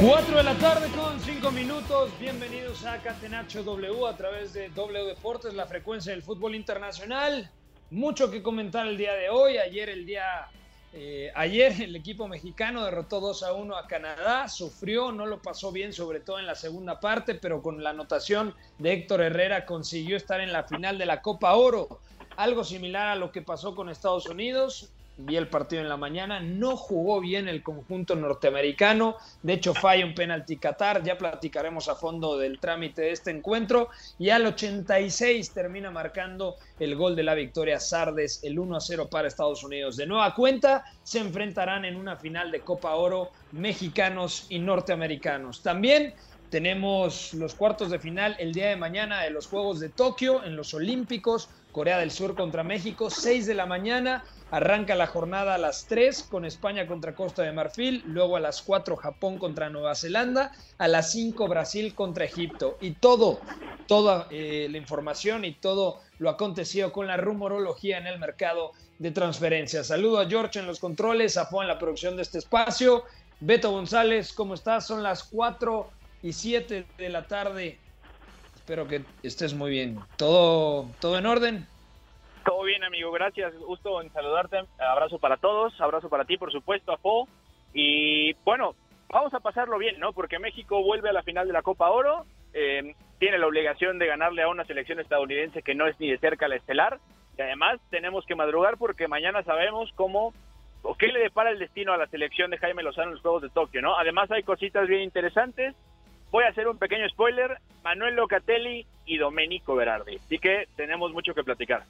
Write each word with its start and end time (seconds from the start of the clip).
Cuatro 0.00 0.38
de 0.38 0.42
la 0.44 0.54
tarde 0.56 0.88
con 0.96 1.20
cinco 1.20 1.50
minutos. 1.50 2.10
Bienvenidos 2.18 2.86
a 2.86 3.02
Catenacho 3.02 3.62
W 3.62 4.06
a 4.06 4.16
través 4.16 4.54
de 4.54 4.70
W 4.70 5.04
Deportes, 5.04 5.52
la 5.52 5.66
frecuencia 5.66 6.12
del 6.12 6.22
fútbol 6.22 6.54
internacional. 6.54 7.50
Mucho 7.90 8.30
que 8.30 8.42
comentar 8.42 8.86
el 8.86 8.96
día 8.96 9.12
de 9.12 9.28
hoy. 9.28 9.58
Ayer 9.58 9.90
el 9.90 10.06
día, 10.06 10.48
eh, 10.94 11.30
ayer 11.34 11.82
el 11.82 11.94
equipo 11.94 12.26
mexicano 12.28 12.82
derrotó 12.82 13.20
2 13.20 13.42
a 13.42 13.52
1 13.52 13.76
a 13.76 13.86
Canadá. 13.86 14.48
Sufrió, 14.48 15.12
no 15.12 15.26
lo 15.26 15.42
pasó 15.42 15.70
bien, 15.70 15.92
sobre 15.92 16.20
todo 16.20 16.38
en 16.38 16.46
la 16.46 16.54
segunda 16.54 16.98
parte, 16.98 17.34
pero 17.34 17.60
con 17.60 17.84
la 17.84 17.90
anotación 17.90 18.54
de 18.78 18.94
Héctor 18.94 19.20
Herrera 19.20 19.66
consiguió 19.66 20.16
estar 20.16 20.40
en 20.40 20.50
la 20.50 20.64
final 20.64 20.96
de 20.96 21.04
la 21.04 21.20
Copa 21.20 21.54
Oro. 21.56 22.00
Algo 22.36 22.64
similar 22.64 23.08
a 23.08 23.16
lo 23.16 23.30
que 23.32 23.42
pasó 23.42 23.74
con 23.74 23.90
Estados 23.90 24.26
Unidos 24.26 24.94
vi 25.24 25.36
el 25.36 25.48
partido 25.48 25.82
en 25.82 25.88
la 25.88 25.96
mañana, 25.96 26.40
no 26.40 26.76
jugó 26.76 27.20
bien 27.20 27.48
el 27.48 27.62
conjunto 27.62 28.16
norteamericano, 28.16 29.16
de 29.42 29.54
hecho 29.54 29.74
falla 29.74 30.04
un 30.04 30.14
penalti 30.14 30.56
Qatar, 30.56 31.02
ya 31.02 31.18
platicaremos 31.18 31.88
a 31.88 31.94
fondo 31.94 32.38
del 32.38 32.58
trámite 32.58 33.02
de 33.02 33.12
este 33.12 33.30
encuentro, 33.30 33.88
y 34.18 34.30
al 34.30 34.46
86 34.46 35.50
termina 35.52 35.90
marcando 35.90 36.56
el 36.78 36.96
gol 36.96 37.16
de 37.16 37.22
la 37.22 37.34
victoria 37.34 37.80
Sardes, 37.80 38.42
el 38.44 38.58
1 38.58 38.76
a 38.76 38.80
0 38.80 39.08
para 39.10 39.28
Estados 39.28 39.62
Unidos. 39.64 39.96
De 39.96 40.06
nueva 40.06 40.34
cuenta, 40.34 40.84
se 41.02 41.18
enfrentarán 41.18 41.84
en 41.84 41.96
una 41.96 42.16
final 42.16 42.50
de 42.50 42.60
Copa 42.60 42.94
Oro 42.94 43.30
mexicanos 43.52 44.46
y 44.48 44.58
norteamericanos. 44.58 45.62
También 45.62 46.14
tenemos 46.50 47.32
los 47.34 47.54
cuartos 47.54 47.90
de 47.90 47.98
final 47.98 48.34
el 48.38 48.52
día 48.52 48.68
de 48.68 48.76
mañana 48.76 49.22
de 49.22 49.30
los 49.30 49.46
Juegos 49.46 49.78
de 49.78 49.88
Tokio 49.88 50.44
en 50.44 50.56
los 50.56 50.74
Olímpicos, 50.74 51.48
Corea 51.72 51.98
del 51.98 52.10
Sur 52.10 52.34
contra 52.34 52.62
México, 52.62 53.10
6 53.10 53.46
de 53.46 53.54
la 53.54 53.66
mañana. 53.66 54.24
Arranca 54.50 54.96
la 54.96 55.06
jornada 55.06 55.54
a 55.54 55.58
las 55.58 55.86
3 55.86 56.24
con 56.24 56.44
España 56.44 56.86
contra 56.86 57.14
Costa 57.14 57.42
de 57.42 57.52
Marfil, 57.52 58.02
luego 58.06 58.36
a 58.36 58.40
las 58.40 58.62
4 58.62 58.96
Japón 58.96 59.38
contra 59.38 59.70
Nueva 59.70 59.94
Zelanda, 59.94 60.52
a 60.78 60.88
las 60.88 61.12
5 61.12 61.46
Brasil 61.46 61.94
contra 61.94 62.24
Egipto. 62.24 62.76
Y 62.80 62.92
todo, 62.92 63.40
toda 63.86 64.26
eh, 64.30 64.66
la 64.70 64.78
información 64.78 65.44
y 65.44 65.52
todo 65.52 66.00
lo 66.18 66.30
acontecido 66.30 66.92
con 66.92 67.06
la 67.06 67.16
rumorología 67.16 67.98
en 67.98 68.08
el 68.08 68.18
mercado 68.18 68.72
de 68.98 69.12
transferencias. 69.12 69.86
Saludo 69.86 70.18
a 70.18 70.28
George 70.28 70.58
en 70.58 70.66
los 70.66 70.80
controles, 70.80 71.36
a 71.36 71.48
en 71.50 71.68
la 71.68 71.78
producción 71.78 72.16
de 72.16 72.22
este 72.22 72.38
espacio. 72.38 73.04
Beto 73.40 73.70
González, 73.70 74.32
¿cómo 74.32 74.54
estás? 74.54 74.86
Son 74.86 75.02
las 75.02 75.24
4 75.24 75.90
y 76.22 76.32
7 76.32 76.86
de 76.98 77.08
la 77.08 77.26
tarde. 77.26 77.78
Espero 78.70 78.86
que 78.86 79.02
estés 79.24 79.52
muy 79.52 79.68
bien. 79.68 79.98
¿Todo, 80.16 80.86
todo 81.00 81.18
en 81.18 81.26
orden? 81.26 81.66
Todo 82.44 82.62
bien, 82.62 82.84
amigo, 82.84 83.10
gracias. 83.10 83.52
Gusto 83.58 84.00
en 84.00 84.12
saludarte. 84.12 84.60
Abrazo 84.78 85.18
para 85.18 85.38
todos, 85.38 85.74
abrazo 85.80 86.08
para 86.08 86.24
ti, 86.24 86.36
por 86.36 86.52
supuesto, 86.52 86.92
a 86.92 86.96
Po. 86.96 87.26
Y 87.74 88.32
bueno, 88.44 88.76
vamos 89.08 89.34
a 89.34 89.40
pasarlo 89.40 89.76
bien, 89.76 89.98
¿no? 89.98 90.12
Porque 90.12 90.38
México 90.38 90.84
vuelve 90.84 91.08
a 91.08 91.12
la 91.12 91.24
final 91.24 91.48
de 91.48 91.52
la 91.52 91.62
Copa 91.62 91.90
Oro, 91.90 92.26
eh, 92.54 92.94
tiene 93.18 93.38
la 93.38 93.48
obligación 93.48 93.98
de 93.98 94.06
ganarle 94.06 94.42
a 94.42 94.48
una 94.48 94.64
selección 94.64 95.00
estadounidense 95.00 95.62
que 95.62 95.74
no 95.74 95.88
es 95.88 95.98
ni 95.98 96.08
de 96.08 96.18
cerca 96.18 96.46
la 96.46 96.54
estelar. 96.54 97.00
Y 97.36 97.42
además 97.42 97.80
tenemos 97.90 98.24
que 98.24 98.36
madrugar 98.36 98.76
porque 98.78 99.08
mañana 99.08 99.42
sabemos 99.42 99.90
cómo 99.96 100.32
o 100.82 100.94
qué 100.94 101.08
le 101.08 101.18
depara 101.18 101.50
el 101.50 101.58
destino 101.58 101.92
a 101.92 101.96
la 101.96 102.06
selección 102.06 102.52
de 102.52 102.58
Jaime 102.58 102.84
Lozano 102.84 103.08
en 103.08 103.14
los 103.14 103.22
Juegos 103.22 103.42
de 103.42 103.50
Tokio, 103.50 103.82
¿no? 103.82 103.98
Además 103.98 104.30
hay 104.30 104.44
cositas 104.44 104.86
bien 104.86 105.02
interesantes. 105.02 105.74
Voy 106.30 106.44
a 106.44 106.48
hacer 106.48 106.68
un 106.68 106.78
pequeño 106.78 107.08
spoiler, 107.08 107.58
Manuel 107.82 108.14
Locatelli 108.14 108.86
y 109.04 109.18
Domenico 109.18 109.74
Berardi. 109.74 110.16
Así 110.16 110.38
que 110.38 110.68
tenemos 110.76 111.12
mucho 111.12 111.34
que 111.34 111.42
platicar. 111.42 111.82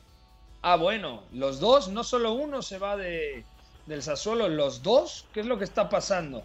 Ah, 0.62 0.77
bueno, 0.77 1.25
los 1.33 1.61
dos, 1.61 1.89
no 1.89 2.05
solo 2.05 2.33
uno 2.33 2.62
se 2.62 2.78
va 2.78 2.97
de, 2.97 3.45
del 3.87 4.03
Sassuolo, 4.03 4.49
los 4.49 4.83
dos, 4.83 5.27
¿qué 5.33 5.41
es 5.41 5.47
lo 5.47 5.59
que 5.59 5.65
está 5.65 5.89
pasando? 5.89 6.43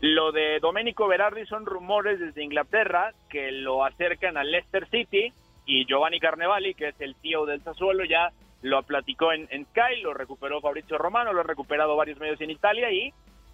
Lo 0.00 0.30
de 0.32 0.58
Domenico 0.60 1.08
Berardi 1.08 1.46
son 1.46 1.66
rumores 1.66 2.20
desde 2.20 2.44
Inglaterra 2.44 3.12
que 3.28 3.50
lo 3.50 3.84
acercan 3.84 4.36
al 4.36 4.50
Leicester 4.50 4.88
City 4.90 5.32
y 5.64 5.86
Giovanni 5.86 6.20
Carnevali, 6.20 6.74
que 6.74 6.88
es 6.88 7.00
el 7.00 7.14
tío 7.16 7.46
del 7.46 7.62
Sassuolo, 7.62 8.04
ya 8.04 8.30
lo 8.62 8.82
platicó 8.82 9.32
en, 9.32 9.48
en 9.50 9.64
Sky, 9.66 10.00
lo 10.02 10.14
recuperó 10.14 10.60
Fabrizio 10.60 10.98
Romano, 10.98 11.32
lo 11.32 11.40
ha 11.40 11.44
recuperado 11.44 11.96
varios 11.96 12.18
medios 12.18 12.40
en 12.40 12.50
Italia 12.50 12.90
y 12.92 13.12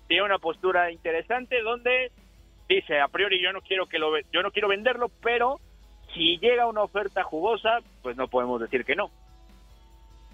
tiene 0.08 0.24
una 0.24 0.38
postura 0.38 0.90
interesante 0.90 1.62
donde 1.62 2.10
dice 2.74 3.00
a 3.00 3.08
priori 3.08 3.42
yo 3.42 3.52
no 3.52 3.60
quiero 3.60 3.86
que 3.86 3.98
lo 3.98 4.12
yo 4.32 4.42
no 4.42 4.50
quiero 4.50 4.68
venderlo, 4.68 5.10
pero 5.22 5.60
si 6.14 6.38
llega 6.38 6.66
una 6.66 6.82
oferta 6.82 7.22
jugosa, 7.22 7.78
pues 8.02 8.16
no 8.16 8.28
podemos 8.28 8.60
decir 8.60 8.84
que 8.84 8.96
no. 8.96 9.10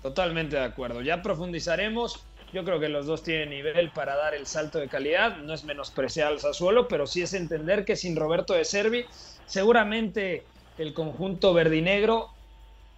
Totalmente 0.02 0.56
de 0.56 0.64
acuerdo. 0.64 1.02
Ya 1.02 1.22
profundizaremos. 1.22 2.24
Yo 2.52 2.64
creo 2.64 2.80
que 2.80 2.88
los 2.88 3.06
dos 3.06 3.22
tienen 3.22 3.50
nivel 3.50 3.90
para 3.90 4.16
dar 4.16 4.34
el 4.34 4.46
salto 4.46 4.78
de 4.78 4.88
calidad. 4.88 5.36
No 5.38 5.52
es 5.52 5.64
menospreciar 5.64 6.28
al 6.28 6.40
Sassuolo, 6.40 6.88
pero 6.88 7.06
sí 7.06 7.22
es 7.22 7.34
entender 7.34 7.84
que 7.84 7.94
sin 7.94 8.16
Roberto 8.16 8.54
de 8.54 8.64
Servi, 8.64 9.04
seguramente 9.44 10.44
el 10.78 10.94
conjunto 10.94 11.52
verdinegro 11.52 12.30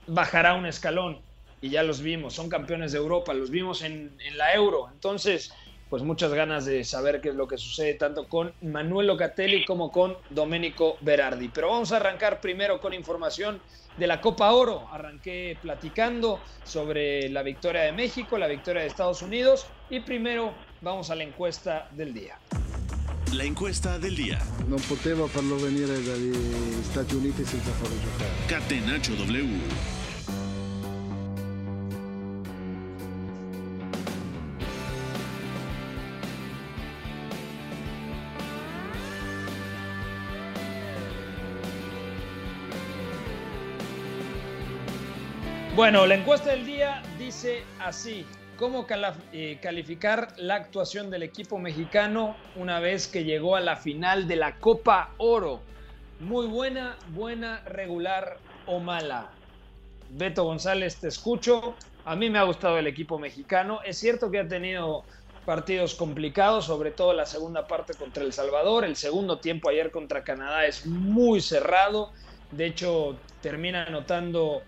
bajará 0.07 0.55
un 0.55 0.67
escalón. 0.67 1.21
Y 1.60 1.71
ya 1.71 1.83
los 1.83 2.01
vimos, 2.01 2.34
son 2.34 2.48
campeones 2.48 2.93
de 2.93 2.98
Europa, 2.98 3.34
los 3.34 3.51
vimos 3.51 3.83
en 3.83 4.16
la 4.36 4.54
Euro. 4.54 4.89
Entonces, 4.93 5.53
pues 5.91 6.04
muchas 6.04 6.33
ganas 6.33 6.65
de 6.65 6.84
saber 6.84 7.21
qué 7.21 7.31
es 7.31 7.34
lo 7.34 7.48
que 7.48 7.59
sucede 7.59 7.95
tanto 7.95 8.28
con 8.28 8.53
Manuel 8.63 9.09
Locatelli 9.09 9.65
como 9.65 9.91
con 9.91 10.16
Domenico 10.31 10.97
Berardi. 11.01 11.48
Pero 11.48 11.69
vamos 11.71 11.91
a 11.91 11.97
arrancar 11.97 12.41
primero 12.41 12.81
con 12.81 12.95
información 12.95 13.60
de 13.98 14.07
la 14.07 14.21
Copa 14.21 14.53
Oro. 14.53 14.89
Arranqué 14.92 15.59
platicando 15.60 16.41
sobre 16.63 17.28
la 17.28 17.42
victoria 17.42 17.83
de 17.83 17.92
México, 17.92 18.39
la 18.39 18.47
victoria 18.47 18.83
de 18.83 18.89
Estados 18.89 19.21
Unidos 19.21 19.66
y 19.91 19.98
primero 20.01 20.54
vamos 20.81 21.10
a 21.10 21.16
la 21.16 21.25
encuesta 21.25 21.89
del 21.91 22.15
día. 22.15 22.39
La 23.34 23.45
encuesta 23.45 23.98
del 23.98 24.15
día. 24.16 24.39
Non 24.66 24.81
poteva 24.86 25.27
farlo 25.27 25.57
venire 25.57 26.03
dagli 26.03 26.34
Stati 26.83 27.15
Uniti 27.15 27.45
senza 27.45 27.71
farlo 27.72 27.95
giocare. 27.98 28.31
Catenacho 28.47 29.15
W. 29.15 29.99
Bueno, 45.80 46.06
la 46.06 46.16
encuesta 46.16 46.50
del 46.50 46.66
día 46.66 47.03
dice 47.18 47.62
así. 47.78 48.27
¿Cómo 48.59 48.86
eh, 49.32 49.59
calificar 49.62 50.28
la 50.36 50.56
actuación 50.56 51.09
del 51.09 51.22
equipo 51.22 51.59
mexicano 51.59 52.36
una 52.54 52.80
vez 52.80 53.09
que 53.09 53.24
llegó 53.24 53.56
a 53.56 53.60
la 53.60 53.77
final 53.77 54.28
de 54.28 54.36
la 54.36 54.56
Copa 54.56 55.15
Oro? 55.16 55.62
Muy 56.18 56.48
buena, 56.48 56.98
buena, 57.15 57.62
regular 57.65 58.36
o 58.66 58.78
mala. 58.78 59.30
Beto 60.10 60.44
González, 60.44 60.97
te 60.97 61.09
escucho. 61.09 61.74
A 62.04 62.15
mí 62.15 62.28
me 62.28 62.38
ha 62.38 62.42
gustado 62.42 62.76
el 62.76 62.86
equipo 62.86 63.18
mexicano. 63.18 63.80
Es 63.83 63.97
cierto 63.97 64.30
que 64.30 64.41
ha 64.41 64.47
tenido 64.47 65.04
partidos 65.47 65.94
complicados, 65.94 66.66
sobre 66.66 66.91
todo 66.91 67.15
la 67.15 67.24
segunda 67.24 67.66
parte 67.66 67.94
contra 67.94 68.22
El 68.22 68.34
Salvador. 68.34 68.84
El 68.84 68.97
segundo 68.97 69.38
tiempo 69.38 69.71
ayer 69.71 69.91
contra 69.91 70.24
Canadá 70.24 70.66
es 70.66 70.84
muy 70.84 71.41
cerrado. 71.41 72.12
De 72.50 72.66
hecho, 72.66 73.16
termina 73.41 73.84
anotando 73.84 74.60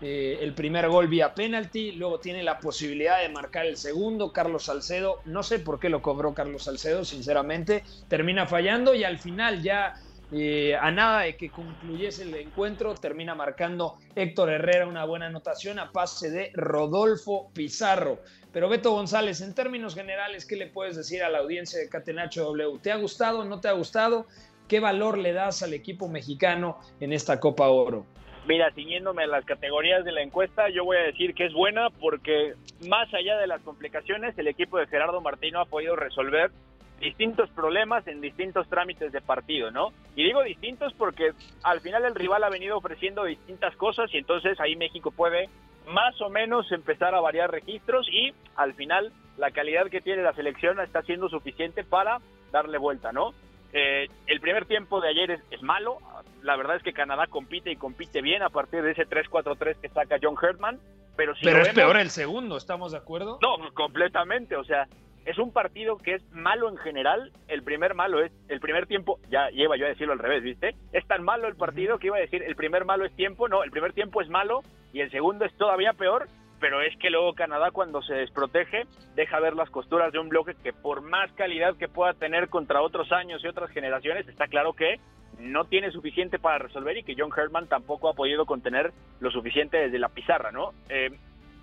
eh, 0.00 0.38
el 0.40 0.54
primer 0.54 0.88
gol 0.88 1.08
vía 1.08 1.34
penalti, 1.34 1.92
luego 1.92 2.20
tiene 2.20 2.42
la 2.42 2.58
posibilidad 2.58 3.20
de 3.20 3.28
marcar 3.28 3.66
el 3.66 3.76
segundo, 3.76 4.32
Carlos 4.32 4.64
Salcedo, 4.64 5.20
no 5.26 5.42
sé 5.42 5.58
por 5.58 5.78
qué 5.78 5.88
lo 5.90 6.00
cobró 6.00 6.32
Carlos 6.32 6.64
Salcedo, 6.64 7.04
sinceramente, 7.04 7.84
termina 8.08 8.46
fallando 8.46 8.94
y 8.94 9.04
al 9.04 9.18
final 9.18 9.62
ya 9.62 9.94
eh, 10.32 10.76
a 10.80 10.92
nada 10.92 11.22
de 11.22 11.36
que 11.36 11.50
concluyese 11.50 12.22
el 12.22 12.34
encuentro, 12.36 12.94
termina 12.94 13.34
marcando 13.34 13.96
Héctor 14.14 14.50
Herrera 14.50 14.86
una 14.86 15.04
buena 15.04 15.26
anotación 15.26 15.78
a 15.80 15.90
pase 15.90 16.30
de 16.30 16.50
Rodolfo 16.54 17.50
Pizarro. 17.52 18.20
Pero 18.52 18.68
Beto 18.68 18.92
González, 18.92 19.40
en 19.40 19.54
términos 19.54 19.94
generales, 19.94 20.46
¿qué 20.46 20.56
le 20.56 20.66
puedes 20.68 20.96
decir 20.96 21.22
a 21.22 21.30
la 21.30 21.38
audiencia 21.38 21.80
de 21.80 21.88
Catenacho 21.88 22.44
W? 22.44 22.78
¿Te 22.80 22.92
ha 22.92 22.96
gustado? 22.96 23.44
¿No 23.44 23.60
te 23.60 23.68
ha 23.68 23.72
gustado? 23.72 24.26
¿Qué 24.68 24.78
valor 24.78 25.18
le 25.18 25.32
das 25.32 25.62
al 25.62 25.74
equipo 25.74 26.08
mexicano 26.08 26.78
en 27.00 27.12
esta 27.12 27.40
Copa 27.40 27.68
Oro? 27.68 28.06
Mira, 28.50 28.72
ciñéndome 28.72 29.22
a 29.22 29.28
las 29.28 29.44
categorías 29.44 30.04
de 30.04 30.10
la 30.10 30.22
encuesta, 30.22 30.68
yo 30.70 30.84
voy 30.84 30.96
a 30.96 31.02
decir 31.02 31.34
que 31.34 31.46
es 31.46 31.52
buena 31.52 31.88
porque 32.00 32.54
más 32.88 33.06
allá 33.14 33.38
de 33.38 33.46
las 33.46 33.62
complicaciones, 33.62 34.36
el 34.36 34.48
equipo 34.48 34.76
de 34.76 34.88
Gerardo 34.88 35.20
Martino 35.20 35.60
ha 35.60 35.66
podido 35.66 35.94
resolver 35.94 36.50
distintos 36.98 37.48
problemas 37.50 38.08
en 38.08 38.20
distintos 38.20 38.68
trámites 38.68 39.12
de 39.12 39.20
partido, 39.20 39.70
¿no? 39.70 39.92
Y 40.16 40.24
digo 40.24 40.42
distintos 40.42 40.92
porque 40.94 41.30
al 41.62 41.78
final 41.78 42.04
el 42.04 42.16
rival 42.16 42.42
ha 42.42 42.48
venido 42.48 42.76
ofreciendo 42.76 43.22
distintas 43.22 43.76
cosas 43.76 44.12
y 44.12 44.18
entonces 44.18 44.58
ahí 44.58 44.74
México 44.74 45.12
puede 45.12 45.48
más 45.86 46.20
o 46.20 46.28
menos 46.28 46.72
empezar 46.72 47.14
a 47.14 47.20
variar 47.20 47.52
registros 47.52 48.08
y 48.10 48.34
al 48.56 48.74
final 48.74 49.12
la 49.38 49.52
calidad 49.52 49.86
que 49.90 50.00
tiene 50.00 50.24
la 50.24 50.34
selección 50.34 50.80
está 50.80 51.02
siendo 51.02 51.28
suficiente 51.28 51.84
para 51.84 52.18
darle 52.50 52.78
vuelta, 52.78 53.12
¿no? 53.12 53.32
Eh, 53.72 54.08
el 54.26 54.40
primer 54.40 54.66
tiempo 54.66 55.00
de 55.00 55.08
ayer 55.08 55.40
es, 55.50 55.62
malo. 55.62 55.98
La 56.42 56.56
verdad 56.56 56.76
es 56.76 56.82
que 56.82 56.92
Canadá 56.92 57.26
compite 57.26 57.70
y 57.70 57.76
compite 57.76 58.22
bien 58.22 58.42
a 58.42 58.50
partir 58.50 58.82
de 58.82 58.92
ese 58.92 59.06
3-4-3 59.06 59.80
que 59.80 59.88
saca 59.88 60.18
John 60.22 60.36
Hertman. 60.40 60.78
Pero, 61.16 61.34
si 61.34 61.44
pero 61.44 61.62
es 61.62 61.68
peor 61.70 61.96
el 61.96 62.10
segundo, 62.10 62.56
¿estamos 62.56 62.92
de 62.92 62.98
acuerdo? 62.98 63.38
No, 63.42 63.56
completamente. 63.74 64.56
O 64.56 64.64
sea, 64.64 64.86
es 65.26 65.38
un 65.38 65.52
partido 65.52 65.98
que 65.98 66.14
es 66.14 66.32
malo 66.32 66.68
en 66.68 66.76
general. 66.78 67.32
El 67.48 67.62
primer 67.62 67.94
malo 67.94 68.24
es, 68.24 68.32
el 68.48 68.60
primer 68.60 68.86
tiempo, 68.86 69.18
ya 69.30 69.48
lleva 69.50 69.76
yo 69.76 69.86
a 69.86 69.90
decirlo 69.90 70.12
al 70.12 70.18
revés, 70.18 70.42
¿viste? 70.42 70.74
Es 70.92 71.06
tan 71.06 71.22
malo 71.22 71.46
el 71.46 71.56
partido 71.56 71.98
que 71.98 72.06
iba 72.06 72.16
a 72.16 72.20
decir, 72.20 72.42
el 72.42 72.56
primer 72.56 72.84
malo 72.84 73.04
es 73.04 73.14
tiempo. 73.16 73.48
No, 73.48 73.62
el 73.62 73.70
primer 73.70 73.92
tiempo 73.92 74.22
es 74.22 74.28
malo 74.28 74.62
y 74.92 75.00
el 75.00 75.10
segundo 75.10 75.44
es 75.44 75.54
todavía 75.56 75.92
peor 75.92 76.26
pero 76.60 76.82
es 76.82 76.96
que 76.98 77.10
luego 77.10 77.34
Canadá 77.34 77.70
cuando 77.70 78.02
se 78.02 78.14
desprotege 78.14 78.86
deja 79.16 79.40
ver 79.40 79.54
las 79.54 79.70
costuras 79.70 80.12
de 80.12 80.18
un 80.18 80.28
bloque 80.28 80.54
que 80.62 80.72
por 80.72 81.00
más 81.00 81.32
calidad 81.32 81.74
que 81.76 81.88
pueda 81.88 82.12
tener 82.12 82.48
contra 82.48 82.82
otros 82.82 83.10
años 83.10 83.42
y 83.42 83.48
otras 83.48 83.70
generaciones, 83.70 84.28
está 84.28 84.46
claro 84.46 84.74
que 84.74 85.00
no 85.40 85.64
tiene 85.64 85.90
suficiente 85.90 86.38
para 86.38 86.58
resolver 86.58 86.96
y 86.96 87.02
que 87.02 87.14
John 87.16 87.30
Herman 87.36 87.68
tampoco 87.68 88.08
ha 88.08 88.14
podido 88.14 88.46
contener 88.46 88.92
lo 89.20 89.30
suficiente 89.30 89.76
desde 89.76 89.98
la 89.98 90.08
pizarra, 90.08 90.52
¿no? 90.52 90.72
Eh, 90.88 91.10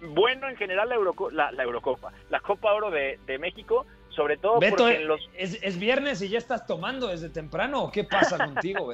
bueno 0.02 0.48
en 0.48 0.58
general 0.58 0.90
la, 0.90 1.52
la, 1.52 1.64
Eurocopa, 1.64 2.12
la 2.30 2.40
Copa 2.40 2.74
Oro 2.74 2.92
de, 2.92 3.18
México, 3.40 3.86
sobre 4.10 4.38
todo 4.38 4.60
porque 4.60 5.00
los... 5.00 5.20
Es, 5.36 5.62
es, 5.64 5.80
viernes 5.80 6.22
y 6.22 6.30
ya 6.30 6.38
estás 6.38 6.68
tomando 6.68 7.08
desde 7.08 7.30
temprano, 7.30 7.84
¿o 7.84 7.92
qué 7.92 8.04
pasa 8.04 8.38
contigo? 8.46 8.92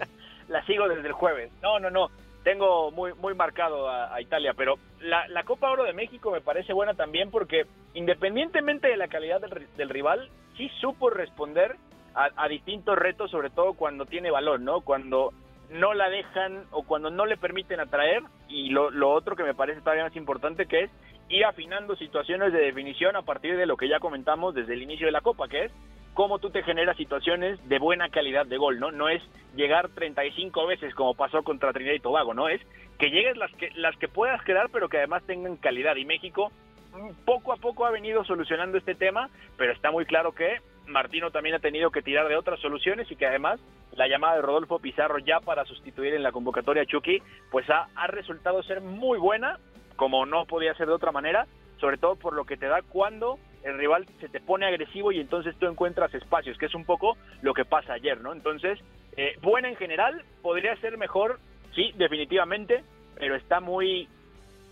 la 0.47 0.65
sigo 0.65 0.87
desde 0.87 1.07
el 1.07 1.13
jueves. 1.13 1.51
No, 1.61 1.79
no, 1.79 1.89
no 1.89 2.09
tengo 2.43 2.91
muy, 2.91 3.13
muy 3.13 3.33
marcado 3.33 3.89
a, 3.89 4.21
Italia, 4.21 4.53
pero 4.55 4.75
la, 4.99 5.27
la, 5.29 5.43
Copa 5.43 5.71
Oro 5.71 5.83
de 5.83 5.93
México 5.93 6.29
me 6.31 6.41
parece 6.41 6.73
buena 6.73 6.93
también 6.93 7.31
porque 7.31 7.65
independientemente 7.93 8.87
de 8.87 8.97
la 8.97 9.07
calidad 9.07 9.41
del, 9.77 9.89
rival, 9.89 10.29
sí 10.57 10.69
supo 10.81 11.09
responder 11.09 11.77
a, 12.15 12.47
distintos 12.47 12.97
retos, 12.97 13.31
sobre 13.31 13.49
todo 13.49 13.73
cuando 13.73 14.05
tiene 14.05 14.31
valor, 14.31 14.59
¿no? 14.59 14.81
Cuando 14.81 15.31
no 15.69 15.93
la 15.93 16.09
dejan 16.09 16.65
o 16.71 16.83
cuando 16.83 17.09
no 17.09 17.25
le 17.25 17.37
permiten 17.37 17.79
atraer 17.79 18.21
y 18.47 18.69
lo, 18.69 18.91
lo 18.91 19.11
otro 19.11 19.35
que 19.35 19.43
me 19.43 19.55
parece 19.55 19.81
todavía 19.81 20.03
más 20.03 20.15
importante 20.15 20.67
que 20.67 20.83
es 20.83 20.91
ir 21.29 21.45
afinando 21.45 21.95
situaciones 21.95 22.53
de 22.53 22.59
definición 22.59 23.15
a 23.15 23.23
partir 23.23 23.57
de 23.57 23.65
lo 23.65 23.77
que 23.77 23.87
ya 23.87 23.99
comentamos 23.99 24.53
desde 24.53 24.73
el 24.73 24.83
inicio 24.83 25.07
de 25.07 25.11
la 25.11 25.21
Copa, 25.21 25.47
que 25.47 25.65
es 25.65 25.71
cómo 26.13 26.39
tú 26.39 26.49
te 26.51 26.63
generas 26.63 26.97
situaciones 26.97 27.57
de 27.67 27.79
buena 27.79 28.09
calidad 28.09 28.45
de 28.45 28.57
gol, 28.57 28.79
¿no? 28.79 28.91
No 28.91 29.09
es 29.09 29.21
llegar 29.55 29.89
35 29.89 30.67
veces 30.67 30.93
como 30.93 31.15
pasó 31.15 31.43
contra 31.43 31.73
Trinidad 31.73 31.95
y 31.95 31.99
Tobago, 31.99 32.33
¿no? 32.33 32.49
Es 32.49 32.61
que 32.99 33.09
llegues 33.09 33.37
las 33.37 33.51
que, 33.53 33.71
las 33.75 33.97
que 33.97 34.07
puedas 34.07 34.41
quedar, 34.43 34.69
pero 34.71 34.89
que 34.89 34.97
además 34.97 35.23
tengan 35.25 35.57
calidad. 35.57 35.95
Y 35.95 36.05
México 36.05 36.51
mm, 36.93 37.25
poco 37.25 37.51
a 37.51 37.57
poco 37.57 37.85
ha 37.85 37.91
venido 37.91 38.23
solucionando 38.23 38.77
este 38.77 38.95
tema, 38.95 39.29
pero 39.57 39.73
está 39.73 39.91
muy 39.91 40.05
claro 40.05 40.33
que 40.33 40.61
Martino 40.87 41.31
también 41.31 41.55
ha 41.55 41.59
tenido 41.59 41.91
que 41.91 42.01
tirar 42.01 42.27
de 42.27 42.35
otras 42.35 42.59
soluciones 42.59 43.09
y 43.11 43.15
que 43.15 43.25
además 43.25 43.59
la 43.95 44.07
llamada 44.07 44.35
de 44.35 44.41
Rodolfo 44.41 44.79
Pizarro 44.79 45.19
ya 45.19 45.39
para 45.39 45.65
sustituir 45.65 46.13
en 46.13 46.23
la 46.23 46.31
convocatoria 46.31 46.83
a 46.83 46.85
Chucky, 46.85 47.21
pues 47.51 47.65
ha, 47.69 47.87
resultado 48.07 48.63
ser 48.63 48.81
muy 48.81 49.17
buena, 49.19 49.59
como 49.95 50.25
no 50.25 50.45
podía 50.45 50.73
ser 50.75 50.87
de 50.87 50.93
otra 50.93 51.11
manera, 51.11 51.47
sobre 51.79 51.97
todo 51.97 52.15
por 52.15 52.33
lo 52.33 52.45
que 52.45 52.57
te 52.57 52.67
da 52.67 52.81
cuando 52.81 53.37
el 53.63 53.77
rival 53.77 54.05
se 54.19 54.29
te 54.29 54.41
pone 54.41 54.65
agresivo 54.65 55.11
y 55.11 55.19
entonces 55.19 55.55
tú 55.57 55.67
encuentras 55.67 56.13
espacios, 56.13 56.57
que 56.57 56.65
es 56.65 56.75
un 56.75 56.85
poco 56.85 57.17
lo 57.41 57.53
que 57.53 57.65
pasa 57.65 57.93
ayer, 57.93 58.19
¿no? 58.19 58.33
Entonces, 58.33 58.79
eh, 59.15 59.37
buena 59.41 59.69
en 59.69 59.75
general, 59.75 60.23
podría 60.41 60.75
ser 60.77 60.97
mejor, 60.97 61.39
sí, 61.73 61.93
definitivamente, 61.95 62.83
pero 63.17 63.35
está 63.35 63.59
muy, 63.59 64.07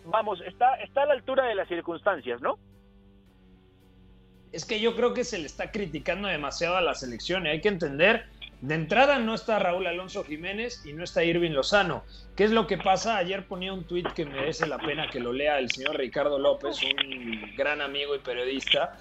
vamos, 0.05 0.41
está, 0.41 0.75
está 0.75 1.03
a 1.03 1.05
la 1.05 1.13
altura 1.13 1.45
de 1.45 1.55
las 1.55 1.67
circunstancias, 1.67 2.41
¿no? 2.41 2.57
Es 4.51 4.65
que 4.65 4.79
yo 4.79 4.95
creo 4.95 5.13
que 5.13 5.23
se 5.23 5.37
le 5.37 5.45
está 5.45 5.71
criticando 5.71 6.27
demasiado 6.27 6.75
a 6.75 6.81
la 6.81 6.93
selección 6.95 7.45
y 7.45 7.49
hay 7.49 7.61
que 7.61 7.69
entender 7.69 8.25
de 8.61 8.75
entrada 8.75 9.17
no 9.17 9.33
está 9.33 9.57
Raúl 9.57 9.87
Alonso 9.87 10.23
Jiménez 10.23 10.85
y 10.85 10.93
no 10.93 11.03
está 11.03 11.23
Irving 11.23 11.49
Lozano. 11.49 12.03
¿Qué 12.35 12.43
es 12.43 12.51
lo 12.51 12.67
que 12.67 12.77
pasa? 12.77 13.17
Ayer 13.17 13.47
ponía 13.47 13.73
un 13.73 13.85
tuit 13.85 14.07
que 14.13 14.23
merece 14.23 14.67
la 14.67 14.77
pena 14.77 15.09
que 15.09 15.19
lo 15.19 15.33
lea 15.33 15.57
el 15.57 15.71
señor 15.71 15.97
Ricardo 15.97 16.37
López, 16.37 16.77
un 16.83 17.55
gran 17.57 17.81
amigo 17.81 18.13
y 18.13 18.19
periodista, 18.19 18.99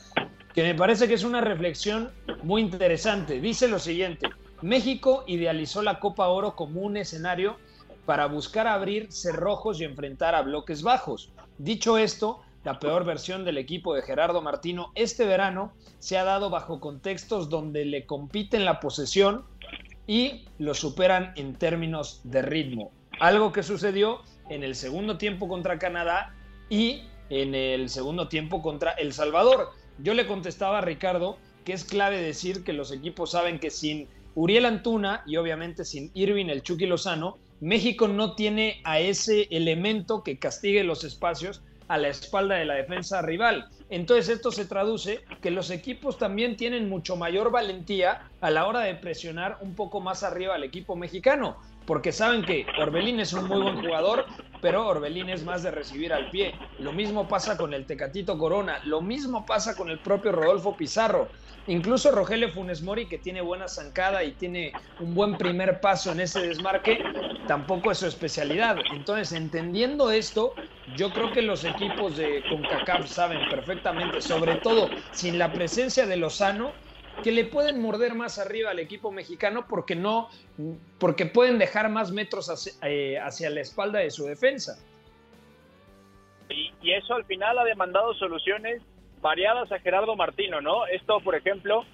que 0.55 0.63
me 0.63 0.75
parece 0.75 1.09
que 1.09 1.15
es 1.15 1.25
una 1.25 1.43
reflexión 1.43 2.11
muy 2.43 2.63
interesante. 2.63 3.39
Dice 3.39 3.69
lo 3.69 3.79
siguiente, 3.79 4.31
México 4.63 5.25
idealizó 5.27 5.83
la 5.83 6.01
Copa 6.01 6.29
Oro 6.29 6.57
como 6.57 6.81
un 6.81 6.97
escenario 6.97 7.59
para 8.07 8.25
buscar 8.27 8.67
abrir 8.67 9.13
cerrojos 9.13 9.79
y 9.79 9.85
enfrentar 9.85 10.35
a 10.35 10.41
bloques 10.41 10.83
bajos. 10.83 11.33
Dicho 11.59 11.99
esto, 11.99 12.43
la 12.65 12.79
peor 12.79 13.05
versión 13.05 13.45
del 13.45 13.59
equipo 13.59 13.95
de 13.95 14.03
Gerardo 14.03 14.43
Martino 14.43 14.93
este 14.95 15.25
verano 15.25 15.73
se 15.99 16.19
ha 16.19 16.25
dado 16.25 16.51
bajo 16.51 16.81
contextos 16.81 17.49
donde 17.49 17.85
le 17.85 18.07
compiten 18.07 18.65
la 18.65 18.81
posesión 18.81 19.45
y 20.07 20.45
lo 20.59 20.75
superan 20.75 21.33
en 21.37 21.55
términos 21.55 22.21
de 22.25 22.43
ritmo. 22.43 22.91
Algo 23.19 23.53
que 23.53 23.63
sucedió 23.63 24.21
en 24.49 24.63
el 24.65 24.75
segundo 24.75 25.17
tiempo 25.17 25.49
contra 25.49 25.79
Canadá 25.79 26.35
y 26.69 27.03
en 27.31 27.55
el 27.55 27.89
segundo 27.89 28.29
tiempo 28.29 28.61
contra 28.61 28.91
El 28.93 29.13
Salvador. 29.13 29.71
Yo 29.99 30.15
le 30.15 30.27
contestaba 30.27 30.79
a 30.79 30.83
Ricardo 30.83 31.39
que 31.65 31.73
es 31.73 31.85
clave 31.85 32.21
decir 32.21 32.65
que 32.65 32.73
los 32.73 32.91
equipos 32.91 33.33
saben 33.33 33.59
que 33.59 33.71
sin 33.71 34.09
Uriel 34.35 34.67
Antuna 34.67 35.23
y 35.27 35.37
obviamente 35.37 35.85
sin 35.85 36.11
Irving 36.15 36.47
el 36.47 36.63
Chucky 36.63 36.87
Lozano, 36.87 37.39
México 37.61 38.09
no 38.09 38.35
tiene 38.35 38.81
a 38.85 39.01
ese 39.01 39.47
elemento 39.51 40.23
que 40.23 40.39
castigue 40.39 40.83
los 40.83 41.05
espacios 41.05 41.63
a 41.91 41.99
la 41.99 42.07
espalda 42.07 42.55
de 42.55 42.65
la 42.65 42.75
defensa 42.75 43.21
rival. 43.21 43.69
Entonces 43.89 44.29
esto 44.29 44.53
se 44.53 44.65
traduce 44.65 45.25
que 45.43 45.51
los 45.51 45.71
equipos 45.71 46.19
también 46.19 46.57
tienen 46.57 46.89
mucho 46.89 47.17
mayor 47.17 47.51
valentía 47.51 48.29
a 48.41 48.51
la 48.51 48.69
hora 48.69 48.81
de 48.83 48.95
presionar 48.95 49.59
un 49.61 49.75
poco 49.75 50.01
más 50.01 50.23
arriba 50.23 50.55
al 50.55 50.63
equipo 50.63 50.95
mexicano, 50.95 51.57
porque 51.87 52.13
saben 52.13 52.45
que 52.45 52.65
Orbelín 52.79 53.19
es 53.19 53.33
un 53.33 53.49
muy 53.49 53.61
buen 53.61 53.81
jugador, 53.81 54.27
pero 54.61 54.87
Orbelín 54.87 55.29
es 55.31 55.45
más 55.45 55.63
de 55.63 55.71
recibir 55.71 56.13
al 56.13 56.31
pie. 56.31 56.55
Lo 56.79 56.93
mismo 56.93 57.27
pasa 57.27 57.57
con 57.57 57.73
el 57.75 57.87
Tecatito 57.87 58.37
Corona, 58.39 58.81
lo 58.85 59.01
mismo 59.01 59.47
pasa 59.47 59.75
con 59.75 59.91
el 59.91 60.01
propio 60.01 60.33
Rodolfo 60.33 60.77
Pizarro. 60.77 61.31
Incluso 61.67 62.11
Rogelio 62.11 62.51
Funes 62.51 62.83
Mori, 62.83 63.09
que 63.09 63.19
tiene 63.19 63.41
buena 63.41 63.69
zancada 63.69 64.25
y 64.25 64.33
tiene 64.33 64.73
un 64.99 65.15
buen 65.15 65.37
primer 65.37 65.81
paso 65.81 66.13
en 66.13 66.21
ese 66.21 66.41
desmarque, 66.47 67.03
tampoco 67.47 67.91
es 67.91 67.99
su 67.99 68.07
especialidad. 68.07 68.77
Entonces, 68.93 69.33
entendiendo 69.33 70.11
esto, 70.11 70.55
yo 70.97 71.13
creo 71.13 71.33
que 71.33 71.43
los 71.43 71.65
equipos 71.65 72.17
de 72.17 72.43
CONCACAF 72.49 73.09
saben 73.09 73.49
perfectamente, 73.49 74.21
sobre 74.21 74.57
todo 74.57 74.91
sin 75.13 75.39
la 75.39 75.53
presencia 75.53 76.07
de 76.07 76.17
Lozano, 76.17 76.73
que 77.23 77.33
le 77.33 77.45
pueden 77.45 77.81
morder 77.81 78.15
más 78.15 78.39
arriba 78.39 78.71
al 78.71 78.79
equipo 78.79 79.11
mexicano 79.11 79.67
porque 79.69 79.95
no, 79.95 80.29
porque 80.99 81.27
pueden 81.27 81.59
dejar 81.59 81.91
más 81.91 82.13
metros 82.13 82.49
hacia, 82.49 82.73
eh, 82.83 83.51
la 83.51 83.61
espalda 83.61 83.99
de 84.01 84.11
su 84.11 84.25
defensa. 84.25 84.79
y 86.49 86.93
eso 86.93 87.15
al 87.15 87.25
final 87.27 87.59
ha 87.59 87.65
demandado 87.65 88.15
soluciones 88.15 88.83
variadas 89.21 89.71
a 89.73 89.79
Gerardo 89.79 90.17
Martino, 90.17 90.61
¿no? 90.61 90.87
Esto, 90.87 91.21
por 91.21 91.35
ejemplo, 91.35 91.85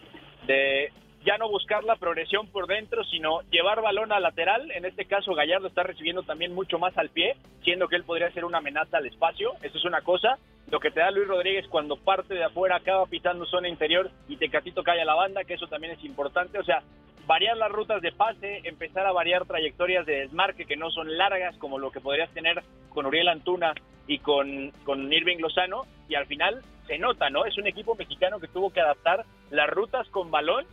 de 0.47 0.93
ya 1.27 1.37
no 1.39 1.49
buscar 1.49 1.83
la 1.83 1.97
progresión 1.97 2.47
por 2.47 2.69
dentro, 2.69 3.03
sino 3.05 3.41
llevar 3.51 3.83
balón 3.83 4.13
a 4.13 4.21
lateral. 4.21 4.71
En 4.71 4.85
este 4.85 5.07
caso, 5.07 5.35
Gallardo 5.35 5.67
está 5.67 5.83
recibiendo 5.83 6.23
también 6.23 6.55
mucho 6.55 6.79
más 6.79 6.97
al 6.97 7.11
pie, 7.11 7.37
siendo 7.65 7.89
que 7.89 7.97
él 7.97 8.05
podría 8.05 8.31
ser 8.31 8.45
una 8.45 8.59
amenaza 8.59 8.99
al 8.99 9.07
espacio. 9.07 9.55
Eso 9.61 9.77
es 9.77 9.85
una 9.85 10.03
cosa. 10.03 10.39
Lo 10.71 10.79
que 10.79 10.93
te 10.93 11.01
da 11.01 11.11
Luis 11.11 11.27
Rodríguez 11.27 11.67
cuando 11.69 11.97
parte 11.97 12.35
de 12.35 12.45
afuera, 12.45 12.77
acaba 12.77 13.07
pisando 13.07 13.45
zona 13.45 13.69
interior 13.69 14.09
y 14.29 14.37
Tecatito 14.37 14.85
cae 14.85 15.03
a 15.03 15.05
la 15.05 15.17
banda, 15.17 15.43
que 15.43 15.55
eso 15.55 15.67
también 15.67 15.95
es 15.95 16.05
importante. 16.05 16.61
O 16.61 16.65
sea, 16.65 16.85
variar 17.27 17.57
las 17.57 17.73
rutas 17.73 18.01
de 18.03 18.13
pase, 18.13 18.61
empezar 18.63 19.05
a 19.05 19.13
variar 19.13 19.47
trayectorias 19.47 20.07
de 20.07 20.21
desmarque 20.21 20.65
que 20.65 20.77
no 20.77 20.93
son 20.93 21.17
largas, 21.19 21.57
como 21.59 21.81
lo 21.81 21.91
que 21.91 22.01
podrías 22.01 22.31
tener 22.31 22.63
con 22.91 23.05
Uriel 23.05 23.29
Antuna 23.29 23.75
y 24.07 24.21
con, 24.21 24.71
con 24.85 25.13
Irving 25.13 25.39
Lozano. 25.39 25.87
Y 26.09 26.15
al 26.15 26.27
final 26.27 26.63
se 26.87 26.99
nota, 26.99 27.31
¿no? 27.31 27.47
Es 27.47 27.59
un 27.59 27.67
equipo 27.67 27.97
mexicano 27.97 28.39
que 28.39 28.47
tuvo 28.47 28.73
que 28.73 28.81
adaptar 28.81 29.25
las 29.51 29.69
rutas 29.69 30.09
con 30.11 30.31
balón 30.31 30.67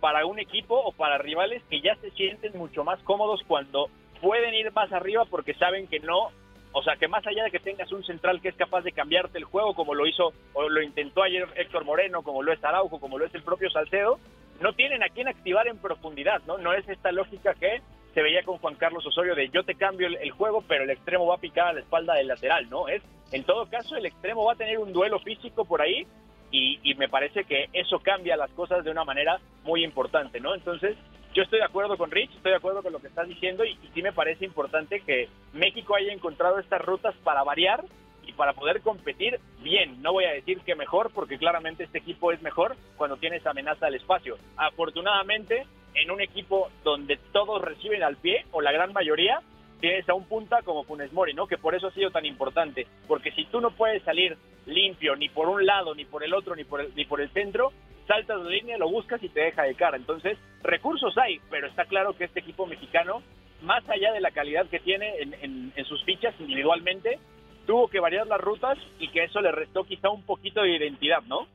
para 0.00 0.26
un 0.26 0.38
equipo 0.38 0.74
o 0.74 0.92
para 0.92 1.18
rivales 1.18 1.62
que 1.68 1.80
ya 1.80 1.94
se 1.96 2.10
sienten 2.10 2.56
mucho 2.56 2.84
más 2.84 2.98
cómodos 3.00 3.42
cuando 3.46 3.88
pueden 4.20 4.54
ir 4.54 4.72
más 4.72 4.92
arriba 4.92 5.24
porque 5.26 5.54
saben 5.54 5.86
que 5.86 6.00
no, 6.00 6.30
o 6.72 6.82
sea, 6.82 6.96
que 6.96 7.08
más 7.08 7.26
allá 7.26 7.44
de 7.44 7.50
que 7.50 7.58
tengas 7.58 7.92
un 7.92 8.04
central 8.04 8.40
que 8.40 8.48
es 8.48 8.56
capaz 8.56 8.82
de 8.82 8.92
cambiarte 8.92 9.38
el 9.38 9.44
juego 9.44 9.74
como 9.74 9.94
lo 9.94 10.06
hizo 10.06 10.32
o 10.54 10.68
lo 10.68 10.82
intentó 10.82 11.22
ayer 11.22 11.46
Héctor 11.56 11.84
Moreno, 11.84 12.22
como 12.22 12.42
lo 12.42 12.52
es 12.52 12.62
Araujo, 12.64 12.98
como 12.98 13.18
lo 13.18 13.26
es 13.26 13.34
el 13.34 13.42
propio 13.42 13.70
Salcedo, 13.70 14.18
no 14.60 14.72
tienen 14.72 15.02
a 15.02 15.08
quién 15.08 15.28
activar 15.28 15.68
en 15.68 15.78
profundidad, 15.78 16.42
¿no? 16.46 16.58
No 16.58 16.72
es 16.72 16.86
esta 16.88 17.12
lógica 17.12 17.54
que 17.54 17.80
se 18.14 18.22
veía 18.22 18.42
con 18.42 18.58
Juan 18.58 18.74
Carlos 18.74 19.06
Osorio 19.06 19.34
de 19.34 19.48
yo 19.48 19.62
te 19.64 19.74
cambio 19.74 20.06
el, 20.06 20.16
el, 20.16 20.30
juego, 20.32 20.62
pero 20.66 20.84
el 20.84 20.90
extremo 20.90 21.26
va 21.26 21.36
a 21.36 21.40
picar 21.40 21.68
a 21.68 21.72
la 21.72 21.80
espalda 21.80 22.14
del 22.14 22.28
lateral, 22.28 22.68
¿no? 22.68 22.88
Es, 22.88 23.02
en 23.32 23.44
todo 23.44 23.66
caso, 23.66 23.96
el 23.96 24.06
extremo 24.06 24.44
va 24.44 24.54
a 24.54 24.56
tener 24.56 24.78
un 24.78 24.92
duelo 24.92 25.18
físico 25.20 25.64
por 25.64 25.80
ahí 25.80 26.06
y, 26.50 26.94
me 26.96 27.08
parece 27.08 27.44
que 27.44 27.68
eso 27.72 28.00
cambia 28.00 28.36
las 28.36 28.50
cosas 28.50 28.84
de 28.84 28.90
una 28.90 29.04
manera 29.04 29.40
muy 29.64 29.84
importante, 29.84 30.40
¿no? 30.40 30.54
Entonces, 30.54 30.96
yo 31.34 31.42
estoy 31.42 31.60
de 31.60 31.64
acuerdo 31.64 31.96
con 31.96 32.10
Rich, 32.10 32.34
estoy 32.34 32.50
de 32.50 32.58
acuerdo 32.58 32.82
con 32.82 32.92
lo 32.92 32.98
que 32.98 33.06
estás 33.06 33.28
diciendo 33.28 33.64
y, 33.64 33.78
sí 33.94 34.02
me 34.02 34.12
parece 34.12 34.44
importante 34.44 35.00
que 35.00 35.28
México 35.52 35.94
haya 35.94 36.12
encontrado 36.12 36.58
estas 36.58 36.82
rutas 36.82 37.14
para 37.22 37.44
variar 37.44 37.84
y 38.26 38.32
para 38.32 38.52
poder 38.52 38.80
competir 38.82 39.40
bien. 39.62 40.02
No 40.02 40.12
voy 40.12 40.24
a 40.24 40.32
decir 40.32 40.60
que 40.60 40.74
mejor, 40.74 41.10
porque 41.14 41.38
claramente 41.38 41.84
este 41.84 41.98
equipo 41.98 42.32
es 42.32 42.42
mejor 42.42 42.76
cuando 42.96 43.16
tiene 43.16 43.36
esa 43.36 43.50
amenaza 43.50 43.86
al 43.86 43.94
espacio. 43.94 44.36
Afortunadamente, 44.56 45.66
en 45.94 46.10
un 46.10 46.20
equipo 46.20 46.70
donde 46.84 47.18
todos 47.32 47.62
reciben 47.62 48.02
al 48.02 48.16
pie, 48.16 48.44
o 48.52 48.60
la 48.60 48.72
gran 48.72 48.92
mayoría, 48.92 49.40
tienes 49.80 50.08
a 50.08 50.14
un 50.14 50.24
punta 50.24 50.62
como 50.62 50.84
Funes 50.84 51.12
Mori, 51.12 51.34
¿no? 51.34 51.46
Que 51.46 51.58
por 51.58 51.74
eso 51.74 51.88
ha 51.88 51.92
sido 51.92 52.10
tan 52.10 52.24
importante, 52.24 52.86
porque 53.08 53.32
si 53.32 53.44
tú 53.46 53.60
no 53.60 53.70
puedes 53.72 54.02
salir 54.02 54.36
limpio 54.66 55.16
ni 55.16 55.28
por 55.28 55.48
un 55.48 55.64
lado, 55.66 55.94
ni 55.94 56.04
por 56.04 56.22
el 56.22 56.34
otro, 56.34 56.54
ni 56.54 56.64
por 56.64 56.80
el, 56.80 56.94
ni 56.94 57.04
por 57.04 57.20
el 57.20 57.30
centro, 57.30 57.72
saltas 58.06 58.44
de 58.44 58.50
línea, 58.50 58.78
lo 58.78 58.88
buscas 58.88 59.22
y 59.22 59.28
te 59.28 59.40
deja 59.40 59.62
de 59.62 59.74
cara. 59.74 59.96
Entonces, 59.96 60.38
recursos 60.62 61.16
hay, 61.18 61.40
pero 61.50 61.66
está 61.66 61.84
claro 61.86 62.16
que 62.16 62.24
este 62.24 62.40
equipo 62.40 62.66
mexicano, 62.66 63.22
más 63.62 63.88
allá 63.88 64.12
de 64.12 64.20
la 64.20 64.30
calidad 64.30 64.66
que 64.66 64.80
tiene 64.80 65.20
en, 65.20 65.72
en 65.74 65.84
sus 65.84 66.04
fichas 66.04 66.34
individualmente, 66.38 67.18
tuvo 67.66 67.88
que 67.88 68.00
variar 68.00 68.26
las 68.26 68.40
rutas 68.40 68.78
y 68.98 69.08
que 69.08 69.24
eso 69.24 69.40
le 69.40 69.52
restó 69.52 69.84
quizá 69.84 70.10
un 70.10 70.22
poquito 70.22 70.62
de 70.62 70.76
identidad, 70.76 71.22
¿no? 71.22 71.46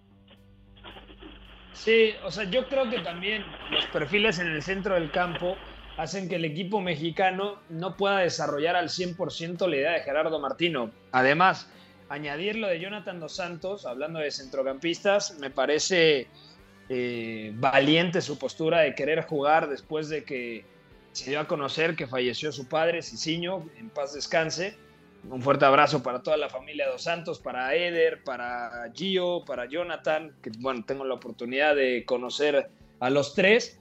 Sí, 1.74 2.14
o 2.24 2.32
sea, 2.32 2.46
yo 2.46 2.68
creo 2.68 2.90
que 2.90 3.00
también 3.00 3.44
los 3.70 3.86
perfiles 3.88 4.40
en 4.40 4.48
el 4.48 4.62
centro 4.62 4.94
del 4.96 5.12
campo 5.12 5.58
hacen 5.98 6.28
que 6.28 6.36
el 6.36 6.46
equipo 6.46 6.82
mexicano 6.82 7.60
no 7.70 7.96
pueda 7.96 8.20
desarrollar 8.20 8.76
al 8.76 8.90
100% 8.90 9.68
la 9.68 9.76
idea 9.76 9.92
de 9.92 10.02
Gerardo 10.02 10.40
Martino. 10.40 10.92
Además, 11.12 11.70
añadir 12.10 12.58
lo 12.58 12.68
de 12.68 12.80
Jonathan 12.80 13.20
Dos 13.20 13.36
Santos, 13.36 13.86
hablando 13.86 14.20
de 14.20 14.32
centrocampistas, 14.32 15.38
me 15.40 15.50
parece 15.50 16.28
eh, 16.90 17.52
valiente 17.56 18.22
su 18.22 18.38
postura 18.38 18.82
de 18.82 18.94
querer 18.94 19.24
jugar 19.24 19.70
después 19.70 20.10
de 20.10 20.24
que 20.24 20.66
se 21.14 21.30
dio 21.30 21.40
a 21.40 21.48
conocer 21.48 21.96
que 21.96 22.08
falleció 22.08 22.52
su 22.52 22.68
padre, 22.68 23.02
Cicinho, 23.02 23.66
en 23.78 23.90
paz 23.90 24.14
descanse. 24.14 24.78
Un 25.30 25.42
fuerte 25.42 25.66
abrazo 25.66 26.04
para 26.04 26.22
toda 26.22 26.38
la 26.38 26.50
familia 26.50 26.88
Dos 26.88 27.04
Santos, 27.04 27.40
para 27.40 27.74
Eder, 27.74 28.24
para 28.24 28.92
Gio, 28.94 29.44
para 29.46 29.66
Jonathan, 29.66 30.36
que 30.44 30.52
bueno, 30.60 30.84
tengo 30.86 31.06
la 31.06 31.16
oportunidad 31.16 31.76
de 31.76 32.04
conocer 32.06 32.70
a 33.00 33.10
los 33.10 33.34
tres 33.34 33.80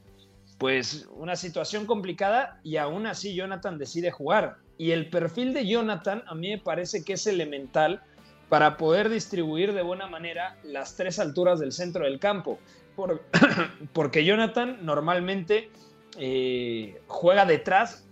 pues 0.65 1.07
una 1.15 1.37
situación 1.37 1.85
complicada 1.85 2.59
y 2.63 2.79
aún 2.79 3.07
así 3.07 3.35
Jonathan 3.35 3.77
decide 3.77 4.11
jugar. 4.11 4.57
Y 4.79 4.93
el 4.93 5.11
perfil 5.11 5.53
de 5.53 5.67
Jonathan 5.67 6.23
a 6.27 6.35
mí 6.35 6.49
me 6.49 6.59
parece 6.59 7.05
que 7.05 7.13
es 7.13 7.27
elemental 7.27 8.03
para 8.49 8.79
poder 8.79 9.11
distribuir 9.11 9.75
de 9.75 9.83
buena 9.83 10.07
manera 10.07 10.57
las 10.65 10.97
tres 10.97 11.19
alturas 11.19 11.61
del 11.61 11.73
centro 11.73 12.07
del 12.07 12.19
campo. 12.19 12.59
porque 13.93 14.25
Jonathan 14.25 14.79
normalmente 14.87 15.71
eh, 16.17 16.99
juega 17.09 17.45
detrás, 17.45 18.09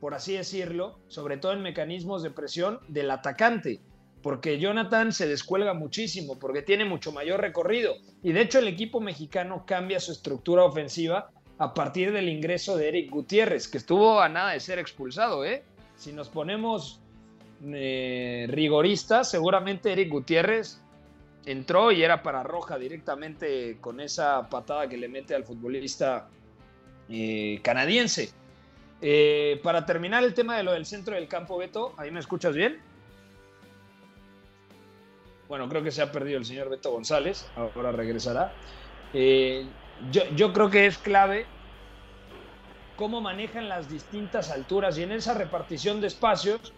por 0.00 0.14
así 0.14 0.32
decirlo, 0.32 0.98
sobre 1.08 1.36
todo 1.36 1.52
en 1.52 1.60
mecanismos 1.60 2.22
de 2.22 2.30
presión 2.30 2.80
del 2.88 3.10
atacante. 3.10 3.82
Porque 4.22 4.58
Jonathan 4.58 5.12
se 5.12 5.28
descuelga 5.28 5.74
muchísimo, 5.74 6.38
porque 6.38 6.62
tiene 6.62 6.86
mucho 6.86 7.12
mayor 7.12 7.42
recorrido. 7.42 7.96
Y 8.22 8.32
de 8.32 8.40
hecho 8.40 8.60
el 8.60 8.66
equipo 8.66 8.98
mexicano 8.98 9.64
cambia 9.66 10.00
su 10.00 10.12
estructura 10.12 10.64
ofensiva 10.64 11.32
a 11.58 11.72
partir 11.72 12.12
del 12.12 12.28
ingreso 12.28 12.76
de 12.76 12.88
Eric 12.88 13.10
Gutiérrez, 13.10 13.68
que 13.68 13.78
estuvo 13.78 14.20
a 14.20 14.28
nada 14.28 14.52
de 14.52 14.60
ser 14.60 14.78
expulsado, 14.78 15.44
¿eh? 15.44 15.62
Si 15.96 16.12
nos 16.12 16.28
ponemos 16.28 17.00
eh, 17.64 18.46
rigoristas, 18.50 19.30
seguramente 19.30 19.92
Eric 19.92 20.10
Gutiérrez 20.10 20.80
entró 21.46 21.92
y 21.92 22.02
era 22.02 22.22
para 22.22 22.42
Roja 22.42 22.76
directamente 22.76 23.78
con 23.80 24.00
esa 24.00 24.48
patada 24.50 24.88
que 24.88 24.98
le 24.98 25.08
mete 25.08 25.34
al 25.34 25.44
futbolista 25.44 26.28
eh, 27.08 27.60
canadiense. 27.62 28.30
Eh, 29.00 29.60
para 29.62 29.86
terminar 29.86 30.24
el 30.24 30.34
tema 30.34 30.56
de 30.56 30.64
lo 30.64 30.72
del 30.72 30.84
centro 30.84 31.14
del 31.14 31.28
campo, 31.28 31.56
Beto, 31.56 31.94
¿ahí 31.96 32.10
me 32.10 32.20
escuchas 32.20 32.54
bien? 32.54 32.78
Bueno, 35.48 35.68
creo 35.68 35.82
que 35.82 35.92
se 35.92 36.02
ha 36.02 36.10
perdido 36.10 36.38
el 36.38 36.44
señor 36.44 36.68
Beto 36.68 36.90
González, 36.90 37.48
ahora 37.56 37.92
regresará. 37.92 38.52
Yo, 40.10 40.52
creo 40.52 40.70
que 40.70 40.86
es 40.86 40.98
clave 40.98 41.46
cómo 42.96 43.20
manejan 43.20 43.68
las 43.68 43.90
distintas 43.90 44.50
alturas 44.50 44.96
y 44.98 45.02
en 45.02 45.12
esa 45.12 45.34
repartición 45.34 46.00
de 46.00 46.06
espacios, 46.06 46.72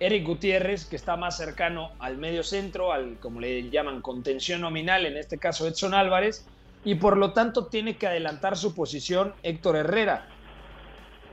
Eric 0.00 0.26
Gutiérrez, 0.26 0.84
que 0.84 0.96
está 0.96 1.16
más 1.16 1.36
cercano 1.36 1.92
al 1.98 2.18
medio 2.18 2.42
centro, 2.42 2.92
al 2.92 3.18
como 3.20 3.40
le 3.40 3.70
llaman 3.70 4.02
contención 4.02 4.60
nominal, 4.60 5.06
en 5.06 5.16
este 5.16 5.38
caso 5.38 5.66
Edson 5.66 5.94
Álvarez, 5.94 6.46
y 6.84 6.96
por 6.96 7.16
lo 7.16 7.32
tanto 7.32 7.66
tiene 7.66 7.96
que 7.96 8.06
adelantar 8.06 8.56
su 8.56 8.74
posición 8.74 9.34
Héctor 9.42 9.76
Herrera. 9.76 10.26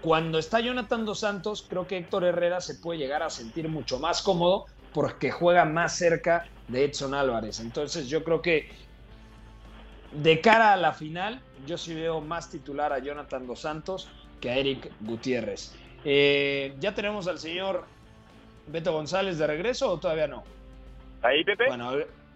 Cuando 0.01 0.39
está 0.39 0.61
Jonathan 0.61 1.05
Dos 1.05 1.19
Santos, 1.19 1.65
creo 1.67 1.87
que 1.87 1.97
Héctor 1.97 2.23
Herrera 2.23 2.61
se 2.61 2.75
puede 2.75 2.99
llegar 2.99 3.23
a 3.23 3.29
sentir 3.29 3.67
mucho 3.67 3.99
más 3.99 4.21
cómodo 4.21 4.67
porque 4.93 5.31
juega 5.31 5.65
más 5.65 5.97
cerca 5.97 6.45
de 6.67 6.85
Edson 6.85 7.13
Álvarez. 7.13 7.59
Entonces 7.59 8.07
yo 8.07 8.23
creo 8.23 8.41
que 8.41 8.69
de 10.11 10.41
cara 10.41 10.73
a 10.73 10.77
la 10.77 10.93
final, 10.93 11.41
yo 11.65 11.77
sí 11.77 11.93
veo 11.93 12.21
más 12.21 12.49
titular 12.49 12.93
a 12.93 12.99
Jonathan 12.99 13.45
Dos 13.45 13.61
Santos 13.61 14.09
que 14.39 14.49
a 14.49 14.57
Eric 14.57 14.91
Gutiérrez. 15.01 15.73
Eh, 16.05 16.73
¿Ya 16.79 16.95
tenemos 16.95 17.27
al 17.27 17.39
señor 17.39 17.85
Beto 18.67 18.93
González 18.93 19.37
de 19.37 19.47
regreso 19.47 19.91
o 19.91 19.99
todavía 19.99 20.27
no? 20.27 20.43
Ahí, 21.21 21.43
Pepe. 21.43 21.67
Bueno, 21.67 21.91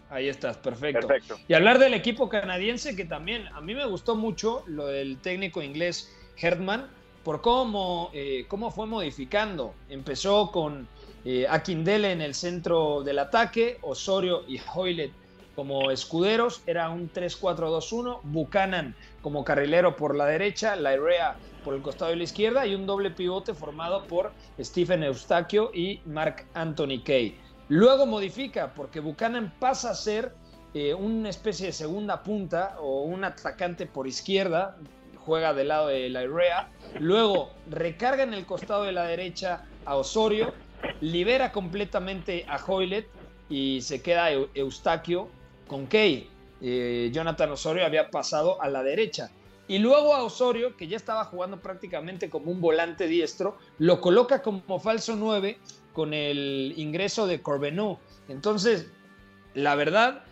ahí 0.10 0.28
estás, 0.28 0.58
perfecto. 0.58 1.08
perfecto. 1.08 1.40
Y 1.48 1.54
hablar 1.54 1.80
del 1.80 1.94
equipo 1.94 2.28
canadiense, 2.28 2.96
que 2.96 3.06
también 3.06 3.48
a 3.50 3.62
mí 3.62 3.74
me 3.74 3.86
gustó 3.86 4.16
mucho 4.16 4.64
lo 4.68 4.88
del 4.88 5.18
técnico 5.18 5.62
inglés 5.62 6.14
Herdman, 6.38 6.88
por 7.24 7.42
cómo, 7.42 8.12
eh, 8.14 8.46
cómo 8.50 8.70
fue 8.72 8.86
modificando. 8.86 9.74
Empezó 9.90 10.52
con 10.52 10.88
eh, 11.24 11.46
Akindele 11.50 12.12
en 12.12 12.22
el 12.22 12.34
centro 12.34 13.02
del 13.02 13.20
ataque, 13.20 13.78
Osorio 13.82 14.44
y 14.48 14.60
Hoylet 14.74 15.12
como 15.56 15.92
escuderos, 15.92 16.64
era 16.66 16.90
un 16.90 17.12
3-4-2-1, 17.12 18.22
Buchanan 18.24 18.96
como 19.22 19.44
carrilero 19.44 19.96
por 19.96 20.16
la 20.16 20.26
derecha, 20.26 20.76
Lairea 20.76 21.36
por 21.64 21.76
el 21.76 21.82
costado 21.82 22.12
de 22.12 22.18
la 22.18 22.24
izquierda 22.24 22.66
y 22.66 22.76
un 22.76 22.86
doble 22.86 23.12
pivote 23.12 23.54
formado 23.54 24.04
por 24.06 24.32
Stephen 24.60 25.04
Eustaquio 25.04 25.72
y 25.74 26.02
Mark 26.06 26.46
Anthony 26.54 27.04
Kay. 27.04 27.38
Luego 27.70 28.06
modifica 28.06 28.74
porque 28.74 29.00
Buchanan 29.00 29.54
pasa 29.60 29.92
a 29.92 29.96
ser 29.96 30.34
eh, 30.74 30.94
una 30.94 31.30
especie 31.30 31.68
de 31.68 31.72
segunda 31.72 32.24
punta 32.24 32.76
o 32.80 33.04
un 33.04 33.24
atacante 33.24 33.86
por 33.86 34.08
izquierda, 34.08 34.76
juega 35.18 35.54
del 35.54 35.70
lado 35.70 35.88
de 35.88 36.10
Lairea, 36.10 36.70
luego 37.00 37.52
recarga 37.70 38.24
en 38.24 38.34
el 38.34 38.46
costado 38.46 38.84
de 38.84 38.92
la 38.92 39.06
derecha 39.06 39.66
a 39.86 39.96
Osorio, 39.96 40.54
libera 41.00 41.52
completamente 41.52 42.46
a 42.50 42.58
Hoylet 42.58 43.08
y 43.50 43.82
se 43.82 44.02
queda 44.02 44.32
Eustaquio 44.32 45.30
con 45.68 45.88
Key. 45.88 46.30
Eh, 46.62 47.10
Jonathan 47.14 47.52
Osorio 47.52 47.86
había 47.86 48.10
pasado 48.10 48.62
a 48.62 48.70
la 48.70 48.84
derecha. 48.84 49.32
Y 49.68 49.80
luego 49.80 50.14
a 50.14 50.24
Osorio, 50.24 50.76
que 50.76 50.88
ya 50.88 50.98
estaba 50.98 51.26
jugando 51.26 51.62
prácticamente 51.62 52.30
como 52.30 52.52
un 52.52 52.60
volante 52.60 53.08
diestro, 53.08 53.58
lo 53.80 54.02
coloca 54.02 54.42
como 54.42 54.80
falso 54.80 55.16
9 55.16 55.58
con 55.94 56.14
el 56.14 56.74
ingreso 56.76 57.28
de 57.28 57.42
Corbenú. 57.42 57.98
Entonces, 58.28 58.92
la 59.54 59.76
verdad, 59.76 60.24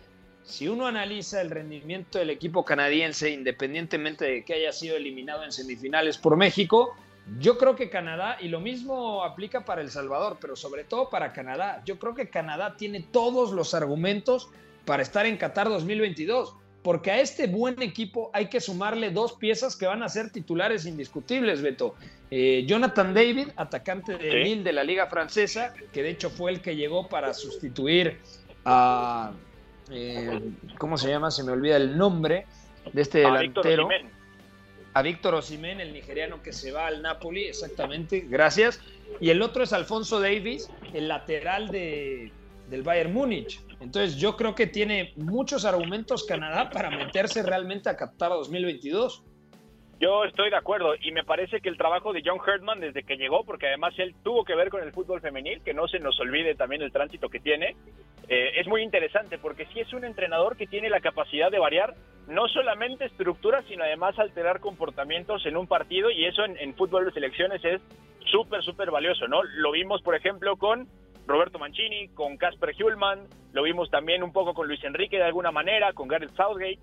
si 0.44 0.68
uno 0.68 0.86
analiza 0.86 1.40
el 1.40 1.50
rendimiento 1.50 2.18
del 2.18 2.30
equipo 2.30 2.64
canadiense, 2.64 3.30
independientemente 3.30 4.24
de 4.24 4.44
que 4.44 4.54
haya 4.54 4.72
sido 4.72 4.96
eliminado 4.96 5.44
en 5.44 5.52
semifinales 5.52 6.18
por 6.18 6.36
México, 6.36 6.94
yo 7.38 7.56
creo 7.56 7.76
que 7.76 7.88
Canadá, 7.88 8.36
y 8.40 8.48
lo 8.48 8.60
mismo 8.60 9.22
aplica 9.22 9.64
para 9.64 9.80
El 9.80 9.90
Salvador, 9.90 10.38
pero 10.40 10.56
sobre 10.56 10.84
todo 10.84 11.08
para 11.08 11.32
Canadá, 11.32 11.82
yo 11.86 11.98
creo 11.98 12.14
que 12.14 12.28
Canadá 12.28 12.76
tiene 12.76 13.00
todos 13.00 13.52
los 13.52 13.74
argumentos 13.74 14.50
para 14.84 15.02
estar 15.02 15.26
en 15.26 15.36
Qatar 15.36 15.68
2022, 15.68 16.54
porque 16.82 17.10
a 17.10 17.20
este 17.20 17.46
buen 17.46 17.80
equipo 17.82 18.30
hay 18.32 18.46
que 18.46 18.60
sumarle 18.60 19.10
dos 19.10 19.34
piezas 19.34 19.76
que 19.76 19.86
van 19.86 20.02
a 20.02 20.08
ser 20.08 20.30
titulares 20.30 20.86
indiscutibles, 20.86 21.62
Beto. 21.62 21.94
Eh, 22.30 22.64
Jonathan 22.66 23.14
David, 23.14 23.48
atacante 23.56 24.16
de 24.16 24.32
Lille 24.32 24.62
de 24.64 24.72
la 24.72 24.82
Liga 24.82 25.06
Francesa, 25.06 25.74
que 25.92 26.02
de 26.02 26.10
hecho 26.10 26.30
fue 26.30 26.50
el 26.50 26.60
que 26.60 26.74
llegó 26.74 27.08
para 27.08 27.34
sustituir 27.34 28.18
a... 28.64 29.32
Eh, 29.90 30.40
¿Cómo 30.78 30.96
se 30.96 31.08
llama? 31.08 31.30
Se 31.30 31.44
me 31.44 31.52
olvida 31.52 31.76
el 31.76 31.96
nombre 31.98 32.46
de 32.92 33.02
este 33.02 33.18
delantero 33.18 33.88
a 34.94 35.02
Víctor 35.02 35.34
Osimén, 35.34 35.80
el 35.80 35.92
nigeriano 35.92 36.42
que 36.42 36.52
se 36.52 36.70
va 36.70 36.86
al 36.86 37.02
Napoli, 37.02 37.44
exactamente, 37.44 38.26
gracias. 38.28 38.80
Y 39.20 39.30
el 39.30 39.40
otro 39.40 39.62
es 39.62 39.72
Alfonso 39.72 40.20
Davis, 40.20 40.68
el 40.92 41.08
lateral 41.08 41.70
de, 41.70 42.30
del 42.68 42.82
Bayern 42.82 43.12
Múnich. 43.12 43.60
Entonces 43.82 44.16
yo 44.16 44.36
creo 44.36 44.54
que 44.54 44.68
tiene 44.68 45.12
muchos 45.16 45.64
argumentos 45.64 46.24
Canadá 46.24 46.70
para 46.70 46.88
meterse 46.90 47.42
realmente 47.42 47.90
a 47.90 47.96
Qatar 47.96 48.30
2022. 48.30 49.24
Yo 50.00 50.24
estoy 50.24 50.50
de 50.50 50.56
acuerdo 50.56 50.94
y 51.00 51.12
me 51.12 51.24
parece 51.24 51.60
que 51.60 51.68
el 51.68 51.76
trabajo 51.76 52.12
de 52.12 52.22
John 52.24 52.38
Herdman 52.44 52.80
desde 52.80 53.02
que 53.02 53.16
llegó, 53.16 53.44
porque 53.44 53.66
además 53.68 53.94
él 53.98 54.14
tuvo 54.22 54.44
que 54.44 54.54
ver 54.54 54.68
con 54.68 54.82
el 54.82 54.92
fútbol 54.92 55.20
femenil, 55.20 55.62
que 55.62 55.74
no 55.74 55.86
se 55.88 55.98
nos 55.98 56.18
olvide 56.20 56.54
también 56.54 56.82
el 56.82 56.92
tránsito 56.92 57.28
que 57.28 57.40
tiene, 57.40 57.76
eh, 58.28 58.52
es 58.56 58.66
muy 58.66 58.82
interesante 58.82 59.38
porque 59.38 59.66
sí 59.72 59.80
es 59.80 59.92
un 59.92 60.04
entrenador 60.04 60.56
que 60.56 60.66
tiene 60.66 60.88
la 60.88 61.00
capacidad 61.00 61.50
de 61.50 61.58
variar 61.58 61.94
no 62.28 62.48
solamente 62.48 63.04
estructuras, 63.04 63.64
sino 63.68 63.84
además 63.84 64.18
alterar 64.18 64.60
comportamientos 64.60 65.44
en 65.44 65.56
un 65.56 65.66
partido 65.66 66.10
y 66.10 66.24
eso 66.24 66.44
en, 66.44 66.56
en 66.58 66.74
fútbol 66.74 67.04
de 67.04 67.12
selecciones 67.12 67.64
es 67.64 67.80
súper, 68.30 68.62
súper 68.62 68.90
valioso, 68.90 69.26
¿no? 69.26 69.42
Lo 69.42 69.72
vimos, 69.72 70.02
por 70.02 70.14
ejemplo, 70.14 70.56
con 70.56 70.88
Roberto 71.26 71.58
Mancini, 71.58 72.08
con 72.08 72.36
Casper 72.36 72.74
Hullman, 72.78 73.26
lo 73.52 73.62
vimos 73.62 73.90
también 73.90 74.22
un 74.22 74.32
poco 74.32 74.54
con 74.54 74.66
Luis 74.66 74.82
Enrique 74.84 75.16
de 75.16 75.24
alguna 75.24 75.50
manera, 75.50 75.92
con 75.92 76.08
Gareth 76.08 76.34
Southgate, 76.34 76.78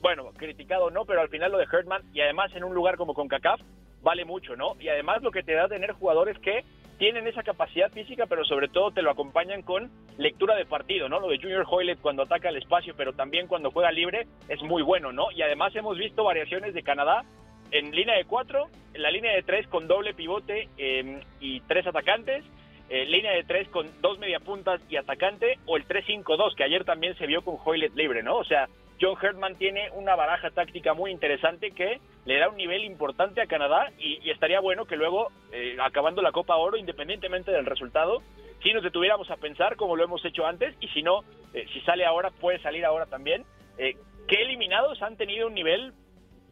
bueno, 0.00 0.32
criticado 0.36 0.90
no, 0.90 1.04
pero 1.04 1.20
al 1.20 1.28
final 1.28 1.52
lo 1.52 1.58
de 1.58 1.66
Herdman 1.70 2.02
y 2.12 2.20
además 2.20 2.54
en 2.54 2.64
un 2.64 2.74
lugar 2.74 2.96
como 2.96 3.14
con 3.14 3.28
CACAF 3.28 3.60
vale 4.02 4.24
mucho, 4.24 4.56
¿no? 4.56 4.76
Y 4.80 4.88
además 4.88 5.22
lo 5.22 5.30
que 5.30 5.42
te 5.42 5.54
da 5.54 5.68
tener 5.68 5.92
jugadores 5.92 6.38
que 6.38 6.64
tienen 6.98 7.26
esa 7.26 7.42
capacidad 7.42 7.90
física, 7.90 8.26
pero 8.26 8.44
sobre 8.44 8.68
todo 8.68 8.92
te 8.92 9.02
lo 9.02 9.10
acompañan 9.10 9.62
con 9.62 9.90
lectura 10.16 10.54
de 10.54 10.66
partido, 10.66 11.08
¿no? 11.08 11.20
Lo 11.20 11.28
de 11.28 11.38
Junior 11.38 11.66
Hoylett 11.68 12.00
cuando 12.00 12.22
ataca 12.22 12.48
el 12.48 12.56
espacio, 12.56 12.94
pero 12.96 13.12
también 13.14 13.46
cuando 13.46 13.70
juega 13.70 13.90
libre 13.90 14.26
es 14.48 14.62
muy 14.62 14.82
bueno, 14.82 15.12
¿no? 15.12 15.30
Y 15.32 15.42
además 15.42 15.74
hemos 15.74 15.98
visto 15.98 16.24
variaciones 16.24 16.74
de 16.74 16.82
Canadá 16.82 17.24
en 17.70 17.90
línea 17.90 18.16
de 18.16 18.24
cuatro, 18.24 18.68
en 18.92 19.02
la 19.02 19.10
línea 19.10 19.32
de 19.32 19.42
tres 19.42 19.66
con 19.66 19.88
doble 19.88 20.14
pivote 20.14 20.68
eh, 20.78 21.20
y 21.40 21.60
tres 21.62 21.86
atacantes, 21.86 22.44
eh, 22.88 23.06
línea 23.06 23.32
de 23.32 23.44
tres 23.44 23.68
con 23.68 23.88
dos 24.00 24.18
mediapuntas 24.18 24.80
y 24.88 24.96
atacante, 24.96 25.58
o 25.66 25.76
el 25.76 25.86
3-5-2, 25.86 26.54
que 26.54 26.64
ayer 26.64 26.84
también 26.84 27.16
se 27.16 27.26
vio 27.26 27.42
con 27.42 27.56
Hoylet 27.64 27.94
libre, 27.94 28.22
¿no? 28.22 28.36
O 28.36 28.44
sea, 28.44 28.68
John 29.00 29.16
Herdman 29.20 29.56
tiene 29.56 29.90
una 29.92 30.14
baraja 30.14 30.50
táctica 30.50 30.94
muy 30.94 31.10
interesante 31.10 31.70
que 31.70 32.00
le 32.26 32.38
da 32.38 32.48
un 32.48 32.56
nivel 32.56 32.84
importante 32.84 33.40
a 33.40 33.46
Canadá 33.46 33.90
y, 33.98 34.30
estaría 34.30 34.60
bueno 34.60 34.84
que 34.84 34.96
luego, 34.96 35.28
eh, 35.52 35.76
acabando 35.80 36.22
la 36.22 36.32
Copa 36.32 36.56
Oro, 36.56 36.76
independientemente 36.76 37.50
del 37.50 37.66
resultado, 37.66 38.22
si 38.62 38.72
nos 38.72 38.82
detuviéramos 38.82 39.30
a 39.30 39.36
pensar 39.36 39.76
como 39.76 39.96
lo 39.96 40.04
hemos 40.04 40.24
hecho 40.24 40.46
antes 40.46 40.76
y 40.80 40.88
si 40.88 41.02
no, 41.02 41.20
eh, 41.54 41.66
si 41.72 41.80
sale 41.80 42.04
ahora, 42.04 42.30
puede 42.30 42.60
salir 42.60 42.84
ahora 42.84 43.06
también, 43.06 43.44
¿qué 43.76 44.42
eliminados 44.42 45.02
han 45.02 45.16
tenido 45.16 45.48
un 45.48 45.54
nivel 45.54 45.92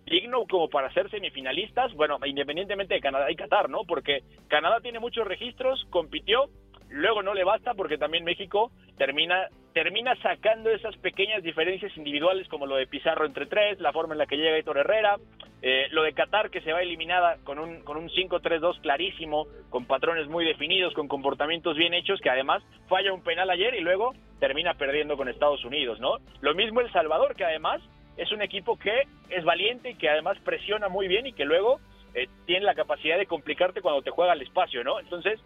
digno 0.06 0.44
como 0.50 0.68
para 0.68 0.92
ser 0.92 1.10
semifinalistas, 1.10 1.92
bueno, 1.94 2.18
independientemente 2.24 2.94
de 2.94 3.00
Canadá 3.00 3.30
y 3.30 3.36
Qatar, 3.36 3.70
¿no? 3.70 3.84
Porque 3.86 4.20
Canadá 4.48 4.80
tiene 4.80 4.98
muchos 4.98 5.26
registros, 5.26 5.84
compitió, 5.90 6.48
luego 6.88 7.22
no 7.22 7.34
le 7.34 7.44
basta 7.44 7.74
porque 7.74 7.98
también 7.98 8.24
México 8.24 8.70
termina 8.98 9.48
termina 9.72 10.14
sacando 10.16 10.70
esas 10.70 10.96
pequeñas 10.98 11.42
diferencias 11.42 11.96
individuales 11.96 12.46
como 12.48 12.66
lo 12.66 12.76
de 12.76 12.86
Pizarro 12.86 13.24
entre 13.24 13.46
tres, 13.46 13.80
la 13.80 13.92
forma 13.92 14.14
en 14.14 14.18
la 14.18 14.26
que 14.26 14.36
llega 14.36 14.56
Héctor 14.56 14.78
Herrera, 14.78 15.16
eh, 15.62 15.86
lo 15.92 16.02
de 16.02 16.12
Qatar 16.12 16.50
que 16.50 16.60
se 16.60 16.72
va 16.72 16.82
eliminada 16.82 17.38
con 17.44 17.58
un, 17.58 17.82
con 17.82 17.96
un 17.96 18.10
5-3-2 18.10 18.80
clarísimo, 18.80 19.46
con 19.70 19.86
patrones 19.86 20.28
muy 20.28 20.44
definidos, 20.44 20.92
con 20.92 21.08
comportamientos 21.08 21.76
bien 21.76 21.94
hechos, 21.94 22.20
que 22.20 22.30
además 22.30 22.62
falla 22.88 23.12
un 23.12 23.22
penal 23.22 23.48
ayer 23.48 23.74
y 23.74 23.80
luego 23.80 24.12
termina 24.40 24.74
perdiendo 24.74 25.16
con 25.16 25.28
Estados 25.28 25.64
Unidos, 25.64 26.00
¿no? 26.00 26.16
Lo 26.40 26.54
mismo 26.54 26.80
El 26.80 26.92
Salvador, 26.92 27.34
que 27.34 27.44
además 27.44 27.80
es 28.16 28.30
un 28.32 28.42
equipo 28.42 28.78
que 28.78 29.06
es 29.30 29.44
valiente 29.44 29.90
y 29.90 29.94
que 29.94 30.08
además 30.08 30.38
presiona 30.44 30.88
muy 30.88 31.08
bien 31.08 31.26
y 31.26 31.32
que 31.32 31.44
luego 31.44 31.80
eh, 32.14 32.28
tiene 32.46 32.66
la 32.66 32.74
capacidad 32.74 33.18
de 33.18 33.26
complicarte 33.26 33.80
cuando 33.80 34.02
te 34.02 34.10
juega 34.10 34.32
al 34.32 34.42
espacio, 34.42 34.84
¿no? 34.84 35.00
Entonces, 35.00 35.40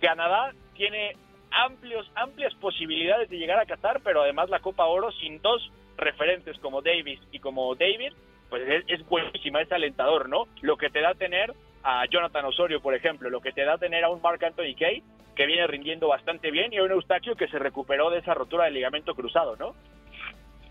Canadá 0.00 0.52
tiene 0.74 1.16
amplios, 1.50 2.10
amplias 2.14 2.54
posibilidades 2.54 3.28
de 3.30 3.38
llegar 3.38 3.58
a 3.58 3.66
Qatar, 3.66 4.00
pero 4.02 4.22
además 4.22 4.50
la 4.50 4.60
Copa 4.60 4.84
Oro 4.86 5.12
sin 5.12 5.40
dos 5.40 5.70
referentes 5.96 6.58
como 6.58 6.82
Davis 6.82 7.20
y 7.32 7.38
como 7.38 7.74
David, 7.74 8.12
pues 8.48 8.84
es, 8.86 9.06
buenísima, 9.06 9.60
es 9.60 9.70
alentador, 9.70 10.28
¿no? 10.28 10.44
Lo 10.62 10.76
que 10.76 10.90
te 10.90 11.00
da 11.00 11.14
tener 11.14 11.52
a 11.82 12.06
Jonathan 12.06 12.46
Osorio, 12.46 12.80
por 12.80 12.94
ejemplo, 12.94 13.30
lo 13.30 13.40
que 13.40 13.52
te 13.52 13.64
da 13.64 13.78
tener 13.78 14.04
a 14.04 14.10
un 14.10 14.22
Mark 14.22 14.44
Anthony 14.44 14.74
Kay, 14.78 15.02
que 15.36 15.46
viene 15.46 15.66
rindiendo 15.66 16.08
bastante 16.08 16.50
bien, 16.50 16.72
y 16.72 16.78
a 16.78 16.82
un 16.82 16.90
Eustaquio 16.90 17.36
que 17.36 17.48
se 17.48 17.58
recuperó 17.58 18.10
de 18.10 18.18
esa 18.18 18.34
rotura 18.34 18.64
del 18.64 18.74
ligamento 18.74 19.14
cruzado, 19.14 19.56
¿no? 19.56 19.74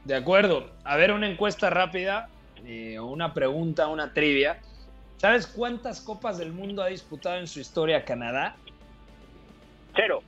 De 0.07 0.15
acuerdo. 0.15 0.69
A 0.85 0.95
ver, 0.95 1.11
una 1.11 1.29
encuesta 1.29 1.69
rápida, 1.69 2.29
eh, 2.65 2.97
una 2.97 3.33
pregunta, 3.33 3.89
una 3.89 4.13
trivia. 4.13 4.61
¿Sabes 5.17 5.47
cuántas 5.47 5.99
copas 5.99 6.37
del 6.37 6.53
mundo 6.53 6.81
ha 6.81 6.87
disputado 6.87 7.35
en 7.35 7.45
su 7.45 7.59
historia 7.59 8.05
Canadá? 8.05 8.55
Cero. 9.93 10.23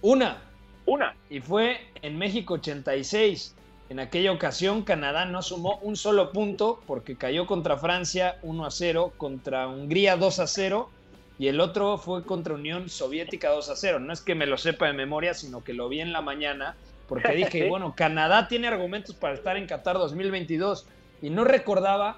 Una. 0.00 0.40
Una. 0.86 1.16
Y 1.28 1.40
fue 1.40 1.80
en 2.02 2.16
México 2.16 2.54
86. 2.54 3.56
En 3.88 3.98
aquella 3.98 4.30
ocasión 4.30 4.82
Canadá 4.82 5.24
no 5.24 5.42
sumó 5.42 5.78
un 5.78 5.96
solo 5.96 6.30
punto 6.30 6.80
porque 6.86 7.16
cayó 7.16 7.46
contra 7.46 7.78
Francia 7.78 8.38
1 8.42 8.64
a 8.64 8.70
0, 8.70 9.12
contra 9.16 9.66
Hungría 9.66 10.16
2 10.16 10.38
a 10.38 10.46
0 10.46 10.88
y 11.36 11.48
el 11.48 11.58
otro 11.58 11.98
fue 11.98 12.24
contra 12.24 12.54
Unión 12.54 12.88
Soviética 12.88 13.50
2 13.50 13.70
a 13.70 13.74
0. 13.74 13.98
No 13.98 14.12
es 14.12 14.20
que 14.20 14.36
me 14.36 14.46
lo 14.46 14.56
sepa 14.56 14.86
de 14.86 14.92
memoria, 14.92 15.34
sino 15.34 15.64
que 15.64 15.72
lo 15.72 15.88
vi 15.88 16.00
en 16.00 16.12
la 16.12 16.20
mañana 16.20 16.76
porque 17.12 17.34
dije, 17.34 17.68
bueno, 17.68 17.92
Canadá 17.94 18.48
tiene 18.48 18.68
argumentos 18.68 19.14
para 19.14 19.34
estar 19.34 19.58
en 19.58 19.66
Qatar 19.66 19.98
2022 19.98 20.86
y 21.20 21.28
no 21.28 21.44
recordaba 21.44 22.16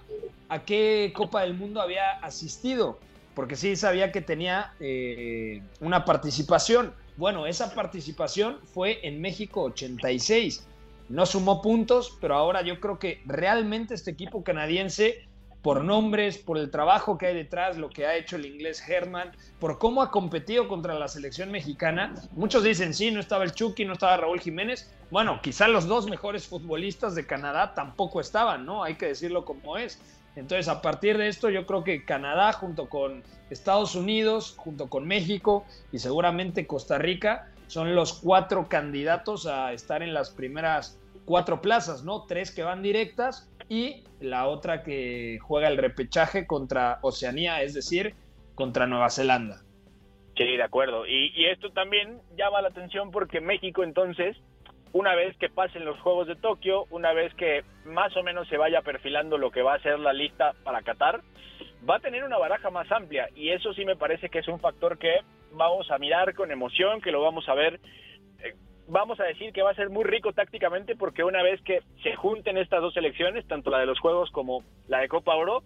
a 0.48 0.62
qué 0.62 1.12
Copa 1.16 1.42
del 1.42 1.54
Mundo 1.54 1.80
había 1.80 2.12
asistido, 2.20 3.00
porque 3.34 3.56
sí 3.56 3.74
sabía 3.74 4.12
que 4.12 4.20
tenía 4.20 4.72
eh, 4.78 5.62
una 5.80 6.04
participación. 6.04 6.94
Bueno, 7.16 7.48
esa 7.48 7.74
participación 7.74 8.58
fue 8.72 9.00
en 9.02 9.20
México 9.20 9.64
86. 9.64 10.64
No 11.08 11.26
sumó 11.26 11.60
puntos, 11.60 12.16
pero 12.20 12.36
ahora 12.36 12.62
yo 12.62 12.78
creo 12.78 13.00
que 13.00 13.20
realmente 13.26 13.94
este 13.94 14.12
equipo 14.12 14.44
canadiense 14.44 15.26
por 15.64 15.82
nombres, 15.82 16.36
por 16.36 16.58
el 16.58 16.70
trabajo 16.70 17.16
que 17.16 17.28
hay 17.28 17.34
detrás, 17.34 17.78
lo 17.78 17.88
que 17.88 18.04
ha 18.06 18.16
hecho 18.16 18.36
el 18.36 18.44
inglés 18.44 18.86
Herman, 18.86 19.32
por 19.58 19.78
cómo 19.78 20.02
ha 20.02 20.10
competido 20.10 20.68
contra 20.68 20.92
la 20.92 21.08
selección 21.08 21.50
mexicana. 21.50 22.14
Muchos 22.32 22.62
dicen, 22.62 22.92
sí, 22.92 23.10
no 23.10 23.18
estaba 23.18 23.44
el 23.44 23.54
Chucky, 23.54 23.86
no 23.86 23.94
estaba 23.94 24.18
Raúl 24.18 24.40
Jiménez. 24.40 24.94
Bueno, 25.10 25.40
quizá 25.42 25.66
los 25.66 25.86
dos 25.86 26.06
mejores 26.06 26.46
futbolistas 26.46 27.14
de 27.14 27.26
Canadá 27.26 27.72
tampoco 27.72 28.20
estaban, 28.20 28.66
¿no? 28.66 28.84
Hay 28.84 28.96
que 28.96 29.06
decirlo 29.06 29.46
como 29.46 29.78
es. 29.78 29.98
Entonces, 30.36 30.68
a 30.68 30.82
partir 30.82 31.16
de 31.16 31.28
esto, 31.28 31.48
yo 31.48 31.64
creo 31.64 31.82
que 31.82 32.04
Canadá, 32.04 32.52
junto 32.52 32.90
con 32.90 33.22
Estados 33.48 33.94
Unidos, 33.94 34.52
junto 34.58 34.90
con 34.90 35.06
México 35.06 35.64
y 35.92 35.98
seguramente 35.98 36.66
Costa 36.66 36.98
Rica, 36.98 37.48
son 37.68 37.94
los 37.94 38.12
cuatro 38.12 38.68
candidatos 38.68 39.46
a 39.46 39.72
estar 39.72 40.02
en 40.02 40.12
las 40.12 40.28
primeras 40.28 40.98
cuatro 41.24 41.62
plazas, 41.62 42.04
¿no? 42.04 42.24
Tres 42.24 42.50
que 42.50 42.62
van 42.62 42.82
directas 42.82 43.48
y 43.68 44.04
la 44.20 44.46
otra 44.46 44.82
que 44.82 45.38
juega 45.40 45.68
el 45.68 45.78
repechaje 45.78 46.46
contra 46.46 46.98
Oceanía, 47.02 47.62
es 47.62 47.74
decir, 47.74 48.14
contra 48.54 48.86
Nueva 48.86 49.10
Zelanda. 49.10 49.62
Sí, 50.36 50.56
de 50.56 50.62
acuerdo. 50.62 51.06
Y, 51.06 51.46
esto 51.46 51.70
también 51.70 52.20
llama 52.36 52.62
la 52.62 52.68
atención 52.68 53.10
porque 53.10 53.40
México 53.40 53.84
entonces, 53.84 54.36
una 54.92 55.14
vez 55.14 55.36
que 55.38 55.48
pasen 55.48 55.84
los 55.84 55.98
Juegos 56.00 56.26
de 56.26 56.36
Tokio, 56.36 56.86
una 56.90 57.12
vez 57.12 57.32
que 57.34 57.62
más 57.84 58.16
o 58.16 58.22
menos 58.22 58.48
se 58.48 58.56
vaya 58.56 58.82
perfilando 58.82 59.38
lo 59.38 59.50
que 59.50 59.62
va 59.62 59.74
a 59.74 59.82
ser 59.82 59.98
la 59.98 60.12
lista 60.12 60.54
para 60.64 60.82
Qatar, 60.82 61.20
va 61.88 61.96
a 61.96 62.00
tener 62.00 62.24
una 62.24 62.38
baraja 62.38 62.70
más 62.70 62.90
amplia 62.90 63.28
y 63.36 63.50
eso 63.50 63.72
sí 63.74 63.84
me 63.84 63.96
parece 63.96 64.28
que 64.28 64.38
es 64.38 64.48
un 64.48 64.58
factor 64.58 64.98
que 64.98 65.20
vamos 65.52 65.90
a 65.90 65.98
mirar 65.98 66.34
con 66.34 66.50
emoción, 66.50 67.00
que 67.00 67.12
lo 67.12 67.22
vamos 67.22 67.48
a 67.48 67.54
ver 67.54 67.78
eh, 68.40 68.54
vamos 68.88 69.18
a 69.20 69.24
decir 69.24 69.52
que 69.52 69.62
va 69.62 69.70
a 69.70 69.74
ser 69.74 69.90
muy 69.90 70.04
rico 70.04 70.32
tácticamente 70.32 70.96
porque 70.96 71.24
una 71.24 71.42
vez 71.42 71.60
que 71.62 71.80
se 72.02 72.14
junten 72.16 72.58
estas 72.58 72.80
dos 72.80 72.94
selecciones, 72.94 73.46
tanto 73.46 73.70
la 73.70 73.78
de 73.78 73.86
los 73.86 74.00
Juegos 74.00 74.30
como 74.30 74.62
la 74.88 74.98
de 75.00 75.08
Copa 75.08 75.34
Oro, 75.34 75.62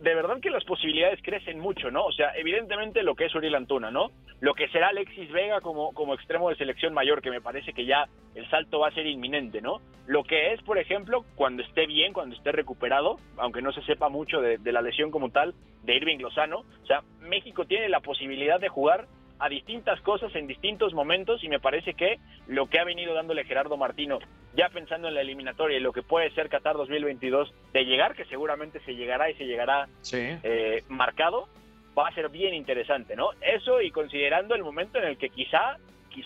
de 0.00 0.14
verdad 0.14 0.40
que 0.40 0.50
las 0.50 0.64
posibilidades 0.64 1.20
crecen 1.22 1.58
mucho, 1.58 1.90
¿no? 1.90 2.04
O 2.04 2.12
sea, 2.12 2.32
evidentemente 2.36 3.02
lo 3.02 3.14
que 3.14 3.26
es 3.26 3.34
Uriel 3.34 3.54
Antuna, 3.54 3.90
¿no? 3.90 4.10
Lo 4.40 4.52
que 4.54 4.68
será 4.68 4.88
Alexis 4.88 5.32
Vega 5.32 5.62
como, 5.62 5.94
como 5.94 6.12
extremo 6.12 6.50
de 6.50 6.56
selección 6.56 6.92
mayor, 6.92 7.22
que 7.22 7.30
me 7.30 7.40
parece 7.40 7.72
que 7.72 7.86
ya 7.86 8.06
el 8.34 8.48
salto 8.50 8.80
va 8.80 8.88
a 8.88 8.94
ser 8.94 9.06
inminente, 9.06 9.62
¿no? 9.62 9.80
Lo 10.06 10.22
que 10.24 10.52
es, 10.52 10.60
por 10.62 10.76
ejemplo, 10.76 11.24
cuando 11.34 11.62
esté 11.62 11.86
bien, 11.86 12.12
cuando 12.12 12.36
esté 12.36 12.52
recuperado, 12.52 13.18
aunque 13.38 13.62
no 13.62 13.72
se 13.72 13.82
sepa 13.82 14.10
mucho 14.10 14.42
de, 14.42 14.58
de 14.58 14.72
la 14.72 14.82
lesión 14.82 15.10
como 15.10 15.30
tal, 15.30 15.54
de 15.84 15.96
Irving 15.96 16.18
Lozano, 16.18 16.58
o 16.82 16.86
sea, 16.86 17.02
México 17.20 17.64
tiene 17.64 17.88
la 17.88 18.00
posibilidad 18.00 18.60
de 18.60 18.68
jugar 18.68 19.06
a 19.38 19.48
distintas 19.48 20.00
cosas 20.00 20.34
en 20.34 20.46
distintos 20.46 20.94
momentos 20.94 21.42
y 21.44 21.48
me 21.48 21.60
parece 21.60 21.94
que 21.94 22.18
lo 22.46 22.66
que 22.68 22.78
ha 22.78 22.84
venido 22.84 23.14
dándole 23.14 23.44
Gerardo 23.44 23.76
Martino, 23.76 24.18
ya 24.54 24.68
pensando 24.70 25.08
en 25.08 25.14
la 25.14 25.20
eliminatoria 25.20 25.76
y 25.76 25.80
lo 25.80 25.92
que 25.92 26.02
puede 26.02 26.30
ser 26.30 26.48
Qatar 26.48 26.76
2022 26.76 27.52
de 27.72 27.84
llegar, 27.84 28.14
que 28.14 28.24
seguramente 28.26 28.80
se 28.80 28.94
llegará 28.94 29.30
y 29.30 29.34
se 29.34 29.44
llegará 29.44 29.88
eh, 30.12 30.82
marcado, 30.88 31.48
va 31.96 32.08
a 32.08 32.14
ser 32.14 32.28
bien 32.30 32.54
interesante, 32.54 33.16
¿no? 33.16 33.30
Eso 33.40 33.80
y 33.80 33.90
considerando 33.90 34.54
el 34.54 34.64
momento 34.64 34.98
en 34.98 35.04
el 35.04 35.18
que 35.18 35.28
quizá, 35.28 35.76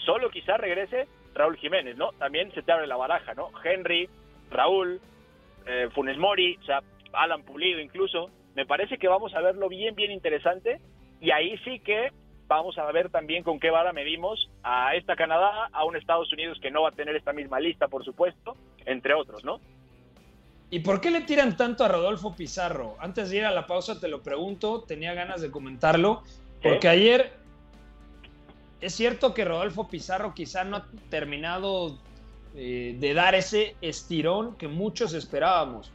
solo 0.05 0.31
quizá 0.31 0.57
regrese 0.57 1.07
Raúl 1.35 1.57
Jiménez, 1.57 1.97
¿no? 1.97 2.13
También 2.13 2.53
se 2.53 2.63
te 2.63 2.73
abre 2.73 2.87
la 2.87 2.97
baraja, 2.97 3.35
¿no? 3.35 3.51
Henry, 3.65 4.09
Raúl, 4.51 5.01
eh, 5.67 5.89
Funes 5.93 6.19
Mori, 6.19 6.57
o 6.61 6.65
sea, 6.65 6.81
Alan 7.13 7.43
Pulido 7.43 7.81
incluso, 7.81 8.31
me 8.55 8.67
parece 8.67 8.99
que 8.99 9.09
vamos 9.09 9.35
a 9.35 9.41
verlo 9.41 9.69
bien, 9.69 9.95
bien 9.95 10.11
interesante 10.11 10.81
y 11.21 11.31
ahí 11.31 11.57
sí 11.65 11.81
que 11.81 12.11
vamos 12.51 12.77
a 12.79 12.91
ver 12.91 13.11
también 13.11 13.45
con 13.45 13.61
qué 13.61 13.71
vara 13.71 13.93
medimos 13.93 14.51
a 14.65 14.97
esta 14.97 15.15
Canadá, 15.15 15.69
a 15.73 15.85
un 15.85 15.95
Estados 15.95 16.33
Unidos 16.33 16.59
que 16.61 16.73
no 16.73 16.83
va 16.83 16.89
a 16.89 16.93
tener 16.93 17.15
esta 17.15 17.33
misma 17.33 17.61
lista, 17.61 17.87
por 17.87 18.05
supuesto, 18.05 18.57
entre 18.87 19.15
otros, 19.15 19.45
¿no? 19.45 19.61
¿Y 20.69 20.81
por 20.81 21.01
qué 21.01 21.13
le 21.13 21.21
tiran 21.21 21.57
tanto 21.57 21.85
a 21.85 21.89
Rodolfo 21.89 22.35
Pizarro? 22.35 22.97
Antes 22.99 23.31
de 23.31 23.37
ir 23.37 23.45
a 23.45 23.53
la 23.53 23.69
pausa 23.69 24.01
te 24.01 24.09
lo 24.09 24.21
pregunto, 24.23 24.83
tenía 24.83 25.15
ganas 25.15 25.41
de 25.41 25.53
comentarlo, 25.53 26.25
porque 26.61 26.89
ayer 26.89 27.33
es 28.81 28.97
cierto 28.97 29.33
que 29.33 29.45
Rodolfo 29.45 29.89
Pizarro 29.89 30.35
quizá 30.35 30.65
no 30.65 30.79
ha 30.79 30.87
terminado 31.09 31.99
eh, 32.57 32.97
de 32.99 33.15
dar 33.15 33.37
ese 33.37 33.77
estirón 33.81 34.57
que 34.57 34.67
muchos 34.67 35.15
esperábamos, 35.15 35.93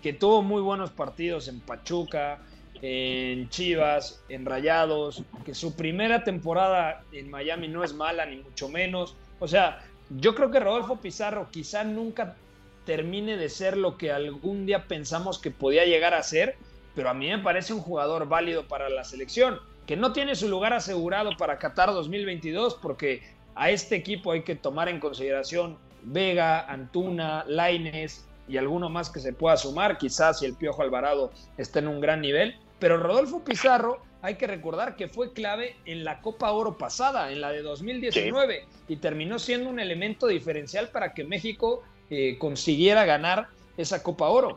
que 0.00 0.14
tuvo 0.14 0.40
muy 0.40 0.62
buenos 0.62 0.90
partidos 0.90 1.48
en 1.48 1.60
Pachuca, 1.60 2.38
en 2.82 3.48
Chivas, 3.48 4.22
en 4.28 4.46
Rayados, 4.46 5.22
que 5.44 5.54
su 5.54 5.74
primera 5.74 6.24
temporada 6.24 7.02
en 7.12 7.30
Miami 7.30 7.68
no 7.68 7.84
es 7.84 7.94
mala, 7.94 8.26
ni 8.26 8.36
mucho 8.36 8.68
menos. 8.68 9.16
O 9.40 9.48
sea, 9.48 9.84
yo 10.10 10.34
creo 10.34 10.50
que 10.50 10.60
Rodolfo 10.60 10.96
Pizarro 10.96 11.48
quizá 11.50 11.84
nunca 11.84 12.36
termine 12.84 13.36
de 13.36 13.48
ser 13.48 13.76
lo 13.76 13.98
que 13.98 14.12
algún 14.12 14.64
día 14.64 14.84
pensamos 14.86 15.38
que 15.38 15.50
podía 15.50 15.84
llegar 15.84 16.14
a 16.14 16.22
ser, 16.22 16.56
pero 16.94 17.10
a 17.10 17.14
mí 17.14 17.28
me 17.28 17.38
parece 17.38 17.74
un 17.74 17.80
jugador 17.80 18.28
válido 18.28 18.66
para 18.66 18.88
la 18.88 19.04
selección, 19.04 19.60
que 19.86 19.96
no 19.96 20.12
tiene 20.12 20.34
su 20.34 20.48
lugar 20.48 20.72
asegurado 20.72 21.36
para 21.36 21.58
Qatar 21.58 21.90
2022, 21.90 22.78
porque 22.80 23.22
a 23.54 23.70
este 23.70 23.96
equipo 23.96 24.32
hay 24.32 24.42
que 24.42 24.54
tomar 24.54 24.88
en 24.88 25.00
consideración 25.00 25.76
Vega, 26.02 26.64
Antuna, 26.66 27.44
Laines 27.46 28.26
y 28.48 28.56
alguno 28.56 28.88
más 28.88 29.10
que 29.10 29.20
se 29.20 29.32
pueda 29.32 29.56
sumar, 29.56 29.98
quizás 29.98 30.38
si 30.38 30.46
el 30.46 30.54
Piojo 30.54 30.82
Alvarado 30.82 31.30
está 31.58 31.80
en 31.80 31.88
un 31.88 32.00
gran 32.00 32.22
nivel, 32.22 32.56
pero 32.78 32.98
Rodolfo 32.98 33.44
Pizarro, 33.44 34.02
hay 34.22 34.36
que 34.36 34.46
recordar 34.46 34.96
que 34.96 35.08
fue 35.08 35.32
clave 35.32 35.76
en 35.84 36.04
la 36.04 36.20
Copa 36.20 36.50
Oro 36.52 36.76
pasada, 36.76 37.30
en 37.32 37.40
la 37.40 37.50
de 37.50 37.62
2019, 37.62 38.64
y 38.88 38.96
terminó 38.96 39.38
siendo 39.38 39.70
un 39.70 39.78
elemento 39.78 40.26
diferencial 40.26 40.88
para 40.88 41.14
que 41.14 41.24
México 41.24 41.82
eh, 42.10 42.36
consiguiera 42.38 43.04
ganar 43.04 43.48
esa 43.76 44.02
Copa 44.02 44.28
Oro. 44.28 44.56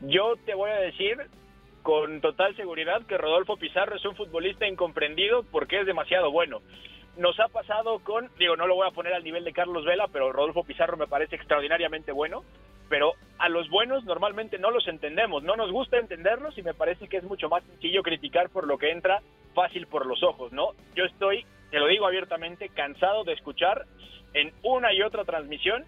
Yo 0.00 0.34
te 0.44 0.54
voy 0.54 0.70
a 0.70 0.76
decir 0.76 1.18
con 1.82 2.20
total 2.20 2.56
seguridad 2.56 3.06
que 3.06 3.16
Rodolfo 3.16 3.56
Pizarro 3.56 3.96
es 3.96 4.04
un 4.04 4.16
futbolista 4.16 4.66
incomprendido 4.66 5.44
porque 5.44 5.80
es 5.80 5.86
demasiado 5.86 6.32
bueno. 6.32 6.60
Nos 7.16 7.38
ha 7.38 7.48
pasado 7.48 8.00
con, 8.00 8.28
digo, 8.38 8.56
no 8.56 8.66
lo 8.66 8.74
voy 8.74 8.88
a 8.88 8.90
poner 8.90 9.14
al 9.14 9.24
nivel 9.24 9.44
de 9.44 9.52
Carlos 9.52 9.84
Vela, 9.84 10.08
pero 10.12 10.32
Rodolfo 10.32 10.64
Pizarro 10.64 10.96
me 10.96 11.06
parece 11.06 11.36
extraordinariamente 11.36 12.12
bueno 12.12 12.42
pero 12.88 13.12
a 13.38 13.48
los 13.48 13.68
buenos 13.68 14.04
normalmente 14.04 14.58
no 14.58 14.70
los 14.70 14.86
entendemos, 14.88 15.42
no 15.42 15.56
nos 15.56 15.70
gusta 15.70 15.98
entenderlos 15.98 16.56
y 16.58 16.62
me 16.62 16.74
parece 16.74 17.08
que 17.08 17.18
es 17.18 17.24
mucho 17.24 17.48
más 17.48 17.64
sencillo 17.64 18.02
criticar 18.02 18.50
por 18.50 18.66
lo 18.66 18.78
que 18.78 18.90
entra 18.90 19.22
fácil 19.54 19.86
por 19.86 20.06
los 20.06 20.22
ojos, 20.22 20.52
¿no? 20.52 20.70
Yo 20.94 21.04
estoy, 21.04 21.44
te 21.70 21.78
lo 21.78 21.86
digo 21.86 22.06
abiertamente, 22.06 22.68
cansado 22.68 23.24
de 23.24 23.32
escuchar 23.32 23.86
en 24.34 24.52
una 24.62 24.92
y 24.92 25.02
otra 25.02 25.24
transmisión 25.24 25.84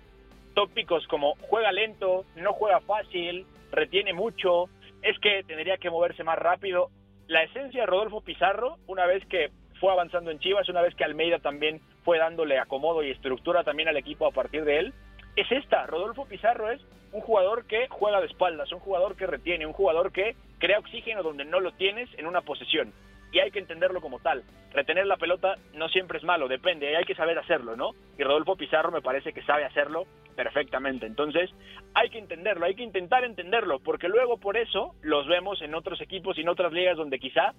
tópicos 0.55 1.07
como 1.07 1.37
juega 1.43 1.71
lento, 1.71 2.25
no 2.35 2.53
juega 2.53 2.81
fácil, 2.81 3.47
retiene 3.71 4.13
mucho, 4.13 4.69
es 5.03 5.19
que 5.21 5.45
tendría 5.45 5.77
que 5.77 5.91
moverse 5.91 6.25
más 6.25 6.39
rápido. 6.39 6.91
La 7.29 7.45
esencia 7.45 7.83
de 7.83 7.87
Rodolfo 7.87 8.23
Pizarro, 8.23 8.77
una 8.89 9.07
vez 9.07 9.25
que 9.27 9.51
fue 9.79 9.93
avanzando 9.93 10.31
en 10.31 10.41
Chivas, 10.41 10.69
una 10.69 10.83
vez 10.83 10.95
que 10.95 11.05
Almeida 11.05 11.39
también 11.39 11.81
fue 12.05 12.19
dándole 12.19 12.59
acomodo 12.59 13.05
y 13.05 13.11
estructura 13.11 13.63
también 13.63 13.89
al 13.89 13.97
equipo 13.97 14.27
a 14.27 14.33
partir 14.33 14.65
de 14.65 14.79
él, 14.79 14.95
es 15.41 15.53
esta. 15.53 15.87
Rodolfo 15.87 16.27
Pizarro 16.27 16.71
es 16.71 16.81
un 17.13 17.21
jugador 17.21 17.67
que 17.67 17.89
juega 17.89 18.21
de 18.21 18.27
espaldas, 18.27 18.73
un 18.73 18.81
jugador 18.81 19.17
que 19.17 19.27
retiene, 19.27 19.67
un 19.67 19.73
jugador 19.73 20.13
que 20.13 20.37
crea 20.59 20.79
oxígeno 20.79 21.23
donde 21.23 21.45
no 21.45 21.61
lo 21.61 21.73
tienes 21.73 22.09
en 22.19 22.27
una 22.27 22.43
posesión. 22.43 22.93
Y 23.31 23.41
hay 23.41 23.51
que 23.51 23.59
entenderlo 23.59 24.01
como 24.01 24.21
tal. 24.21 24.43
Retener 24.73 25.07
la 25.07 25.17
pelota 25.17 25.57
no 25.75 25.89
siempre 25.89 26.19
es 26.19 26.25
malo, 26.25 26.49
depende, 26.49 26.97
hay 26.97 27.05
que 27.05 27.15
saber 27.15 27.39
hacerlo, 27.39 27.77
¿no? 27.77 27.91
Y 28.19 28.23
Rodolfo 28.23 28.57
Pizarro 28.57 28.91
me 28.91 29.03
parece 29.03 29.33
que 29.33 29.43
sabe 29.43 29.65
hacerlo 29.65 30.07
perfectamente. 30.35 31.07
Entonces, 31.07 31.51
hay 31.95 32.11
que 32.11 32.19
entenderlo, 32.19 32.65
hay 32.65 32.75
que 32.75 32.83
intentar 32.83 33.25
entenderlo, 33.25 33.81
porque 33.81 34.09
luego 34.09 34.39
por 34.39 34.57
eso 34.57 34.95
los 35.03 35.27
vemos 35.27 35.61
en 35.63 35.75
otros 35.75 36.01
equipos 36.01 36.39
y 36.39 36.43
en 36.43 36.49
otras 36.49 36.73
ligas 36.73 36.97
donde 36.97 37.19
quizá 37.19 37.55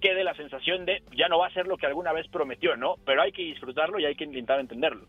quede 0.00 0.24
la 0.24 0.34
sensación 0.34 0.86
de 0.86 1.02
ya 1.16 1.28
no 1.28 1.38
va 1.38 1.46
a 1.46 1.52
ser 1.52 1.66
lo 1.66 1.76
que 1.76 1.86
alguna 1.86 2.12
vez 2.12 2.26
prometió, 2.28 2.76
¿no? 2.76 2.96
Pero 3.04 3.22
hay 3.22 3.32
que 3.32 3.42
disfrutarlo 3.42 3.98
y 3.98 4.06
hay 4.06 4.16
que 4.16 4.24
intentar 4.24 4.58
entenderlo. 4.58 5.06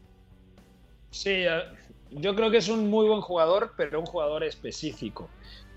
Sí, 1.09 1.45
yo 2.11 2.35
creo 2.35 2.51
que 2.51 2.57
es 2.57 2.69
un 2.69 2.89
muy 2.89 3.07
buen 3.07 3.21
jugador, 3.21 3.73
pero 3.77 3.99
un 3.99 4.05
jugador 4.05 4.43
específico, 4.43 5.29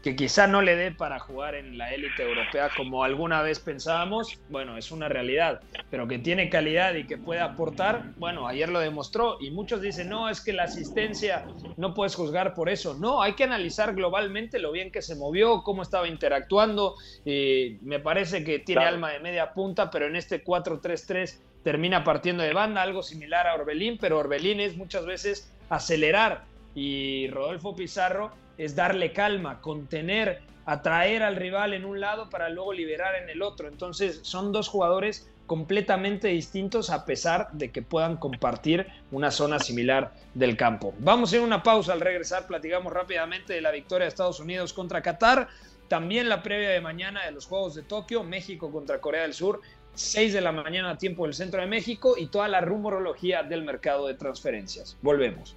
que 0.02 0.16
quizá 0.16 0.46
no 0.46 0.60
le 0.60 0.76
dé 0.76 0.92
para 0.92 1.18
jugar 1.18 1.54
en 1.54 1.78
la 1.78 1.94
élite 1.94 2.22
europea 2.22 2.68
como 2.76 3.04
alguna 3.04 3.40
vez 3.40 3.58
pensábamos, 3.58 4.38
bueno, 4.50 4.76
es 4.76 4.90
una 4.90 5.08
realidad, 5.08 5.62
pero 5.90 6.06
que 6.06 6.18
tiene 6.18 6.50
calidad 6.50 6.94
y 6.94 7.06
que 7.06 7.16
puede 7.16 7.40
aportar, 7.40 8.12
bueno, 8.18 8.46
ayer 8.46 8.68
lo 8.68 8.80
demostró 8.80 9.38
y 9.40 9.50
muchos 9.50 9.80
dicen, 9.80 10.10
no, 10.10 10.28
es 10.28 10.42
que 10.42 10.52
la 10.52 10.64
asistencia 10.64 11.46
no 11.78 11.94
puedes 11.94 12.16
juzgar 12.16 12.52
por 12.52 12.68
eso, 12.68 12.94
no, 12.94 13.22
hay 13.22 13.32
que 13.32 13.44
analizar 13.44 13.94
globalmente 13.94 14.58
lo 14.58 14.72
bien 14.72 14.92
que 14.92 15.00
se 15.00 15.16
movió, 15.16 15.62
cómo 15.62 15.80
estaba 15.80 16.06
interactuando, 16.06 16.96
y 17.24 17.78
me 17.80 17.98
parece 17.98 18.44
que 18.44 18.58
tiene 18.58 18.84
alma 18.84 19.10
de 19.10 19.20
media 19.20 19.54
punta, 19.54 19.90
pero 19.90 20.06
en 20.06 20.16
este 20.16 20.44
4-3-3 20.44 21.38
termina 21.62 22.04
partiendo 22.04 22.42
de 22.42 22.52
banda, 22.52 22.82
algo 22.82 23.02
similar 23.02 23.46
a 23.46 23.54
Orbelín, 23.54 23.96
pero 23.98 24.18
Orbelín 24.18 24.60
es 24.60 24.76
muchas 24.76 25.06
veces 25.06 25.50
acelerar 25.68 26.44
y 26.74 27.28
Rodolfo 27.28 27.74
Pizarro 27.74 28.32
es 28.58 28.76
darle 28.76 29.12
calma, 29.12 29.60
contener, 29.60 30.42
atraer 30.66 31.22
al 31.22 31.36
rival 31.36 31.74
en 31.74 31.84
un 31.84 32.00
lado 32.00 32.30
para 32.30 32.48
luego 32.48 32.72
liberar 32.72 33.14
en 33.16 33.28
el 33.28 33.42
otro. 33.42 33.68
Entonces 33.68 34.20
son 34.22 34.52
dos 34.52 34.68
jugadores 34.68 35.28
completamente 35.46 36.28
distintos 36.28 36.90
a 36.90 37.04
pesar 37.04 37.50
de 37.52 37.70
que 37.70 37.82
puedan 37.82 38.16
compartir 38.16 38.86
una 39.10 39.30
zona 39.30 39.58
similar 39.58 40.12
del 40.32 40.56
campo. 40.56 40.94
Vamos 40.98 41.32
a 41.32 41.36
ir 41.36 41.42
a 41.42 41.44
una 41.44 41.62
pausa 41.62 41.92
al 41.92 42.00
regresar, 42.00 42.46
platicamos 42.46 42.92
rápidamente 42.92 43.52
de 43.52 43.60
la 43.60 43.70
victoria 43.70 44.04
de 44.04 44.08
Estados 44.08 44.40
Unidos 44.40 44.72
contra 44.72 45.02
Qatar, 45.02 45.48
también 45.88 46.30
la 46.30 46.42
previa 46.42 46.70
de 46.70 46.80
mañana 46.80 47.26
de 47.26 47.32
los 47.32 47.46
Juegos 47.46 47.74
de 47.74 47.82
Tokio, 47.82 48.24
México 48.24 48.72
contra 48.72 49.00
Corea 49.00 49.22
del 49.22 49.34
Sur 49.34 49.60
6 49.94 50.32
de 50.32 50.40
la 50.40 50.52
mañana 50.52 50.98
tiempo 50.98 51.24
del 51.24 51.34
centro 51.34 51.60
de 51.60 51.66
México 51.66 52.14
y 52.16 52.26
toda 52.26 52.48
la 52.48 52.60
rumorología 52.60 53.42
del 53.42 53.64
mercado 53.64 54.06
de 54.06 54.14
transferencias. 54.14 54.96
Volvemos 55.02 55.56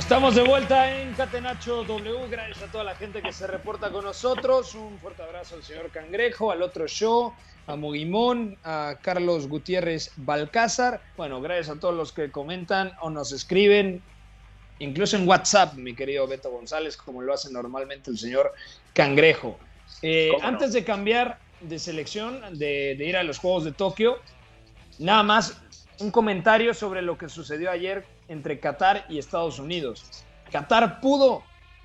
Estamos 0.00 0.34
de 0.34 0.42
vuelta 0.42 0.98
en 0.98 1.12
Catenacho 1.12 1.84
W. 1.84 2.28
Gracias 2.30 2.62
a 2.62 2.72
toda 2.72 2.84
la 2.84 2.94
gente 2.96 3.20
que 3.20 3.34
se 3.34 3.46
reporta 3.46 3.92
con 3.92 4.02
nosotros. 4.02 4.74
Un 4.74 4.98
fuerte 4.98 5.22
abrazo 5.22 5.56
al 5.56 5.62
señor 5.62 5.90
Cangrejo, 5.90 6.50
al 6.50 6.62
otro 6.62 6.88
show, 6.88 7.34
a 7.66 7.76
Mugimón, 7.76 8.56
a 8.64 8.96
Carlos 9.02 9.46
Gutiérrez 9.46 10.12
Balcázar. 10.16 11.02
Bueno, 11.18 11.42
gracias 11.42 11.76
a 11.76 11.78
todos 11.78 11.94
los 11.94 12.12
que 12.12 12.30
comentan 12.30 12.92
o 13.02 13.10
nos 13.10 13.30
escriben, 13.30 14.02
incluso 14.78 15.16
en 15.18 15.28
WhatsApp, 15.28 15.74
mi 15.74 15.94
querido 15.94 16.26
Beto 16.26 16.50
González, 16.50 16.96
como 16.96 17.20
lo 17.20 17.34
hace 17.34 17.52
normalmente 17.52 18.10
el 18.10 18.18
señor 18.18 18.54
Cangrejo. 18.94 19.58
Eh, 20.00 20.32
antes 20.40 20.72
de 20.72 20.82
cambiar 20.82 21.38
de 21.60 21.78
selección, 21.78 22.40
de, 22.58 22.96
de 22.96 23.04
ir 23.04 23.18
a 23.18 23.22
los 23.22 23.38
Juegos 23.38 23.64
de 23.64 23.72
Tokio, 23.72 24.18
nada 24.98 25.22
más 25.22 25.60
un 26.00 26.10
comentario 26.10 26.74
sobre 26.74 27.02
lo 27.02 27.18
que 27.18 27.28
sucedió 27.28 27.70
ayer 27.70 28.04
entre 28.28 28.58
Qatar 28.60 29.06
y 29.08 29.18
Estados 29.18 29.58
Unidos. 29.58 30.24
Qatar 30.50 31.00
pudo 31.00 31.42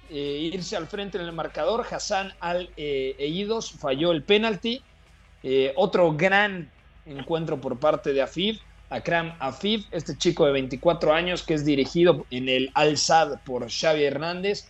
eh, 0.10 0.50
irse 0.54 0.76
al 0.76 0.88
frente 0.88 1.18
en 1.18 1.26
el 1.26 1.32
marcador. 1.32 1.86
Hassan 1.90 2.34
Al-Eidos 2.40 3.72
falló 3.72 4.12
el 4.12 4.24
penalti. 4.24 4.82
Eh, 5.44 5.74
otro 5.76 6.14
gran 6.14 6.72
encuentro 7.06 7.62
por 7.62 7.78
parte 7.78 8.14
de 8.14 8.22
Afif, 8.22 8.62
Akram 8.90 9.36
Afif, 9.40 9.86
este 9.92 10.18
chico 10.18 10.46
de 10.46 10.54
24 10.54 11.14
años 11.14 11.44
que 11.44 11.54
es 11.54 11.66
dirigido 11.66 12.26
en 12.32 12.50
el 12.50 12.72
Al-Sad 12.74 13.40
por 13.46 13.70
Xavi 13.70 14.04
Hernández. 14.04 14.68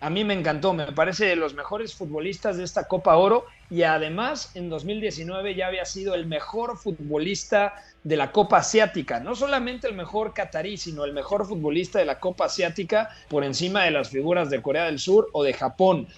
A 0.00 0.10
mí 0.10 0.24
me 0.24 0.34
encantó, 0.34 0.72
me 0.72 0.92
parece 0.92 1.26
de 1.26 1.36
los 1.36 1.54
mejores 1.54 1.94
futbolistas 1.94 2.56
de 2.56 2.64
esta 2.64 2.86
Copa 2.86 3.16
Oro 3.16 3.46
y 3.70 3.82
además 3.82 4.52
en 4.54 4.70
2019 4.70 5.54
ya 5.54 5.66
había 5.66 5.84
sido 5.84 6.14
el 6.14 6.26
mejor 6.26 6.78
futbolista 6.78 7.74
de 8.02 8.16
la 8.16 8.32
Copa 8.32 8.58
Asiática, 8.58 9.20
no 9.20 9.34
solamente 9.34 9.86
el 9.86 9.94
mejor 9.94 10.32
catarí, 10.32 10.76
sino 10.76 11.04
el 11.04 11.12
mejor 11.12 11.46
futbolista 11.46 11.98
de 11.98 12.06
la 12.06 12.18
Copa 12.18 12.46
Asiática 12.46 13.10
por 13.28 13.44
encima 13.44 13.84
de 13.84 13.90
las 13.90 14.08
figuras 14.08 14.48
de 14.48 14.62
Corea 14.62 14.84
del 14.84 14.98
Sur 14.98 15.28
o 15.32 15.42
de 15.42 15.52
Japón. 15.52 16.08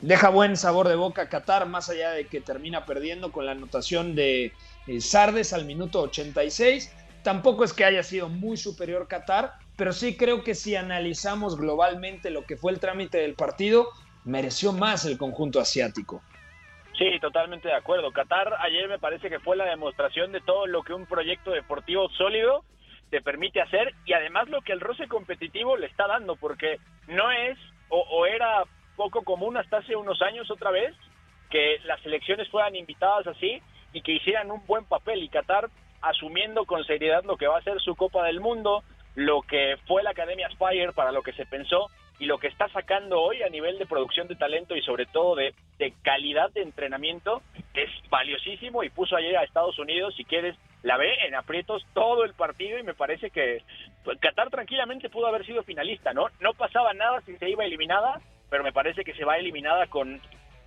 Deja 0.00 0.30
buen 0.30 0.56
sabor 0.56 0.88
de 0.88 0.94
boca 0.94 1.28
Qatar, 1.28 1.66
más 1.66 1.90
allá 1.90 2.12
de 2.12 2.26
que 2.26 2.40
termina 2.40 2.86
perdiendo 2.86 3.30
con 3.32 3.44
la 3.44 3.52
anotación 3.52 4.14
de 4.14 4.52
eh, 4.86 5.00
Sardes 5.02 5.52
al 5.52 5.66
minuto 5.66 6.00
86. 6.00 6.90
Tampoco 7.22 7.64
es 7.64 7.74
que 7.74 7.84
haya 7.84 8.02
sido 8.02 8.30
muy 8.30 8.56
superior 8.56 9.08
Qatar, 9.08 9.52
pero 9.76 9.92
sí 9.92 10.16
creo 10.16 10.42
que 10.42 10.54
si 10.54 10.74
analizamos 10.74 11.58
globalmente 11.58 12.30
lo 12.30 12.46
que 12.46 12.56
fue 12.56 12.72
el 12.72 12.80
trámite 12.80 13.18
del 13.18 13.34
partido, 13.34 13.88
mereció 14.24 14.72
más 14.72 15.04
el 15.04 15.18
conjunto 15.18 15.60
asiático. 15.60 16.22
Sí, 17.00 17.18
totalmente 17.18 17.66
de 17.66 17.74
acuerdo. 17.74 18.12
Qatar 18.12 18.58
ayer 18.60 18.86
me 18.86 18.98
parece 18.98 19.30
que 19.30 19.38
fue 19.38 19.56
la 19.56 19.64
demostración 19.64 20.32
de 20.32 20.42
todo 20.42 20.66
lo 20.66 20.82
que 20.82 20.92
un 20.92 21.06
proyecto 21.06 21.50
deportivo 21.50 22.10
sólido 22.10 22.62
te 23.08 23.22
permite 23.22 23.62
hacer 23.62 23.94
y 24.04 24.12
además 24.12 24.50
lo 24.50 24.60
que 24.60 24.72
el 24.72 24.80
roce 24.80 25.08
competitivo 25.08 25.78
le 25.78 25.86
está 25.86 26.06
dando, 26.06 26.36
porque 26.36 26.76
no 27.08 27.32
es 27.32 27.56
o, 27.88 28.26
era 28.26 28.64
poco 28.96 29.22
común 29.22 29.56
hasta 29.56 29.78
hace 29.78 29.96
unos 29.96 30.20
años 30.20 30.50
otra 30.50 30.70
vez 30.70 30.94
que 31.48 31.78
las 31.84 32.02
selecciones 32.02 32.50
fueran 32.50 32.76
invitadas 32.76 33.26
así 33.28 33.62
y 33.94 34.02
que 34.02 34.12
hicieran 34.12 34.50
un 34.50 34.66
buen 34.66 34.84
papel 34.84 35.22
y 35.22 35.30
Qatar 35.30 35.70
asumiendo 36.02 36.66
con 36.66 36.84
seriedad 36.84 37.24
lo 37.24 37.38
que 37.38 37.46
va 37.46 37.56
a 37.56 37.62
ser 37.62 37.80
su 37.80 37.96
Copa 37.96 38.24
del 38.24 38.40
Mundo, 38.40 38.84
lo 39.14 39.40
que 39.40 39.78
fue 39.86 40.02
la 40.02 40.10
Academia 40.10 40.50
Spire 40.50 40.92
para 40.92 41.12
lo 41.12 41.22
que 41.22 41.32
se 41.32 41.46
pensó 41.46 41.90
y 42.20 42.26
lo 42.26 42.38
que 42.38 42.48
está 42.48 42.68
sacando 42.68 43.18
hoy 43.18 43.42
a 43.42 43.48
nivel 43.48 43.78
de 43.78 43.86
producción 43.86 44.28
de 44.28 44.36
talento 44.36 44.76
y 44.76 44.82
sobre 44.82 45.06
todo 45.06 45.34
de, 45.34 45.54
calidad 46.02 46.50
de 46.50 46.60
entrenamiento 46.60 47.42
es 47.72 47.88
valiosísimo 48.10 48.84
y 48.84 48.90
puso 48.90 49.16
ayer 49.16 49.38
a 49.38 49.42
Estados 49.42 49.78
Unidos, 49.78 50.14
si 50.16 50.24
quieres, 50.24 50.54
la 50.82 50.98
ve 50.98 51.14
en 51.26 51.34
aprietos 51.34 51.82
todo 51.94 52.24
el 52.24 52.34
partido 52.34 52.78
y 52.78 52.82
me 52.82 52.92
parece 52.92 53.30
que 53.30 53.62
pues, 54.04 54.18
Qatar 54.20 54.50
tranquilamente 54.50 55.08
pudo 55.08 55.28
haber 55.28 55.46
sido 55.46 55.62
finalista, 55.62 56.12
¿no? 56.12 56.26
No 56.40 56.52
pasaba 56.52 56.92
nada 56.92 57.22
si 57.22 57.36
se 57.38 57.48
iba 57.48 57.64
eliminada, 57.64 58.20
pero 58.50 58.62
me 58.62 58.72
parece 58.72 59.02
que 59.02 59.14
se 59.14 59.24
va 59.24 59.38
eliminada 59.38 59.86
con 59.86 60.20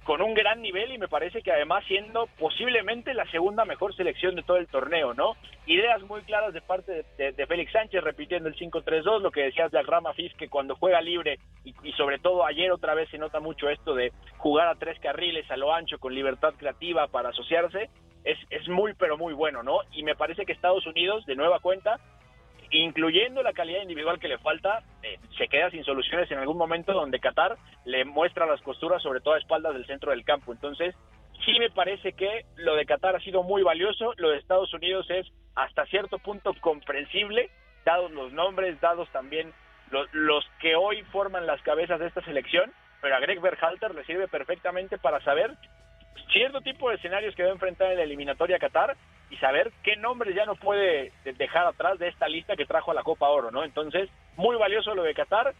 con 0.04 0.22
un 0.22 0.34
gran 0.34 0.62
nivel 0.62 0.92
y 0.92 0.98
me 0.98 1.08
parece 1.08 1.42
que 1.42 1.52
además 1.52 1.84
siendo 1.88 2.28
posiblemente 2.38 3.14
la 3.14 3.30
segunda 3.32 3.66
mejor 3.66 3.96
selección 3.96 4.36
de 4.36 4.44
todo 4.44 4.58
el 4.58 4.68
torneo, 4.68 5.14
¿no? 5.14 5.36
Ideas 5.66 6.02
muy 6.04 6.22
claras 6.22 6.54
de 6.54 6.62
parte 6.62 7.06
de, 7.18 7.48
Félix 7.48 7.72
Sánchez 7.72 8.04
repitiendo 8.04 8.50
el 8.50 8.56
5-3-2, 8.56 9.22
lo 9.22 9.32
que 9.32 9.44
decías 9.44 9.72
de 9.72 9.80
Agrama 9.80 10.14
Fis, 10.14 10.34
que 10.36 10.50
cuando 10.50 10.76
juega 10.76 11.02
libre 11.02 11.40
y, 11.64 11.74
y, 11.84 11.94
sobre 11.94 12.20
todo 12.20 12.46
ayer 12.46 12.72
otra 12.72 12.94
vez 12.94 13.10
se 13.10 13.18
nota 13.18 13.40
mucho 13.40 13.70
esto 13.70 13.96
de 13.96 14.12
jugar 14.38 14.68
a 14.68 14.76
tres 14.76 15.00
carriles 15.00 15.50
a 15.50 15.58
lo 15.58 15.74
ancho 15.74 16.00
con 16.00 16.14
libertad 16.14 16.54
creativa 16.58 17.08
para 17.08 17.30
asociarse, 17.30 17.90
es, 18.24 18.38
es 18.50 18.68
muy 18.68 18.94
pero 18.94 19.18
muy 19.18 19.34
bueno, 19.34 19.64
¿no? 19.64 19.80
Y 19.92 20.04
me 20.04 20.16
parece 20.16 20.46
que 20.46 20.54
Estados 20.54 20.86
Unidos, 20.86 21.26
de 21.26 21.36
nueva 21.36 21.60
cuenta, 21.60 22.00
incluyendo 22.80 23.44
la 23.44 23.54
calidad 23.54 23.82
individual 23.82 24.20
que 24.20 24.28
le 24.28 24.38
falta, 24.38 24.84
eh, 25.04 25.20
se 25.38 25.48
queda 25.48 25.70
sin 25.70 25.84
soluciones 25.84 26.30
en 26.32 26.40
algún 26.40 26.58
momento 26.58 26.94
donde 26.94 27.20
Qatar 27.20 27.58
le 27.86 28.06
muestra 28.06 28.46
las 28.46 28.62
costuras, 28.62 29.02
sobre 29.02 29.22
todo 29.22 29.36
a 29.36 29.40
espaldas 29.40 29.74
del 29.74 29.86
centro 29.86 30.12
del 30.12 30.26
campo. 30.26 30.52
Entonces, 30.52 30.96
sí 31.46 31.60
me 31.60 31.70
parece 31.70 32.14
que 32.14 32.46
lo 32.56 32.76
de 32.76 32.86
Qatar 32.86 33.16
ha 33.16 33.20
sido 33.20 33.44
muy 33.44 33.64
valioso, 33.64 34.14
lo 34.18 34.30
de 34.30 34.38
Estados 34.38 34.74
Unidos 34.74 35.10
es 35.10 35.28
hasta 35.56 35.86
cierto 35.86 36.18
punto 36.20 36.54
comprensible, 36.62 37.50
dados 37.86 38.12
los 38.12 38.32
nombres, 38.34 38.80
dados 38.82 39.10
también 39.12 39.54
los, 39.92 40.08
los 40.14 40.46
que 40.60 40.76
hoy 40.76 41.04
forman 41.12 41.46
las 41.46 41.62
cabezas 41.62 42.00
de 42.00 42.08
esta 42.08 42.24
selección, 42.24 42.72
pero 43.02 43.16
a 43.16 43.20
Greg 43.20 43.42
Berhalter 43.42 43.94
le 43.94 44.06
sirve 44.06 44.28
perfectamente 44.28 44.98
para 44.98 45.22
saber 45.22 45.52
cierto 46.32 46.62
tipo 46.62 46.90
de 46.90 46.96
escenarios 46.96 47.36
que 47.36 47.44
va 47.44 47.50
a 47.50 47.54
enfrentar 47.54 47.92
en 47.92 47.98
la 47.98 48.04
eliminatoria 48.04 48.60
Qatar 48.60 48.96
y 49.30 49.38
saber 49.38 49.72
qué 49.84 49.96
nombres 49.96 50.36
ya 50.36 50.46
no 50.46 50.56
puede 50.56 51.12
dejar 51.24 51.66
atrás 51.66 51.98
de 52.00 52.08
esta 52.08 52.28
lista 52.28 52.56
que 52.56 52.66
trajo 52.66 52.92
a 52.92 52.94
la 52.94 53.04
Copa 53.04 53.30
Oro, 53.30 53.52
¿no? 53.52 53.64
Entonces, 53.64 54.10
muy 54.36 54.56
valioso 54.58 54.94
lo 54.94 55.04
de 55.04 55.14
Qatar. 55.14 55.54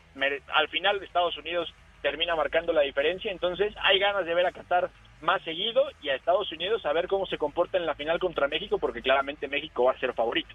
Al 0.54 0.68
final 0.70 1.02
Estados 1.02 1.38
Unidos 1.38 1.74
termina 2.02 2.36
marcando 2.36 2.74
la 2.74 2.82
diferencia, 2.82 3.32
entonces 3.32 3.74
hay 3.82 3.98
ganas 3.98 4.26
de 4.26 4.34
ver 4.34 4.46
a 4.46 4.52
Qatar 4.52 4.90
más 5.22 5.42
seguido 5.44 5.84
y 6.02 6.10
a 6.10 6.16
Estados 6.16 6.52
Unidos 6.52 6.86
a 6.86 6.94
ver 6.94 7.08
cómo 7.08 7.26
se 7.26 7.38
comporta 7.38 7.78
en 7.78 7.86
la 7.86 7.96
final 7.96 8.20
contra 8.20 8.48
México, 8.48 8.78
porque 8.78 9.02
claramente 9.02 9.48
México 9.48 9.86
va 9.86 9.94
a 9.94 10.00
ser 10.00 10.14
favorito. 10.14 10.54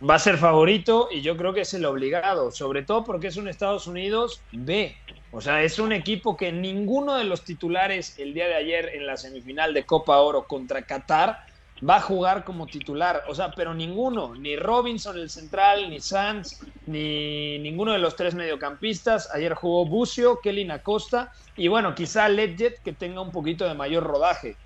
Va 0.00 0.14
a 0.14 0.18
ser 0.20 0.38
favorito 0.38 1.08
y 1.10 1.22
yo 1.22 1.36
creo 1.36 1.52
que 1.52 1.62
es 1.62 1.74
el 1.74 1.84
obligado, 1.84 2.52
sobre 2.52 2.82
todo 2.82 3.02
porque 3.02 3.26
es 3.26 3.36
un 3.36 3.48
Estados 3.48 3.88
Unidos 3.88 4.42
B. 4.52 4.96
O 5.32 5.40
sea, 5.40 5.64
es 5.64 5.80
un 5.80 5.92
equipo 5.92 6.36
que 6.36 6.52
ninguno 6.52 7.16
de 7.16 7.24
los 7.24 7.42
titulares 7.42 8.16
el 8.18 8.32
día 8.32 8.46
de 8.46 8.54
ayer 8.54 8.90
en 8.94 9.06
la 9.06 9.16
semifinal 9.16 9.74
de 9.74 9.84
Copa 9.84 10.18
Oro 10.18 10.46
contra 10.46 10.82
Qatar 10.82 11.40
va 11.88 11.96
a 11.96 12.00
jugar 12.00 12.44
como 12.44 12.66
titular, 12.66 13.24
o 13.28 13.34
sea, 13.34 13.50
pero 13.52 13.74
ninguno, 13.74 14.34
ni 14.34 14.56
Robinson 14.56 15.16
el 15.18 15.30
central, 15.30 15.90
ni 15.90 16.00
Sanz, 16.00 16.60
ni 16.86 17.58
ninguno 17.58 17.92
de 17.92 17.98
los 17.98 18.16
tres 18.16 18.34
mediocampistas. 18.34 19.28
Ayer 19.34 19.54
jugó 19.54 19.84
Bucio, 19.84 20.40
Kelly 20.40 20.68
Acosta 20.70 21.32
y 21.56 21.68
bueno, 21.68 21.94
quizá 21.94 22.28
Ledjet 22.28 22.80
que 22.82 22.92
tenga 22.92 23.20
un 23.20 23.32
poquito 23.32 23.64
de 23.64 23.74
mayor 23.74 24.04
rodaje. 24.04 24.56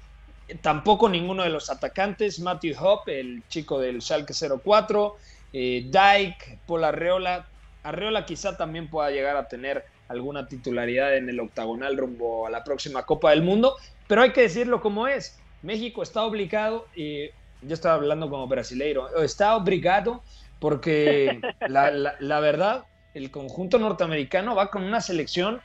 Tampoco 0.61 1.09
ninguno 1.09 1.43
de 1.43 1.51
los 1.51 1.71
atacantes, 1.71 2.41
Matthew 2.41 2.77
Hoppe, 2.79 3.21
el 3.21 3.43
chico 3.49 3.81
del 3.81 4.03
Schalke 4.03 4.35
04, 4.35 5.17
eh, 5.53 5.87
Dyke, 5.87 6.59
Paul 6.67 6.85
Arreola. 6.85 7.47
Arreola 7.83 8.27
quizá 8.27 8.57
también 8.57 8.89
pueda 8.89 9.11
llegar 9.11 9.37
a 9.37 9.49
tener 9.49 9.85
alguna 10.09 10.47
titularidad 10.47 11.17
en 11.17 11.29
el 11.29 11.41
octagonal 11.41 11.97
rumbo 11.97 12.47
a 12.47 12.51
la 12.51 12.63
próxima 12.65 13.05
Copa 13.05 13.31
del 13.31 13.43
Mundo, 13.43 13.77
pero 14.07 14.23
hay 14.23 14.33
que 14.33 14.43
decirlo 14.43 14.81
como 14.81 15.09
es 15.09 15.39
México 15.63 16.03
está 16.03 16.25
obligado, 16.25 16.87
y 16.95 17.29
yo 17.63 17.75
estaba 17.75 17.95
hablando 17.95 18.29
como 18.29 18.47
brasileiro, 18.47 19.23
está 19.23 19.57
obligado 19.57 20.23
porque 20.59 21.41
la, 21.69 22.41
verdad, 22.41 22.85
el 23.15 23.31
conjunto 23.31 23.79
norteamericano 23.79 24.55
va 24.55 24.71
con 24.71 24.85
una 24.85 25.01
selección 25.01 25.61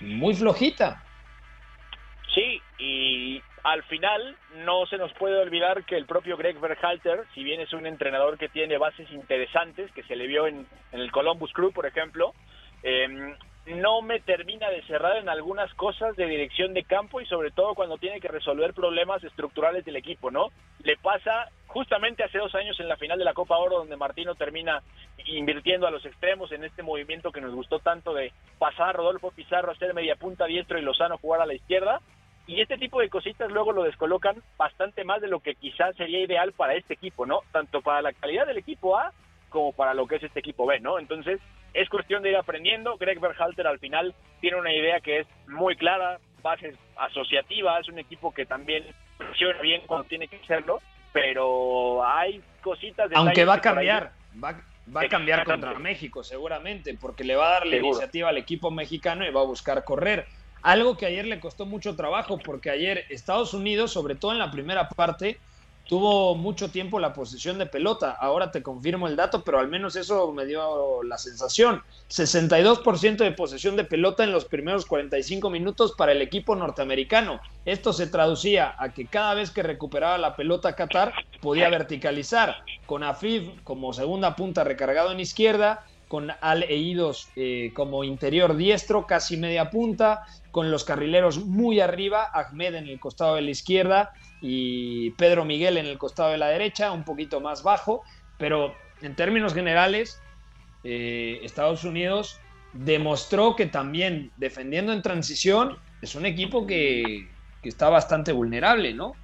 muy 0.00 0.34
flojita. 0.34 1.02
Sí, 2.34 2.60
y 2.78 3.42
al 3.68 3.82
final 3.82 4.34
no 4.64 4.86
se 4.86 4.96
nos 4.96 5.12
puede 5.12 5.38
olvidar 5.38 5.84
que 5.84 5.96
el 5.96 6.06
propio 6.06 6.38
Greg 6.38 6.58
Berhalter, 6.58 7.24
si 7.34 7.44
bien 7.44 7.60
es 7.60 7.74
un 7.74 7.86
entrenador 7.86 8.38
que 8.38 8.48
tiene 8.48 8.78
bases 8.78 9.10
interesantes, 9.10 9.92
que 9.92 10.02
se 10.04 10.16
le 10.16 10.26
vio 10.26 10.46
en, 10.46 10.66
el 10.92 11.12
Columbus 11.12 11.52
Crew, 11.52 11.70
por 11.70 11.84
ejemplo, 11.84 12.32
eh, 12.82 13.34
no 13.66 14.00
me 14.00 14.20
termina 14.20 14.70
de 14.70 14.80
cerrar 14.84 15.18
en 15.18 15.28
algunas 15.28 15.72
cosas 15.74 16.16
de 16.16 16.24
dirección 16.24 16.72
de 16.72 16.84
campo 16.84 17.20
y 17.20 17.26
sobre 17.26 17.50
todo 17.50 17.74
cuando 17.74 17.98
tiene 17.98 18.20
que 18.20 18.28
resolver 18.28 18.72
problemas 18.72 19.22
estructurales 19.22 19.84
del 19.84 19.96
equipo, 19.96 20.30
¿no? 20.30 20.46
Le 20.82 20.96
pasa 20.96 21.50
justamente 21.66 22.24
hace 22.24 22.38
dos 22.38 22.54
años 22.54 22.80
en 22.80 22.88
la 22.88 22.96
final 22.96 23.18
de 23.18 23.26
la 23.26 23.34
Copa 23.34 23.58
Oro 23.58 23.80
donde 23.80 23.98
Martino 23.98 24.34
termina 24.34 24.82
invirtiendo 25.26 25.86
a 25.86 25.90
los 25.90 26.06
extremos 26.06 26.50
en 26.52 26.64
este 26.64 26.82
movimiento 26.82 27.32
que 27.32 27.42
nos 27.42 27.54
gustó 27.54 27.80
tanto 27.80 28.14
de 28.14 28.32
pasar 28.58 28.88
a 28.88 28.92
Rodolfo 28.92 29.30
Pizarro 29.30 29.70
a 29.70 29.76
ser 29.76 29.92
media 29.92 30.16
punta 30.16 30.46
diestro 30.46 30.78
y 30.78 30.82
Lozano 30.82 31.18
jugar 31.18 31.42
a 31.42 31.46
la 31.46 31.52
izquierda 31.52 32.00
y 32.48 32.62
este 32.62 32.78
tipo 32.78 33.00
de 33.00 33.10
cositas 33.10 33.50
luego 33.52 33.72
lo 33.72 33.82
descolocan 33.82 34.42
bastante 34.56 35.04
más 35.04 35.20
de 35.20 35.28
lo 35.28 35.40
que 35.40 35.54
quizás 35.54 35.94
sería 35.96 36.20
ideal 36.20 36.52
para 36.52 36.74
este 36.74 36.94
equipo, 36.94 37.26
¿no? 37.26 37.42
Tanto 37.52 37.82
para 37.82 38.00
la 38.00 38.14
calidad 38.14 38.46
del 38.46 38.56
equipo 38.56 38.98
A 38.98 39.12
como 39.50 39.72
para 39.72 39.92
lo 39.92 40.06
que 40.06 40.16
es 40.16 40.22
este 40.22 40.40
equipo 40.40 40.64
B, 40.64 40.80
¿no? 40.80 40.98
Entonces, 40.98 41.40
es 41.74 41.90
cuestión 41.90 42.22
de 42.22 42.30
ir 42.30 42.36
aprendiendo. 42.36 42.96
Greg 42.96 43.20
Berhalter 43.20 43.66
al 43.66 43.78
final 43.78 44.14
tiene 44.40 44.56
una 44.56 44.72
idea 44.72 44.98
que 45.00 45.20
es 45.20 45.26
muy 45.46 45.76
clara, 45.76 46.18
base 46.42 46.74
asociativa, 46.96 47.78
es 47.80 47.88
un 47.90 47.98
equipo 47.98 48.32
que 48.32 48.46
también 48.46 48.82
funciona 49.18 49.60
bien 49.60 49.82
cuando 49.86 50.08
tiene 50.08 50.26
que 50.26 50.36
hacerlo, 50.36 50.80
pero 51.12 52.02
hay 52.02 52.42
cositas... 52.62 53.10
Aunque 53.14 53.44
va 53.44 53.54
a 53.54 53.60
cambiar, 53.60 54.12
va, 54.42 54.58
va 54.94 55.02
a 55.02 55.08
cambiar 55.08 55.44
contra 55.44 55.74
México 55.78 56.24
seguramente, 56.24 56.96
porque 56.98 57.24
le 57.24 57.36
va 57.36 57.48
a 57.48 57.52
dar 57.52 57.66
la 57.66 57.76
iniciativa 57.76 58.30
al 58.30 58.38
equipo 58.38 58.70
mexicano 58.70 59.26
y 59.26 59.30
va 59.30 59.42
a 59.42 59.44
buscar 59.44 59.84
correr. 59.84 60.26
Algo 60.62 60.96
que 60.96 61.06
ayer 61.06 61.26
le 61.26 61.40
costó 61.40 61.66
mucho 61.66 61.96
trabajo, 61.96 62.38
porque 62.38 62.70
ayer 62.70 63.04
Estados 63.10 63.54
Unidos, 63.54 63.92
sobre 63.92 64.14
todo 64.14 64.32
en 64.32 64.38
la 64.38 64.50
primera 64.50 64.88
parte, 64.88 65.38
tuvo 65.88 66.34
mucho 66.34 66.70
tiempo 66.70 67.00
la 67.00 67.14
posesión 67.14 67.58
de 67.58 67.66
pelota. 67.66 68.10
Ahora 68.10 68.50
te 68.50 68.62
confirmo 68.62 69.08
el 69.08 69.16
dato, 69.16 69.42
pero 69.42 69.58
al 69.58 69.68
menos 69.68 69.96
eso 69.96 70.30
me 70.32 70.44
dio 70.44 71.02
la 71.02 71.16
sensación. 71.16 71.82
62% 72.10 73.16
de 73.16 73.32
posesión 73.32 73.74
de 73.74 73.84
pelota 73.84 74.22
en 74.22 74.30
los 74.30 74.44
primeros 74.44 74.84
45 74.84 75.48
minutos 75.48 75.94
para 75.96 76.12
el 76.12 76.20
equipo 76.20 76.54
norteamericano. 76.54 77.40
Esto 77.64 77.94
se 77.94 78.06
traducía 78.06 78.74
a 78.78 78.90
que 78.90 79.06
cada 79.06 79.32
vez 79.32 79.50
que 79.50 79.62
recuperaba 79.62 80.18
la 80.18 80.36
pelota 80.36 80.76
Qatar 80.76 81.14
podía 81.40 81.70
verticalizar, 81.70 82.56
con 82.84 83.02
Afif 83.02 83.48
como 83.64 83.94
segunda 83.94 84.36
punta 84.36 84.64
recargado 84.64 85.10
en 85.12 85.20
izquierda, 85.20 85.86
con 86.08 86.30
Al 86.40 86.64
Eidos 86.64 87.30
eh, 87.36 87.70
como 87.74 88.02
interior 88.02 88.56
diestro, 88.56 89.06
casi 89.06 89.36
media 89.36 89.70
punta, 89.70 90.24
con 90.50 90.70
los 90.70 90.84
carrileros 90.84 91.44
muy 91.44 91.80
arriba, 91.80 92.28
Ahmed 92.32 92.74
en 92.74 92.88
el 92.88 92.98
costado 92.98 93.36
de 93.36 93.42
la 93.42 93.50
izquierda 93.50 94.10
y 94.40 95.10
Pedro 95.12 95.44
Miguel 95.44 95.76
en 95.76 95.86
el 95.86 95.98
costado 95.98 96.30
de 96.30 96.38
la 96.38 96.48
derecha, 96.48 96.92
un 96.92 97.04
poquito 97.04 97.40
más 97.40 97.62
bajo, 97.62 98.02
pero 98.38 98.74
en 99.02 99.14
términos 99.14 99.54
generales, 99.54 100.20
eh, 100.84 101.40
Estados 101.42 101.84
Unidos 101.84 102.40
demostró 102.72 103.56
que 103.56 103.66
también 103.66 104.30
defendiendo 104.36 104.92
en 104.92 105.02
transición 105.02 105.78
es 106.02 106.14
un 106.14 106.26
equipo 106.26 106.66
que, 106.66 107.28
que 107.62 107.68
está 107.68 107.88
bastante 107.88 108.32
vulnerable, 108.32 108.94
¿no? 108.94 109.14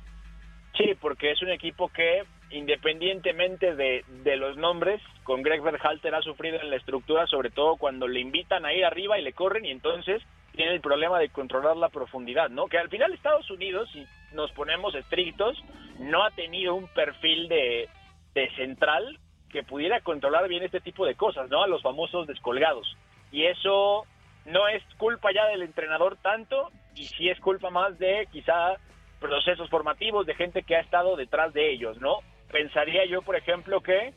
Sí, 0.77 0.95
porque 1.01 1.31
es 1.31 1.41
un 1.43 1.51
equipo 1.51 1.89
que 1.89 2.25
independientemente 2.55 3.75
de, 3.75 4.05
de, 4.23 4.37
los 4.37 4.57
nombres, 4.57 5.03
con 5.25 5.43
Greg 5.43 5.61
Berhalter 5.61 6.15
ha 6.15 6.23
sufrido 6.23 6.61
en 6.61 6.71
la 6.71 6.77
estructura, 6.77 7.27
sobre 7.27 7.51
todo 7.51 7.77
cuando 7.77 8.07
le 8.07 8.21
invitan 8.21 8.65
a 8.65 8.73
ir 8.73 8.85
arriba 8.85 9.19
y 9.19 9.23
le 9.23 9.33
corren 9.33 9.65
y 9.65 9.73
entonces 9.73 10.23
tiene 10.53 10.73
el 10.73 10.81
problema 10.81 11.19
de 11.19 11.31
controlar 11.31 11.77
la 11.77 11.89
profundidad, 11.89 12.51
¿no? 12.51 12.67
Que 12.67 12.79
al 12.79 12.89
final 12.89 13.13
Estados 13.13 13.51
Unidos, 13.51 13.91
si 13.93 14.07
nos 14.33 14.53
ponemos 14.53 14.95
estrictos, 14.95 15.61
no 15.99 16.23
ha 16.23 16.31
tenido 16.31 16.77
un 16.77 16.87
perfil 16.87 17.49
de, 17.49 17.89
de 18.35 18.51
central 18.55 19.19
que 19.51 19.65
pudiera 19.65 20.01
controlar 20.01 20.49
bien 20.49 20.63
este 20.63 20.81
tipo 20.81 21.07
de 21.07 21.17
cosas, 21.17 21.51
¿no? 21.51 21.65
A 21.65 21.67
los 21.67 21.83
famosos 21.83 22.29
descolgados. 22.29 22.97
Y 23.33 23.47
eso 23.47 24.07
no 24.47 24.69
es 24.69 24.81
culpa 24.97 25.33
ya 25.33 25.47
del 25.47 25.63
entrenador 25.63 26.19
tanto, 26.23 26.71
y 26.95 27.05
sí 27.07 27.29
es 27.29 27.41
culpa 27.41 27.71
más 27.71 27.99
de 27.99 28.29
quizá 28.31 28.77
procesos 29.19 29.69
formativos 29.71 30.25
de 30.25 30.35
gente 30.35 30.63
que 30.63 30.77
ha 30.77 30.81
estado 30.81 31.17
detrás 31.17 31.53
de 31.53 31.73
ellos, 31.73 32.01
¿no? 32.01 32.19
Pensaría 32.55 33.05
yo, 33.07 33.21
por 33.23 33.35
ejemplo, 33.35 33.81
que 33.81 34.15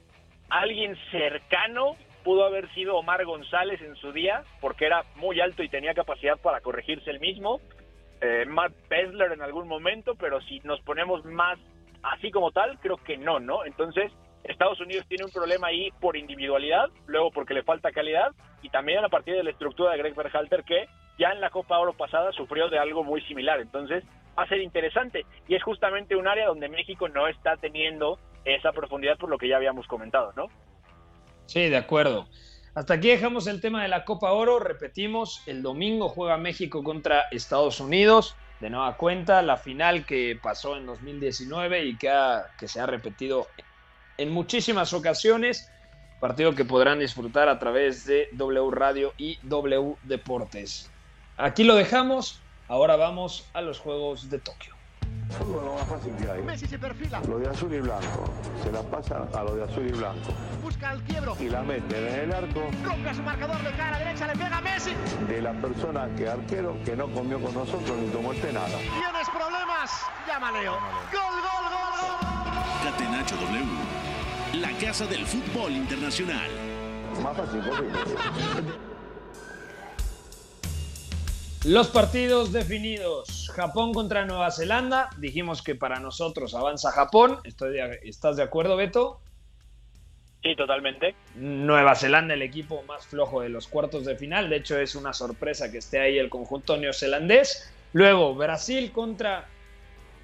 alguien 0.47 0.95
cercano 1.09 1.95
pudo 2.23 2.45
haber 2.45 2.71
sido 2.75 2.95
Omar 2.95 3.25
González 3.25 3.81
en 3.81 3.95
su 3.95 4.11
día, 4.11 4.43
porque 4.61 4.85
era 4.85 5.03
muy 5.15 5.41
alto 5.41 5.63
y 5.63 5.69
tenía 5.69 5.95
capacidad 5.95 6.37
para 6.37 6.61
corregirse 6.61 7.09
el 7.09 7.19
mismo. 7.19 7.59
Eh, 8.21 8.45
Matt 8.47 8.73
Pesler 8.89 9.31
en 9.31 9.41
algún 9.41 9.67
momento, 9.67 10.13
pero 10.13 10.39
si 10.41 10.59
nos 10.59 10.79
ponemos 10.81 11.25
más 11.25 11.57
así 12.03 12.29
como 12.29 12.51
tal, 12.51 12.77
creo 12.79 12.97
que 12.97 13.17
no, 13.17 13.39
¿no? 13.39 13.65
Entonces, 13.65 14.11
Estados 14.43 14.79
Unidos 14.81 15.07
tiene 15.07 15.25
un 15.25 15.31
problema 15.31 15.69
ahí 15.69 15.89
por 15.99 16.15
individualidad, 16.15 16.89
luego 17.07 17.31
porque 17.31 17.55
le 17.55 17.63
falta 17.63 17.91
calidad, 17.91 18.29
y 18.61 18.69
también 18.69 19.03
a 19.03 19.09
partir 19.09 19.33
de 19.33 19.43
la 19.43 19.49
estructura 19.49 19.93
de 19.93 19.97
Greg 19.97 20.13
Berhalter, 20.13 20.63
que 20.63 20.85
ya 21.17 21.31
en 21.31 21.41
la 21.41 21.49
Copa 21.49 21.79
Oro 21.79 21.93
pasada 21.93 22.31
sufrió 22.33 22.69
de 22.69 22.77
algo 22.77 23.03
muy 23.03 23.21
similar. 23.21 23.59
Entonces, 23.61 24.03
va 24.37 24.43
a 24.43 24.47
ser 24.47 24.61
interesante. 24.61 25.25
Y 25.47 25.55
es 25.55 25.63
justamente 25.63 26.15
un 26.15 26.27
área 26.27 26.47
donde 26.47 26.69
México 26.69 27.09
no 27.09 27.27
está 27.27 27.57
teniendo 27.57 28.19
esa 28.55 28.71
profundidad 28.71 29.17
por 29.17 29.29
lo 29.29 29.37
que 29.37 29.47
ya 29.47 29.57
habíamos 29.57 29.87
comentado, 29.87 30.33
¿no? 30.35 30.47
Sí, 31.45 31.69
de 31.69 31.77
acuerdo. 31.77 32.27
Hasta 32.75 32.93
aquí 32.93 33.07
dejamos 33.09 33.47
el 33.47 33.59
tema 33.59 33.81
de 33.81 33.87
la 33.87 34.05
Copa 34.05 34.31
Oro. 34.31 34.59
Repetimos, 34.59 35.41
el 35.47 35.63
domingo 35.63 36.09
juega 36.09 36.37
México 36.37 36.83
contra 36.83 37.25
Estados 37.31 37.79
Unidos. 37.79 38.35
De 38.59 38.69
nueva 38.69 38.97
cuenta, 38.97 39.41
la 39.41 39.57
final 39.57 40.05
que 40.05 40.37
pasó 40.41 40.77
en 40.77 40.85
2019 40.85 41.85
y 41.85 41.97
que, 41.97 42.11
que 42.59 42.67
se 42.67 42.79
ha 42.79 42.85
repetido 42.85 43.47
en 44.17 44.31
muchísimas 44.31 44.93
ocasiones. 44.93 45.71
Partido 46.19 46.53
que 46.55 46.65
podrán 46.65 46.99
disfrutar 46.99 47.49
a 47.49 47.59
través 47.59 48.05
de 48.05 48.29
W 48.33 48.71
Radio 48.71 49.13
y 49.17 49.39
W 49.43 49.95
Deportes. 50.03 50.91
Aquí 51.37 51.63
lo 51.63 51.75
dejamos. 51.75 52.41
Ahora 52.67 52.95
vamos 52.95 53.49
a 53.53 53.61
los 53.61 53.79
Juegos 53.79 54.29
de 54.29 54.39
Tokio. 54.39 54.76
Fútbol 55.29 55.65
lo 55.65 55.73
más 55.75 55.87
fácil 55.87 56.15
que 56.15 56.31
hay. 56.31 56.41
Messi 56.41 56.67
se 56.67 56.79
perfila. 56.79 57.21
Lo 57.27 57.37
de 57.37 57.49
azul 57.49 57.73
y 57.73 57.79
blanco. 57.79 58.29
Se 58.63 58.71
la 58.71 58.81
pasa 58.81 59.27
a 59.33 59.43
lo 59.43 59.55
de 59.55 59.63
azul 59.63 59.87
y 59.87 59.91
blanco. 59.91 60.29
Busca 60.63 60.93
el 60.93 61.01
quiebro. 61.03 61.35
Y 61.39 61.49
la 61.49 61.61
mete 61.63 61.97
en 61.97 62.29
el 62.29 62.33
arco. 62.33 62.61
Rompe 62.83 63.09
a 63.09 63.13
su 63.13 63.23
marcador 63.23 63.61
de 63.61 63.71
cara 63.71 63.99
derecha, 63.99 64.27
le 64.27 64.33
pega 64.33 64.57
a 64.57 64.61
Messi. 64.61 64.91
De 65.27 65.41
la 65.41 65.53
persona 65.53 66.07
que 66.15 66.29
arquero 66.29 66.77
que 66.85 66.95
no 66.95 67.07
comió 67.11 67.41
con 67.41 67.53
nosotros 67.53 67.97
ni 67.97 68.07
tomó 68.07 68.33
este 68.33 68.53
nada. 68.53 68.67
¿Tienes 68.67 69.29
problemas? 69.29 69.91
Llama 70.27 70.51
Leo. 70.51 70.71
Gol, 70.71 71.35
gol, 71.43 71.65
gol, 71.71 71.93
gol. 72.01 72.91
Catenacho 72.91 73.35
W. 73.35 73.65
La 74.61 74.71
casa 74.79 75.05
del 75.05 75.25
fútbol 75.25 75.73
internacional. 75.73 76.49
Más 77.21 77.35
fácil 77.35 77.59
posible. 77.61 78.96
Los 81.67 81.89
partidos 81.89 82.53
definidos. 82.53 83.51
Japón 83.53 83.93
contra 83.93 84.23
Nueva 84.23 84.51
Zelanda. 84.51 85.09
Dijimos 85.17 85.61
que 85.61 85.75
para 85.75 85.99
nosotros 85.99 86.55
avanza 86.55 86.93
Japón. 86.93 87.39
¿Estás 87.43 88.37
de 88.37 88.41
acuerdo, 88.41 88.77
Beto? 88.77 89.19
Sí, 90.43 90.55
totalmente. 90.55 91.13
Nueva 91.35 91.93
Zelanda, 91.95 92.35
el 92.35 92.41
equipo 92.41 92.83
más 92.83 93.05
flojo 93.05 93.41
de 93.41 93.49
los 93.49 93.67
cuartos 93.67 94.05
de 94.05 94.15
final. 94.15 94.49
De 94.49 94.55
hecho, 94.55 94.79
es 94.79 94.95
una 94.95 95.11
sorpresa 95.11 95.69
que 95.69 95.79
esté 95.79 95.99
ahí 95.99 96.17
el 96.17 96.29
conjunto 96.29 96.77
neozelandés. 96.77 97.69
Luego, 97.91 98.33
Brasil 98.33 98.93
contra 98.93 99.49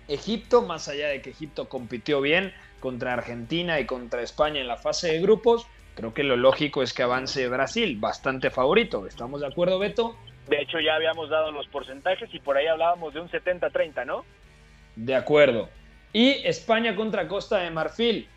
Egipto, 0.07 0.61
más 0.61 0.87
allá 0.87 1.09
de 1.09 1.21
que 1.21 1.31
Egipto 1.31 1.67
compitió 1.67 2.21
bien 2.21 2.53
contra 2.79 3.11
Argentina 3.11 3.81
y 3.81 3.85
contra 3.85 4.21
España 4.21 4.61
en 4.61 4.67
la 4.69 4.77
fase 4.77 5.11
de 5.11 5.19
grupos. 5.19 5.67
Creo 5.95 6.13
que 6.13 6.23
lo 6.23 6.37
lógico 6.37 6.83
es 6.83 6.93
que 6.93 7.03
avance 7.03 7.49
Brasil, 7.49 7.97
bastante 7.99 8.49
favorito. 8.49 9.07
¿Estamos 9.07 9.41
de 9.41 9.47
acuerdo, 9.47 9.77
Beto? 9.77 10.15
De 10.47 10.61
hecho, 10.61 10.79
ya 10.79 10.95
habíamos 10.95 11.29
dado 11.29 11.51
los 11.51 11.67
porcentajes 11.67 12.29
y 12.33 12.39
por 12.39 12.57
ahí 12.57 12.67
hablábamos 12.67 13.13
de 13.13 13.21
un 13.21 13.29
70-30, 13.29 14.05
¿no? 14.05 14.25
De 14.95 15.15
acuerdo. 15.15 15.69
Y 16.11 16.45
España 16.45 16.95
contra 16.95 17.27
Costa 17.27 17.59
de 17.59 17.71
Marfil. 17.71 18.27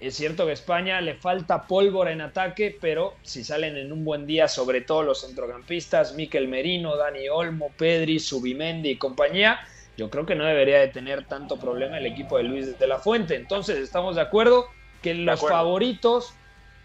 Es 0.00 0.16
cierto 0.16 0.46
que 0.46 0.52
a 0.52 0.54
España 0.54 1.00
le 1.02 1.14
falta 1.14 1.66
pólvora 1.66 2.10
en 2.10 2.22
ataque, 2.22 2.76
pero 2.80 3.14
si 3.22 3.44
salen 3.44 3.76
en 3.76 3.92
un 3.92 4.02
buen 4.02 4.26
día, 4.26 4.48
sobre 4.48 4.80
todo 4.80 5.02
los 5.02 5.20
centrocampistas, 5.20 6.14
Miquel 6.14 6.48
Merino, 6.48 6.96
Dani 6.96 7.28
Olmo, 7.28 7.70
Pedri, 7.76 8.18
Subimendi 8.18 8.90
y 8.90 8.96
compañía, 8.96 9.60
yo 9.98 10.08
creo 10.08 10.24
que 10.24 10.34
no 10.34 10.46
debería 10.46 10.80
de 10.80 10.88
tener 10.88 11.26
tanto 11.26 11.58
problema 11.58 11.98
el 11.98 12.06
equipo 12.06 12.38
de 12.38 12.44
Luis 12.44 12.78
de 12.78 12.86
la 12.86 12.98
Fuente. 12.98 13.36
Entonces, 13.36 13.76
estamos 13.76 14.16
de 14.16 14.22
acuerdo 14.22 14.68
que 15.02 15.12
los 15.12 15.40
favoritos 15.40 16.34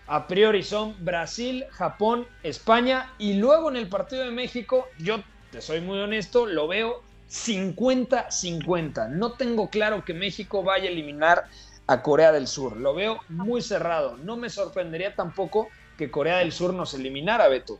a 0.07 0.27
priori 0.27 0.63
son 0.63 0.95
Brasil, 1.03 1.65
Japón, 1.71 2.27
España 2.43 3.11
y 3.17 3.35
luego 3.35 3.69
en 3.69 3.77
el 3.77 3.89
partido 3.89 4.23
de 4.23 4.31
México, 4.31 4.87
yo 4.99 5.17
te 5.51 5.61
soy 5.61 5.81
muy 5.81 5.99
honesto, 5.99 6.45
lo 6.45 6.67
veo 6.67 7.01
50-50. 7.29 9.09
No 9.09 9.33
tengo 9.33 9.69
claro 9.69 10.05
que 10.05 10.13
México 10.13 10.63
vaya 10.63 10.89
a 10.89 10.91
eliminar 10.91 11.45
a 11.87 12.01
Corea 12.01 12.31
del 12.31 12.47
Sur. 12.47 12.77
Lo 12.77 12.93
veo 12.93 13.21
muy 13.29 13.61
cerrado. 13.61 14.17
No 14.17 14.37
me 14.37 14.49
sorprendería 14.49 15.15
tampoco 15.15 15.69
que 15.97 16.11
Corea 16.11 16.37
del 16.37 16.51
Sur 16.51 16.73
nos 16.73 16.93
eliminara, 16.93 17.47
Beto. 17.47 17.79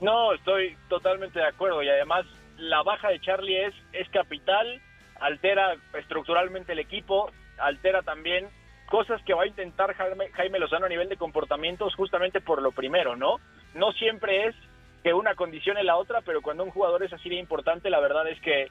No, 0.00 0.32
estoy 0.32 0.76
totalmente 0.88 1.40
de 1.40 1.46
acuerdo 1.46 1.82
y 1.82 1.88
además 1.88 2.24
la 2.56 2.82
baja 2.82 3.08
de 3.08 3.20
Charlie 3.20 3.66
es, 3.66 3.74
es 3.92 4.08
capital, 4.10 4.80
altera 5.20 5.76
estructuralmente 5.98 6.72
el 6.72 6.78
equipo, 6.78 7.30
altera 7.58 8.02
también 8.02 8.48
cosas 8.88 9.22
que 9.22 9.34
va 9.34 9.44
a 9.44 9.46
intentar 9.46 9.94
Jaime, 9.94 10.58
Lozano 10.58 10.86
a 10.86 10.88
nivel 10.88 11.08
de 11.08 11.16
comportamientos 11.16 11.94
justamente 11.94 12.40
por 12.40 12.62
lo 12.62 12.72
primero, 12.72 13.16
¿no? 13.16 13.36
No 13.74 13.92
siempre 13.92 14.46
es 14.46 14.54
que 15.02 15.12
una 15.12 15.34
condicione 15.34 15.84
la 15.84 15.96
otra, 15.96 16.22
pero 16.22 16.42
cuando 16.42 16.64
un 16.64 16.70
jugador 16.70 17.02
es 17.02 17.12
así 17.12 17.28
de 17.28 17.36
importante, 17.36 17.90
la 17.90 18.00
verdad 18.00 18.28
es 18.28 18.40
que 18.40 18.68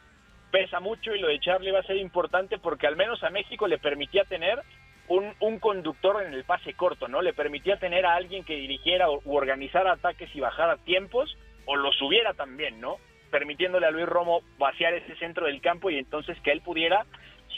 pesa 0.51 0.79
mucho 0.79 1.13
y 1.13 1.19
lo 1.19 1.27
de 1.27 1.39
Charlie 1.39 1.71
va 1.71 1.79
a 1.79 1.83
ser 1.83 1.97
importante 1.97 2.57
porque 2.57 2.87
al 2.87 2.95
menos 2.95 3.23
a 3.23 3.29
México 3.29 3.67
le 3.67 3.77
permitía 3.77 4.23
tener 4.23 4.61
un, 5.07 5.59
conductor 5.59 6.23
en 6.23 6.33
el 6.33 6.43
pase 6.43 6.73
corto, 6.73 7.07
¿no? 7.07 7.21
Le 7.21 7.33
permitía 7.33 7.77
tener 7.77 8.05
a 8.05 8.15
alguien 8.15 8.43
que 8.43 8.55
dirigiera 8.55 9.09
u 9.09 9.21
organizara 9.35 9.93
ataques 9.93 10.29
y 10.35 10.39
bajara 10.39 10.77
tiempos 10.77 11.37
o 11.65 11.75
lo 11.75 11.91
subiera 11.93 12.33
también, 12.33 12.81
¿no? 12.81 12.97
Permitiéndole 13.31 13.85
a 13.85 13.91
Luis 13.91 14.05
Romo 14.05 14.41
vaciar 14.57 14.93
ese 14.93 15.15
centro 15.15 15.45
del 15.45 15.61
campo 15.61 15.89
y 15.89 15.97
entonces 15.97 16.37
que 16.41 16.51
él 16.51 16.61
pudiera 16.61 17.05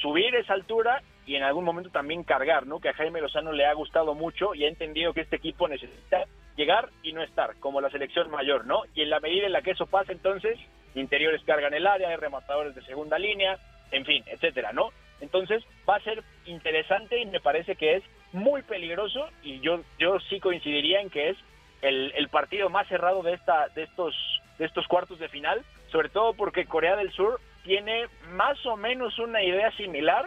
subir 0.02 0.36
esa 0.36 0.54
altura 0.54 1.02
y 1.30 1.36
en 1.36 1.44
algún 1.44 1.64
momento 1.64 1.92
también 1.92 2.24
cargar, 2.24 2.66
¿no? 2.66 2.80
Que 2.80 2.90
a 2.90 2.94
Jaime 2.96 3.22
Lozano 3.22 3.52
le 3.52 3.64
ha 3.64 3.74
gustado 3.74 4.16
mucho 4.16 4.56
y 4.56 4.66
ha 4.66 4.68
entendido 4.68 5.14
que 5.14 5.22
este 5.22 5.36
equipo 5.36 5.68
necesita 5.68 6.24
llegar 6.56 6.90
y 7.04 7.14
no 7.14 7.22
estar, 7.22 7.56
como 7.60 7.82
la 7.82 7.92
selección 7.92 8.32
mayor, 8.32 8.66
¿no? 8.66 8.82
Y 8.96 9.04
en 9.04 9.12
la 9.12 9.20
medida 9.20 9.46
en 9.46 9.52
la 9.52 9.62
que 9.62 9.70
eso 9.70 9.86
pasa, 9.86 10.12
entonces, 10.12 10.58
interiores 10.96 11.44
cargan 11.44 11.76
el 11.76 11.86
área, 11.86 12.10
hay 12.10 12.16
rematadores 12.16 12.74
de 12.74 12.82
segunda 12.82 13.20
línea, 13.20 13.60
en 13.92 14.06
fin, 14.06 14.24
etcétera, 14.26 14.74
¿no? 14.74 14.90
Entonces, 15.22 15.64
va 15.88 15.98
a 15.98 16.04
ser 16.04 16.24
interesante 16.48 17.20
y 17.20 17.28
me 17.28 17.40
parece 17.40 17.76
que 17.76 17.98
es 17.98 18.04
muy 18.34 18.64
peligroso 18.64 19.30
y 19.44 19.60
yo, 19.60 19.82
yo 20.00 20.20
sí 20.32 20.40
coincidiría 20.40 21.00
en 21.00 21.12
que 21.12 21.30
es 21.30 21.38
el, 21.84 22.12
el 22.16 22.30
partido 22.30 22.72
más 22.72 22.88
cerrado 22.88 23.22
de, 23.22 23.34
esta, 23.34 23.68
de, 23.76 23.84
estos, 23.84 24.16
de 24.58 24.66
estos 24.66 24.88
cuartos 24.88 25.20
de 25.20 25.30
final, 25.30 25.64
sobre 25.92 26.10
todo 26.10 26.34
porque 26.34 26.66
Corea 26.66 26.96
del 26.96 27.12
Sur 27.12 27.40
tiene 27.64 28.08
más 28.32 28.66
o 28.66 28.76
menos 28.78 29.20
una 29.20 29.44
idea 29.44 29.70
similar 29.74 30.26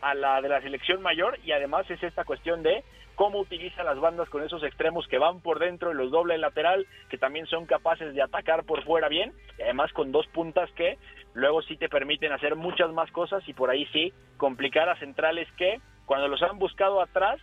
a 0.00 0.14
la 0.14 0.40
de 0.40 0.48
la 0.48 0.60
selección 0.60 1.02
mayor 1.02 1.38
y 1.44 1.52
además 1.52 1.90
es 1.90 2.02
esta 2.02 2.24
cuestión 2.24 2.62
de 2.62 2.84
cómo 3.14 3.40
utiliza 3.40 3.84
las 3.84 4.00
bandas 4.00 4.30
con 4.30 4.42
esos 4.42 4.62
extremos 4.62 5.06
que 5.06 5.18
van 5.18 5.40
por 5.40 5.58
dentro 5.58 5.90
y 5.90 5.94
los 5.94 6.10
doble 6.10 6.38
lateral, 6.38 6.86
que 7.10 7.18
también 7.18 7.46
son 7.46 7.66
capaces 7.66 8.14
de 8.14 8.22
atacar 8.22 8.64
por 8.64 8.82
fuera 8.84 9.08
bien, 9.08 9.34
y 9.58 9.62
además 9.62 9.92
con 9.92 10.10
dos 10.10 10.26
puntas 10.28 10.70
que 10.72 10.96
luego 11.34 11.60
sí 11.62 11.76
te 11.76 11.90
permiten 11.90 12.32
hacer 12.32 12.56
muchas 12.56 12.90
más 12.92 13.10
cosas 13.10 13.46
y 13.46 13.52
por 13.52 13.68
ahí 13.68 13.84
sí 13.92 14.12
complicar 14.38 14.88
a 14.88 14.98
centrales 14.98 15.46
que 15.58 15.80
cuando 16.06 16.28
los 16.28 16.42
han 16.42 16.58
buscado 16.58 17.02
atrás, 17.02 17.38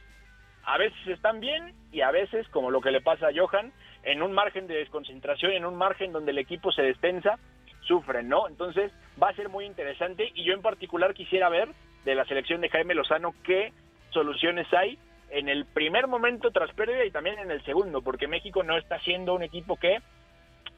a 0.63 0.77
veces 0.77 1.07
están 1.07 1.39
bien 1.39 1.75
y 1.91 2.01
a 2.01 2.11
veces, 2.11 2.47
como 2.49 2.71
lo 2.71 2.81
que 2.81 2.91
le 2.91 3.01
pasa 3.01 3.27
a 3.27 3.31
Johan, 3.33 3.71
en 4.03 4.21
un 4.21 4.33
margen 4.33 4.67
de 4.67 4.77
desconcentración, 4.77 5.51
en 5.51 5.63
un 5.63 5.75
margen 5.75 6.11
donde 6.11 6.31
el 6.31 6.39
equipo 6.39 6.71
se 6.71 6.81
destensa, 6.81 7.37
sufren, 7.81 8.27
¿no? 8.27 8.47
Entonces 8.47 8.91
va 9.21 9.29
a 9.29 9.35
ser 9.35 9.47
muy 9.47 9.65
interesante 9.65 10.31
y 10.33 10.43
yo 10.43 10.53
en 10.53 10.61
particular 10.61 11.13
quisiera 11.13 11.49
ver 11.49 11.69
de 12.07 12.15
la 12.15 12.23
selección 12.23 12.61
de 12.61 12.69
Jaime 12.69 12.95
Lozano 12.95 13.35
qué 13.43 13.73
soluciones 14.11 14.65
hay 14.73 14.97
en 15.29 15.49
el 15.49 15.65
primer 15.65 16.07
momento 16.07 16.51
tras 16.51 16.73
pérdida 16.73 17.03
y 17.03 17.11
también 17.11 17.37
en 17.37 17.51
el 17.51 17.61
segundo, 17.65 18.01
porque 18.01 18.29
México 18.29 18.63
no 18.63 18.77
está 18.77 18.97
siendo 19.01 19.33
un 19.33 19.43
equipo 19.43 19.75
que 19.75 19.97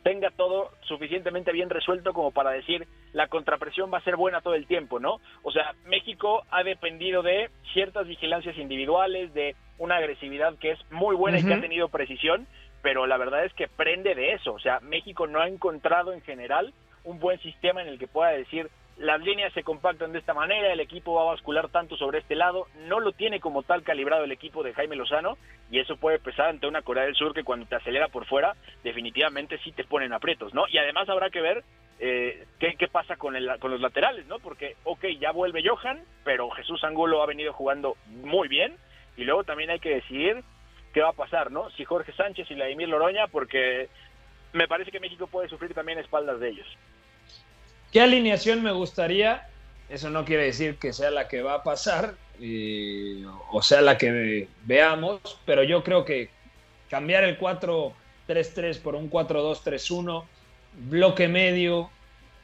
tenga 0.02 0.32
todo 0.32 0.72
suficientemente 0.82 1.52
bien 1.52 1.70
resuelto 1.70 2.14
como 2.14 2.32
para 2.32 2.50
decir 2.50 2.88
la 3.14 3.28
contrapresión 3.28 3.94
va 3.94 4.00
a 4.00 4.04
ser 4.04 4.16
buena 4.16 4.42
todo 4.42 4.56
el 4.56 4.66
tiempo, 4.66 5.00
¿no? 5.00 5.20
O 5.44 5.52
sea, 5.52 5.76
México 5.86 6.46
ha 6.50 6.64
dependido 6.64 7.22
de 7.22 7.52
ciertas 7.74 8.08
vigilancias 8.08 8.58
individuales, 8.58 9.32
de 9.36 9.56
una 9.78 9.98
agresividad 9.98 10.58
que 10.58 10.72
es 10.72 10.80
muy 10.92 11.16
buena 11.16 11.38
y 11.38 11.46
que 11.46 11.54
ha 11.54 11.62
tenido 11.62 11.90
precisión, 11.90 12.48
pero 12.82 13.06
la 13.06 13.18
verdad 13.18 13.46
es 13.46 13.54
que 13.54 13.68
prende 13.68 14.16
de 14.16 14.34
eso, 14.34 14.54
o 14.54 14.60
sea, 14.60 14.80
México 14.80 15.28
no 15.28 15.42
ha 15.42 15.48
encontrado 15.48 16.12
en 16.12 16.22
general 16.22 16.74
un 17.04 17.20
buen 17.20 17.40
sistema 17.40 17.84
en 17.84 17.88
el 17.88 18.00
que 18.00 18.08
pueda 18.08 18.32
decir 18.32 18.72
las 19.00 19.22
líneas 19.22 19.54
se 19.54 19.64
compactan 19.64 20.12
de 20.12 20.20
esta 20.20 20.34
manera, 20.34 20.74
el 20.74 20.80
equipo 20.82 21.14
va 21.14 21.22
a 21.22 21.34
bascular 21.34 21.70
tanto 21.70 21.96
sobre 21.96 22.20
este 22.20 22.36
lado, 22.36 22.68
no 22.88 23.00
lo 23.00 23.14
tiene 23.14 23.40
como 23.40 23.64
tal 23.64 23.82
calibrado 23.84 24.26
el 24.26 24.32
equipo 24.34 24.62
de 24.62 24.74
Jaime 24.74 24.98
Lozano 24.98 25.38
y 25.72 25.80
eso 25.80 25.96
puede 25.96 26.20
pesar 26.20 26.50
ante 26.50 26.68
una 26.68 26.82
Corea 26.82 27.06
del 27.06 27.16
Sur 27.16 27.34
que 27.34 27.46
cuando 27.46 27.66
te 27.66 27.76
acelera 27.76 28.10
por 28.10 28.26
fuera 28.26 28.56
definitivamente 28.84 29.58
sí 29.60 29.72
te 29.72 29.86
ponen 29.86 30.12
aprietos, 30.12 30.54
¿no? 30.54 30.66
Y 30.68 30.78
además 30.78 31.08
habrá 31.08 31.30
que 31.30 31.40
ver 31.40 31.64
eh, 32.00 32.46
qué, 32.60 32.88
pasa 32.92 33.16
con, 33.16 33.38
el, 33.38 33.50
con 33.60 33.72
los 33.72 33.80
laterales, 33.80 34.26
¿no? 34.28 34.40
Porque, 34.40 34.76
ok, 34.84 35.06
ya 35.18 35.32
vuelve 35.32 35.64
Johan, 35.66 36.04
pero 36.26 36.50
Jesús 36.50 36.84
Angulo 36.84 37.24
ha 37.24 37.26
venido 37.26 37.54
jugando 37.54 37.96
muy 38.08 38.50
bien 38.50 38.76
y 39.16 39.24
luego 39.24 39.46
también 39.46 39.70
hay 39.70 39.80
que 39.80 39.96
decidir 39.96 40.44
qué 40.94 41.02
va 41.02 41.10
a 41.10 41.14
pasar, 41.14 41.52
¿no? 41.52 41.70
Si 41.72 41.86
Jorge 41.86 42.12
Sánchez 42.12 42.52
y 42.52 42.56
Vladimir 42.56 42.90
Loroña, 42.90 43.28
porque 43.28 43.88
me 44.52 44.68
parece 44.68 44.92
que 44.92 45.00
México 45.00 45.28
puede 45.28 45.48
sufrir 45.48 45.74
también 45.74 46.00
espaldas 46.00 46.42
de 46.42 46.50
ellos. 46.50 46.68
¿Qué 47.92 48.02
alineación 48.02 48.62
me 48.64 48.72
gustaría? 48.72 49.48
Eso 49.90 50.10
no 50.10 50.26
quiere 50.26 50.44
decir 50.44 50.78
que 50.78 50.94
sea 50.94 51.10
la 51.10 51.28
que 51.28 51.42
va 51.42 51.56
a 51.56 51.64
pasar 51.64 52.16
o 53.52 53.62
sea 53.62 53.82
la 53.82 53.98
que 53.98 54.48
veamos, 54.64 55.20
pero 55.46 55.64
yo 55.64 55.84
creo 55.84 56.06
que 56.06 56.30
cambiar 56.90 57.24
el 57.24 57.38
4-3-3 57.38 58.80
por 58.82 58.96
un 58.96 59.10
4-2-3-1, 59.10 60.24
bloque 60.90 61.28
medio, 61.28 61.90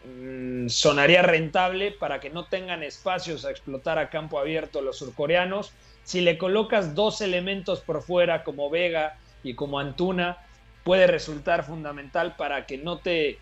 mm, 0.06 0.68
sonaría 0.68 1.22
rentable 1.22 1.91
para 1.91 2.20
que 2.20 2.30
no 2.30 2.46
tengan 2.46 2.84
espacios 2.84 3.46
a 3.46 3.52
explotar 3.52 3.98
a 3.98 4.10
campo 4.10 4.38
abierto 4.38 4.82
los 4.82 4.98
surcoreanos. 4.98 5.72
Si 6.04 6.22
le 6.22 6.38
colocas 6.38 6.93
dos 6.93 7.22
elementos 7.22 7.80
por 7.80 8.04
fuera 8.04 8.43
como 8.43 8.70
Vega 8.70 9.18
y 9.43 9.56
como 9.56 9.80
Antuna, 9.80 10.38
puede 10.84 11.08
resultar 11.08 11.64
fundamental 11.64 12.36
para 12.36 12.66
que 12.66 12.78
no 12.78 13.00
te 13.00 13.39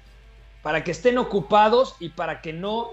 para 0.64 0.84
que 0.84 0.92
estén 0.92 1.20
ocupados 1.20 1.96
y 2.00 2.10
para 2.10 2.42
que 2.42 2.54
no, 2.54 2.92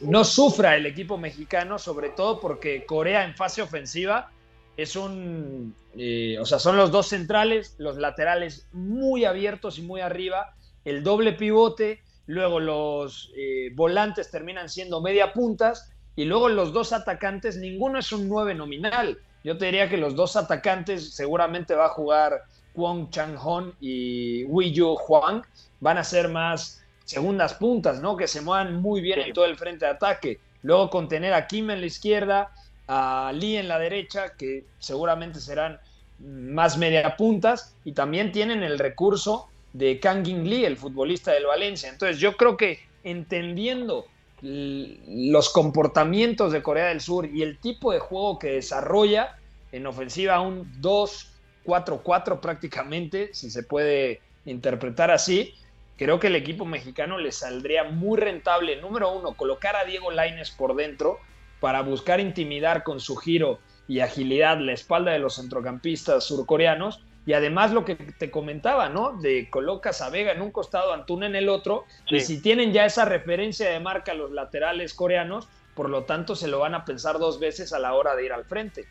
no 0.00 0.24
sufra 0.24 0.76
el 0.76 0.86
equipo 0.86 1.18
mexicano, 1.18 1.78
sobre 1.78 2.08
todo 2.10 2.40
porque 2.40 2.86
Corea 2.86 3.24
en 3.24 3.34
fase 3.34 3.60
ofensiva 3.60 4.30
es 4.76 4.96
un, 4.96 5.74
eh, 5.96 6.38
o 6.40 6.46
sea, 6.46 6.58
son 6.58 6.76
los 6.76 6.90
dos 6.90 7.08
centrales, 7.08 7.74
los 7.78 7.98
laterales 7.98 8.66
muy 8.72 9.24
abiertos 9.24 9.78
y 9.78 9.82
muy 9.82 10.00
arriba, 10.00 10.54
el 10.84 11.02
doble 11.02 11.32
pivote, 11.32 12.00
luego 12.26 12.60
los 12.60 13.32
eh, 13.36 13.70
volantes 13.74 14.30
terminan 14.30 14.68
siendo 14.68 15.00
media 15.00 15.32
puntas 15.32 15.92
y 16.14 16.24
luego 16.24 16.48
los 16.48 16.72
dos 16.72 16.92
atacantes, 16.92 17.56
ninguno 17.56 17.98
es 17.98 18.12
un 18.12 18.28
9 18.28 18.54
nominal. 18.54 19.18
Yo 19.44 19.58
te 19.58 19.66
diría 19.66 19.88
que 19.88 19.96
los 19.96 20.14
dos 20.14 20.36
atacantes 20.36 21.14
seguramente 21.14 21.74
va 21.74 21.86
a 21.86 21.90
jugar 21.90 22.44
Kwon 22.74 23.10
Chang-hon 23.10 23.74
y 23.80 24.44
Wei 24.44 24.72
Yu 24.72 24.96
Huang, 25.08 25.42
van 25.80 25.98
a 25.98 26.04
ser 26.04 26.28
más 26.28 26.81
segundas 27.04 27.54
puntas, 27.54 28.00
¿no? 28.00 28.16
Que 28.16 28.28
se 28.28 28.40
muevan 28.40 28.80
muy 28.80 29.00
bien 29.00 29.20
en 29.20 29.32
todo 29.32 29.44
el 29.44 29.56
frente 29.56 29.84
de 29.84 29.92
ataque. 29.92 30.38
Luego 30.62 30.90
contener 30.90 31.34
a 31.34 31.46
Kim 31.46 31.70
en 31.70 31.80
la 31.80 31.86
izquierda, 31.86 32.52
a 32.88 33.32
Lee 33.34 33.56
en 33.56 33.68
la 33.68 33.78
derecha, 33.78 34.34
que 34.36 34.64
seguramente 34.78 35.40
serán 35.40 35.80
más 36.18 36.78
media 36.78 37.16
puntas, 37.16 37.74
y 37.84 37.92
también 37.92 38.30
tienen 38.32 38.62
el 38.62 38.78
recurso 38.78 39.48
de 39.72 39.98
Kang 39.98 40.26
In 40.26 40.48
Lee, 40.48 40.64
el 40.64 40.76
futbolista 40.76 41.32
del 41.32 41.46
Valencia. 41.46 41.88
Entonces 41.88 42.18
yo 42.18 42.36
creo 42.36 42.56
que 42.56 42.80
entendiendo 43.02 44.06
los 44.42 45.50
comportamientos 45.50 46.52
de 46.52 46.62
Corea 46.62 46.86
del 46.88 47.00
Sur 47.00 47.26
y 47.26 47.42
el 47.42 47.58
tipo 47.58 47.92
de 47.92 48.00
juego 48.00 48.38
que 48.38 48.48
desarrolla 48.48 49.36
en 49.70 49.86
ofensiva 49.86 50.40
un 50.40 50.80
2-4-4 50.82 52.40
prácticamente, 52.40 53.30
si 53.32 53.50
se 53.50 53.62
puede 53.62 54.20
interpretar 54.44 55.10
así, 55.10 55.54
creo 56.02 56.18
que 56.18 56.26
el 56.26 56.36
equipo 56.36 56.64
mexicano 56.64 57.16
le 57.16 57.30
saldría 57.30 57.84
muy 57.84 58.18
rentable, 58.18 58.80
número 58.80 59.12
uno, 59.12 59.34
colocar 59.34 59.76
a 59.76 59.84
Diego 59.84 60.10
Laines 60.10 60.50
por 60.50 60.74
dentro 60.74 61.20
para 61.60 61.82
buscar 61.82 62.18
intimidar 62.18 62.82
con 62.82 62.98
su 62.98 63.14
giro 63.14 63.60
y 63.86 64.00
agilidad 64.00 64.58
la 64.58 64.72
espalda 64.72 65.12
de 65.12 65.20
los 65.20 65.36
centrocampistas 65.36 66.24
surcoreanos. 66.24 67.04
Y 67.24 67.34
además 67.34 67.70
lo 67.70 67.84
que 67.84 67.94
te 67.94 68.32
comentaba, 68.32 68.88
¿no? 68.88 69.12
De 69.12 69.48
colocas 69.48 70.02
a 70.02 70.10
Vega 70.10 70.32
en 70.32 70.42
un 70.42 70.50
costado, 70.50 70.92
Antuna 70.92 71.26
en 71.26 71.36
el 71.36 71.48
otro, 71.48 71.84
y 72.08 72.18
si 72.18 72.42
tienen 72.42 72.72
ya 72.72 72.84
esa 72.84 73.04
referencia 73.04 73.70
de 73.70 73.78
marca 73.78 74.12
los 74.12 74.32
laterales 74.32 74.94
coreanos, 74.94 75.48
por 75.76 75.88
lo 75.88 76.02
tanto 76.02 76.34
se 76.34 76.48
lo 76.48 76.58
van 76.58 76.74
a 76.74 76.84
pensar 76.84 77.20
dos 77.20 77.38
veces 77.38 77.72
a 77.72 77.78
la 77.78 77.94
hora 77.94 78.16
de 78.16 78.24
ir 78.24 78.32
al 78.32 78.44
frente. 78.44 78.88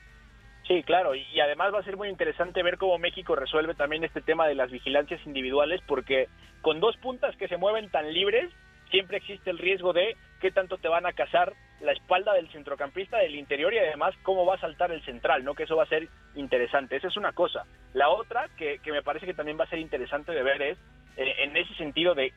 Sí, 0.71 0.83
claro, 0.83 1.15
y 1.15 1.37
además 1.41 1.73
va 1.73 1.79
a 1.79 1.83
ser 1.83 1.97
muy 1.97 2.07
interesante 2.07 2.63
ver 2.63 2.77
cómo 2.77 2.97
México 2.97 3.35
resuelve 3.35 3.75
también 3.75 4.05
este 4.05 4.21
tema 4.21 4.47
de 4.47 4.55
las 4.55 4.71
vigilancias 4.71 5.19
individuales, 5.25 5.81
porque 5.85 6.29
con 6.61 6.79
dos 6.79 6.95
puntas 6.95 7.35
que 7.35 7.49
se 7.49 7.57
mueven 7.57 7.89
tan 7.89 8.13
libres, 8.13 8.49
siempre 8.89 9.17
existe 9.17 9.49
el 9.49 9.57
riesgo 9.57 9.91
de 9.91 10.15
qué 10.39 10.49
tanto 10.49 10.77
te 10.77 10.87
van 10.87 11.05
a 11.05 11.11
cazar 11.11 11.51
la 11.81 11.91
espalda 11.91 12.33
del 12.35 12.49
centrocampista 12.53 13.17
del 13.17 13.35
interior 13.35 13.73
y 13.73 13.79
además 13.79 14.15
cómo 14.23 14.45
va 14.45 14.55
a 14.55 14.61
saltar 14.61 14.93
el 14.93 15.03
central, 15.03 15.43
¿no? 15.43 15.55
Que 15.55 15.63
eso 15.63 15.75
va 15.75 15.83
a 15.83 15.87
ser 15.87 16.07
interesante. 16.35 16.95
Esa 16.95 17.09
es 17.09 17.17
una 17.17 17.33
cosa. 17.33 17.65
La 17.91 18.07
otra 18.07 18.47
que, 18.57 18.79
que 18.79 18.93
me 18.93 19.03
parece 19.03 19.25
que 19.25 19.33
también 19.33 19.59
va 19.59 19.65
a 19.65 19.69
ser 19.69 19.79
interesante 19.79 20.31
de 20.31 20.41
ver 20.41 20.61
es 20.61 20.77
eh, 21.17 21.35
en 21.39 21.57
ese 21.57 21.73
sentido 21.73 22.15
de 22.15 22.31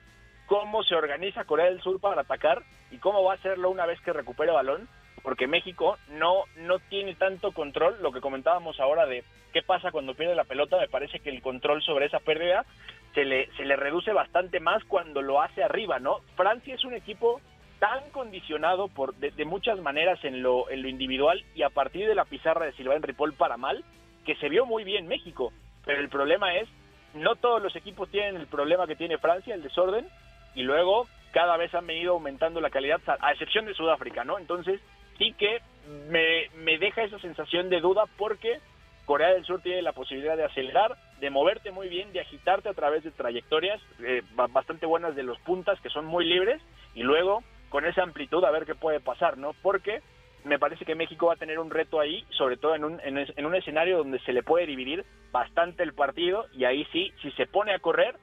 cómo 0.47 0.83
se 0.83 0.97
organiza 0.97 1.45
Corea 1.45 1.67
del 1.67 1.81
Sur 1.83 2.01
para 2.01 2.23
atacar 2.23 2.65
y 2.91 2.99
cómo 2.99 3.23
va 3.23 3.35
a 3.35 3.37
hacerlo 3.37 3.71
una 3.71 3.87
vez 3.87 4.01
que 4.01 4.13
recupere 4.13 4.51
balón 4.51 4.89
porque 5.25 5.49
México 5.49 5.97
no, 6.11 6.45
no 6.59 6.79
tiene 6.79 7.15
tanto 7.15 7.53
control, 7.53 7.97
lo 8.03 8.13
que 8.13 8.21
comentábamos 8.21 8.79
ahora 8.79 9.07
de 9.07 9.25
qué 9.55 9.63
pasa 9.63 9.91
cuando 9.91 10.15
pierde 10.15 10.35
la 10.35 10.45
pelota, 10.45 10.79
me 10.79 10.87
parece 10.87 11.19
que 11.19 11.31
el 11.31 11.41
control 11.41 11.83
sobre 11.83 12.07
esa 12.07 12.21
pérdida 12.21 12.67
se 13.15 13.25
le, 13.25 13.51
se 13.57 13.65
le 13.65 13.75
reduce 13.75 14.13
bastante 14.13 14.61
más 14.61 14.85
cuando 14.85 15.23
lo 15.23 15.41
hace 15.41 15.65
arriba, 15.65 15.99
¿no? 15.99 16.19
Francia 16.37 16.75
es 16.75 16.85
un 16.85 16.93
equipo 16.93 17.41
tan 17.79 18.11
condicionado 18.11 18.89
por 18.89 19.15
de, 19.15 19.45
muchas 19.47 19.81
maneras 19.81 20.23
en 20.25 20.43
lo, 20.43 20.69
en 20.69 20.83
lo 20.83 20.89
individual 20.89 21.43
y 21.55 21.63
a 21.63 21.71
partir 21.71 22.07
de 22.07 22.15
la 22.15 22.27
pizarra 22.27 22.67
de 22.67 22.73
Silván 22.73 23.03
Ripoll 23.03 23.33
para 23.33 23.57
mal, 23.57 23.83
que 24.27 24.37
se 24.37 24.51
vio 24.51 24.67
muy 24.67 24.85
bien 24.85 25.09
México, 25.09 25.55
pero 25.87 26.01
el 26.01 26.11
problema 26.11 26.55
es, 26.55 26.69
no 27.15 27.37
todos 27.37 27.63
los 27.63 27.75
equipos 27.77 28.11
tienen 28.11 28.37
el 28.37 28.47
problema 28.47 28.87
que 28.87 28.97
tiene 28.97 29.17
Francia, 29.17 29.55
el 29.55 29.63
desorden, 29.63 30.07
y 30.55 30.63
luego 30.63 31.07
cada 31.33 31.57
vez 31.57 31.75
han 31.75 31.87
venido 31.87 32.13
aumentando 32.13 32.61
la 32.61 32.71
calidad, 32.71 33.01
a 33.07 33.33
excepción 33.33 33.65
de 33.65 33.75
Sudáfrica, 33.75 34.23
¿no? 34.23 34.39
Entonces, 34.39 34.81
sí 35.19 35.35
que 35.39 35.61
me, 36.09 36.49
me 36.63 36.79
deja 36.79 37.03
esa 37.03 37.19
sensación 37.19 37.69
de 37.69 37.81
duda 37.81 38.05
porque 38.17 38.61
Corea 39.05 39.29
del 39.29 39.45
Sur 39.45 39.61
tiene 39.61 39.83
la 39.83 39.93
posibilidad 39.93 40.37
de 40.37 40.45
acelerar, 40.45 40.97
de 41.21 41.31
moverte 41.31 41.71
muy 41.71 41.89
bien, 41.89 42.13
de 42.13 42.21
agitarte 42.21 42.69
a 42.69 42.75
través 42.75 43.05
de 43.05 43.11
trayectorias 43.11 43.81
eh, 44.01 44.23
bastante 44.35 44.87
buenas 44.87 45.15
de 45.15 45.23
los 45.23 45.39
puntas 45.41 45.81
que 45.81 45.91
son 45.91 46.07
muy 46.07 46.25
libres 46.25 46.61
y 46.95 47.03
luego 47.03 47.43
con 47.69 47.85
esa 47.85 48.03
amplitud 48.03 48.45
a 48.45 48.51
ver 48.51 48.65
qué 48.65 48.75
puede 48.75 49.01
pasar, 49.01 49.37
¿no? 49.37 49.53
Porque 49.63 50.01
me 50.45 50.59
parece 50.59 50.85
que 50.85 50.95
México 50.95 51.27
va 51.27 51.35
a 51.35 51.39
tener 51.39 51.59
un 51.59 51.71
reto 51.71 52.01
ahí, 52.01 52.25
sobre 52.31 52.57
todo 52.57 52.75
en 52.75 52.85
un, 52.85 53.01
en 53.03 53.47
un 53.47 53.55
escenario 53.55 53.99
donde 53.99 54.21
se 54.21 54.33
le 54.33 54.43
puede 54.43 54.67
dividir 54.67 55.05
bastante 55.33 55.83
el 55.83 55.95
partido 55.95 56.47
y 56.53 56.65
ahí 56.65 56.87
sí, 56.93 57.13
si 57.23 57.31
se 57.33 57.47
pone 57.47 57.75
a 57.75 57.79
correr 57.79 58.17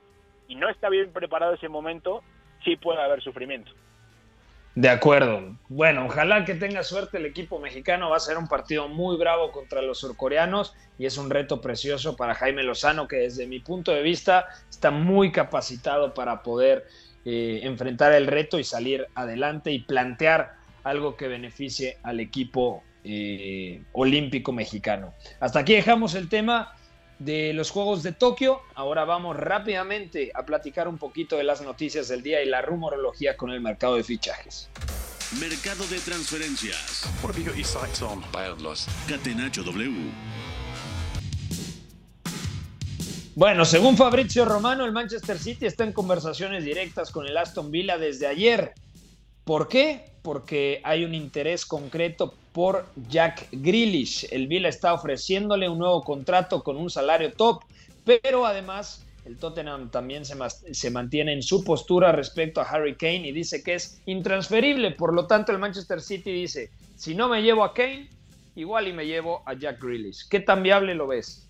y 0.48 0.56
no 0.56 0.70
está 0.70 0.90
bien 0.90 1.12
preparado 1.12 1.54
ese 1.54 1.68
momento, 1.68 2.24
sí 2.64 2.76
puede 2.76 3.02
haber 3.02 3.22
sufrimiento. 3.22 3.72
De 4.76 4.88
acuerdo. 4.88 5.58
Bueno, 5.68 6.06
ojalá 6.06 6.46
que 6.46 6.56
tenga 6.56 6.84
suerte 6.84 7.18
el 7.18 7.26
equipo 7.26 7.60
mexicano. 7.60 8.10
Va 8.10 8.18
a 8.18 8.22
ser 8.22 8.38
un 8.38 8.48
partido 8.48 8.88
muy 8.88 9.18
bravo 9.18 9.52
contra 9.52 9.82
los 9.82 10.00
surcoreanos 10.00 10.74
y 10.98 11.06
es 11.06 11.18
un 11.18 11.30
reto 11.30 11.60
precioso 11.60 12.16
para 12.16 12.36
Jaime 12.36 12.64
Lozano, 12.64 13.08
que 13.08 13.18
desde 13.18 13.48
mi 13.48 13.60
punto 13.60 13.92
de 13.92 14.02
vista 14.02 14.46
está 14.70 14.90
muy 14.90 15.32
capacitado 15.32 16.14
para 16.14 16.42
poder 16.42 16.86
eh, 17.26 17.60
enfrentar 17.64 18.14
el 18.14 18.28
reto 18.28 18.60
y 18.60 18.64
salir 18.64 19.08
adelante 19.14 19.72
y 19.72 19.80
plantear 19.80 20.54
algo 20.84 21.18
que 21.18 21.28
beneficie 21.28 21.98
al 22.04 22.22
equipo 22.22 22.82
eh, 23.04 23.84
olímpico 23.92 24.54
mexicano. 24.54 25.14
Hasta 25.42 25.60
aquí 25.60 25.74
dejamos 25.74 26.16
el 26.16 26.30
tema 26.30 26.74
de 27.26 27.54
los 27.54 27.70
Juegos 27.70 28.02
de 28.02 28.14
Tokio. 28.14 28.62
Ahora 28.74 29.06
vamos 29.06 29.38
rápidamente 29.38 30.32
a 30.34 30.44
platicar 30.44 30.88
un 30.88 30.98
poquito 30.98 31.38
de 31.38 31.44
las 31.44 31.62
noticias 31.62 32.08
del 32.08 32.24
día 32.24 32.42
y 32.42 32.48
la 32.48 32.62
rumorología 32.62 33.38
con 33.38 33.52
el 33.52 33.62
mercado 33.62 33.96
de 33.96 34.04
fichajes. 34.04 34.70
Mercado 35.40 35.86
de 35.88 36.00
transferencias. 36.00 37.08
Catenacho 39.08 39.64
W. 39.64 40.12
Bueno, 43.36 43.66
según 43.66 43.96
Fabrizio 43.96 44.44
Romano, 44.44 44.84
el 44.84 44.92
Manchester 44.92 45.38
City 45.38 45.68
está 45.68 45.84
en 45.84 45.94
conversaciones 45.94 46.66
directas 46.66 47.12
con 47.12 47.28
el 47.28 47.38
Aston 47.38 47.72
Villa 47.72 47.98
desde 47.98 48.28
ayer. 48.28 48.74
¿Por 49.46 49.68
qué? 49.68 50.12
Porque 50.22 50.82
hay 50.84 51.06
un 51.06 51.14
interés 51.14 51.66
concreto 51.66 52.34
por 52.54 52.86
Jack 53.10 53.48
Grealish. 53.52 54.28
El 54.32 54.48
Villa 54.48 54.70
está 54.70 54.94
ofreciéndole 54.94 55.70
un 55.70 55.80
nuevo 55.80 56.04
contrato 56.04 56.64
con 56.64 56.78
un 56.78 56.90
salario 56.90 57.32
top, 57.34 57.64
pero 58.04 58.46
además 58.46 59.06
el 59.26 59.38
Tottenham 59.38 59.90
también 59.92 60.26
se, 60.26 60.36
se, 60.74 60.90
mantiene 60.90 61.34
en 61.34 61.44
su 61.44 61.64
postura 61.64 62.12
respecto 62.12 62.60
a 62.60 62.64
Harry 62.64 62.96
Kane 62.96 63.28
y 63.28 63.32
dice 63.32 63.64
que 63.64 63.76
es 63.76 64.02
intransferible. 64.06 64.92
Por 64.92 65.14
lo 65.14 65.28
tanto, 65.28 65.52
el 65.52 65.60
Manchester 65.60 66.02
City 66.02 66.32
dice, 66.32 66.72
si 66.96 67.14
no 67.14 67.30
me 67.30 67.44
llevo 67.44 67.64
a 67.64 67.74
Kane, 67.74 68.10
igual 68.56 68.88
y 68.88 68.94
me 68.94 69.06
llevo 69.06 69.44
a 69.46 69.54
Jack 69.54 69.82
Grealish. 69.82 70.28
¿Qué 70.28 70.40
tan 70.40 70.64
viable 70.64 70.96
lo 70.96 71.08
ves? 71.08 71.48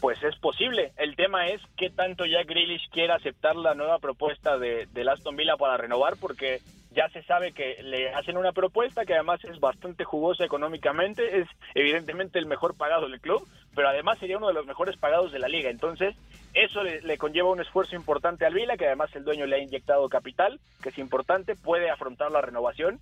Pues 0.00 0.22
es 0.22 0.36
posible. 0.36 0.92
El 0.98 1.16
tema 1.16 1.48
es 1.48 1.60
qué 1.76 1.88
tanto 1.88 2.26
Jack 2.26 2.46
Grealish 2.48 2.90
quiere 2.90 3.14
aceptar 3.14 3.56
la 3.56 3.74
nueva 3.74 3.98
propuesta 3.98 4.58
de, 4.58 4.86
de 4.92 5.10
Aston 5.10 5.36
Villa 5.36 5.56
para 5.56 5.78
renovar, 5.78 6.16
porque 6.20 6.60
ya 6.96 7.10
se 7.10 7.22
sabe 7.24 7.52
que 7.52 7.82
le 7.82 8.08
hacen 8.14 8.38
una 8.38 8.52
propuesta 8.52 9.04
que 9.04 9.12
además 9.12 9.44
es 9.44 9.60
bastante 9.60 10.04
jugosa 10.04 10.46
económicamente, 10.46 11.40
es 11.40 11.48
evidentemente 11.74 12.38
el 12.38 12.46
mejor 12.46 12.74
pagado 12.74 13.06
del 13.06 13.20
club, 13.20 13.46
pero 13.74 13.90
además 13.90 14.18
sería 14.18 14.38
uno 14.38 14.48
de 14.48 14.54
los 14.54 14.64
mejores 14.64 14.96
pagados 14.96 15.30
de 15.30 15.38
la 15.38 15.46
liga. 15.46 15.68
Entonces, 15.68 16.16
eso 16.54 16.82
le, 16.82 17.18
conlleva 17.18 17.50
un 17.50 17.60
esfuerzo 17.60 17.94
importante 17.96 18.46
al 18.46 18.54
Vila, 18.54 18.78
que 18.78 18.86
además 18.86 19.14
el 19.14 19.24
dueño 19.24 19.44
le 19.44 19.56
ha 19.56 19.62
inyectado 19.62 20.08
capital, 20.08 20.58
que 20.82 20.88
es 20.88 20.96
importante, 20.96 21.54
puede 21.54 21.90
afrontar 21.90 22.30
la 22.30 22.40
renovación. 22.40 22.98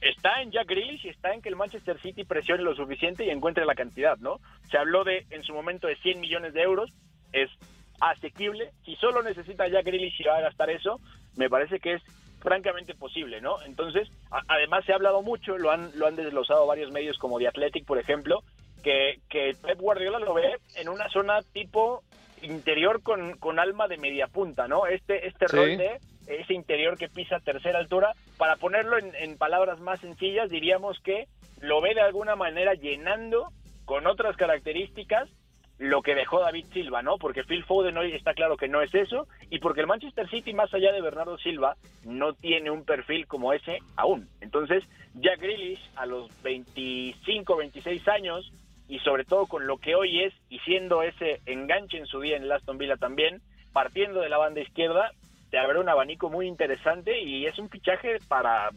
Está 0.00 0.40
en 0.40 0.50
Jack 0.50 0.68
Grealish 0.68 1.04
y 1.04 1.10
está 1.10 1.34
en 1.34 1.42
que 1.42 1.50
el 1.50 1.56
Manchester 1.56 2.00
City 2.00 2.24
presione 2.24 2.62
lo 2.62 2.74
suficiente 2.74 3.26
y 3.26 3.30
encuentre 3.30 3.66
la 3.66 3.74
cantidad, 3.74 4.16
¿no? 4.16 4.40
Se 4.70 4.78
habló 4.78 5.04
de, 5.04 5.26
en 5.28 5.42
su 5.42 5.52
momento, 5.52 5.88
de 5.88 5.96
100 5.96 6.20
millones 6.20 6.54
de 6.54 6.62
euros, 6.62 6.90
es 7.34 7.50
asequible. 8.00 8.70
Si 8.86 8.96
solo 8.96 9.22
necesita 9.22 9.68
Jack 9.68 9.84
Grealish 9.84 10.22
y 10.22 10.24
va 10.24 10.38
a 10.38 10.42
gastar 10.42 10.70
eso, 10.70 11.00
me 11.36 11.50
parece 11.50 11.80
que 11.80 11.94
es 11.94 12.02
francamente 12.46 12.94
posible, 12.94 13.40
¿no? 13.40 13.60
Entonces, 13.62 14.08
además 14.46 14.84
se 14.84 14.92
ha 14.92 14.94
hablado 14.94 15.20
mucho, 15.20 15.58
lo 15.58 15.72
han, 15.72 15.90
lo 15.98 16.06
han 16.06 16.14
desglosado 16.14 16.64
varios 16.64 16.92
medios 16.92 17.18
como 17.18 17.40
The 17.40 17.48
Athletic, 17.48 17.84
por 17.84 17.98
ejemplo, 17.98 18.44
que, 18.84 19.18
que 19.28 19.56
Pep 19.60 19.80
Guardiola 19.80 20.20
lo 20.20 20.32
ve 20.32 20.54
en 20.76 20.88
una 20.88 21.08
zona 21.08 21.40
tipo 21.52 22.04
interior 22.42 23.02
con, 23.02 23.36
con 23.38 23.58
alma 23.58 23.88
de 23.88 23.96
media 23.96 24.28
punta, 24.28 24.68
¿no? 24.68 24.86
Este, 24.86 25.26
este 25.26 25.48
rol 25.48 25.76
de 25.76 25.98
ese 26.28 26.54
interior 26.54 26.96
que 26.96 27.08
pisa 27.08 27.40
tercera 27.40 27.80
altura, 27.80 28.12
para 28.36 28.54
ponerlo 28.54 28.96
en, 28.96 29.12
en 29.16 29.36
palabras 29.36 29.80
más 29.80 29.98
sencillas, 29.98 30.48
diríamos 30.48 31.00
que 31.00 31.26
lo 31.60 31.80
ve 31.80 31.94
de 31.94 32.02
alguna 32.02 32.36
manera 32.36 32.74
llenando 32.74 33.48
con 33.86 34.06
otras 34.06 34.36
características 34.36 35.28
lo 35.78 36.02
que 36.02 36.14
dejó 36.14 36.40
David 36.40 36.66
Silva, 36.72 37.02
¿no? 37.02 37.18
Porque 37.18 37.44
Phil 37.44 37.64
Foden 37.64 37.96
hoy 37.98 38.12
está 38.12 38.32
claro 38.34 38.56
que 38.56 38.68
no 38.68 38.80
es 38.80 38.94
eso 38.94 39.26
y 39.50 39.58
porque 39.58 39.82
el 39.82 39.86
Manchester 39.86 40.28
City, 40.30 40.54
más 40.54 40.72
allá 40.72 40.92
de 40.92 41.02
Bernardo 41.02 41.36
Silva, 41.38 41.76
no 42.04 42.32
tiene 42.32 42.70
un 42.70 42.84
perfil 42.84 43.26
como 43.26 43.52
ese 43.52 43.78
aún. 43.96 44.28
Entonces, 44.40 44.84
Jack 45.14 45.40
Grealish 45.40 45.90
a 45.96 46.06
los 46.06 46.30
25, 46.42 47.56
26 47.56 48.08
años 48.08 48.52
y 48.88 48.98
sobre 49.00 49.24
todo 49.24 49.46
con 49.46 49.66
lo 49.66 49.78
que 49.78 49.94
hoy 49.94 50.22
es 50.22 50.32
y 50.48 50.58
siendo 50.60 51.02
ese 51.02 51.40
enganche 51.46 51.98
en 51.98 52.06
su 52.06 52.20
día 52.20 52.36
en 52.36 52.44
el 52.44 52.52
Aston 52.52 52.78
Villa 52.78 52.96
también, 52.96 53.42
partiendo 53.72 54.20
de 54.20 54.28
la 54.28 54.38
banda 54.38 54.60
izquierda, 54.60 55.10
te 55.50 55.58
abre 55.58 55.78
un 55.78 55.88
abanico 55.88 56.30
muy 56.30 56.46
interesante 56.46 57.20
y 57.20 57.46
es 57.46 57.58
un 57.58 57.68
fichaje 57.68 58.18
para 58.28 58.70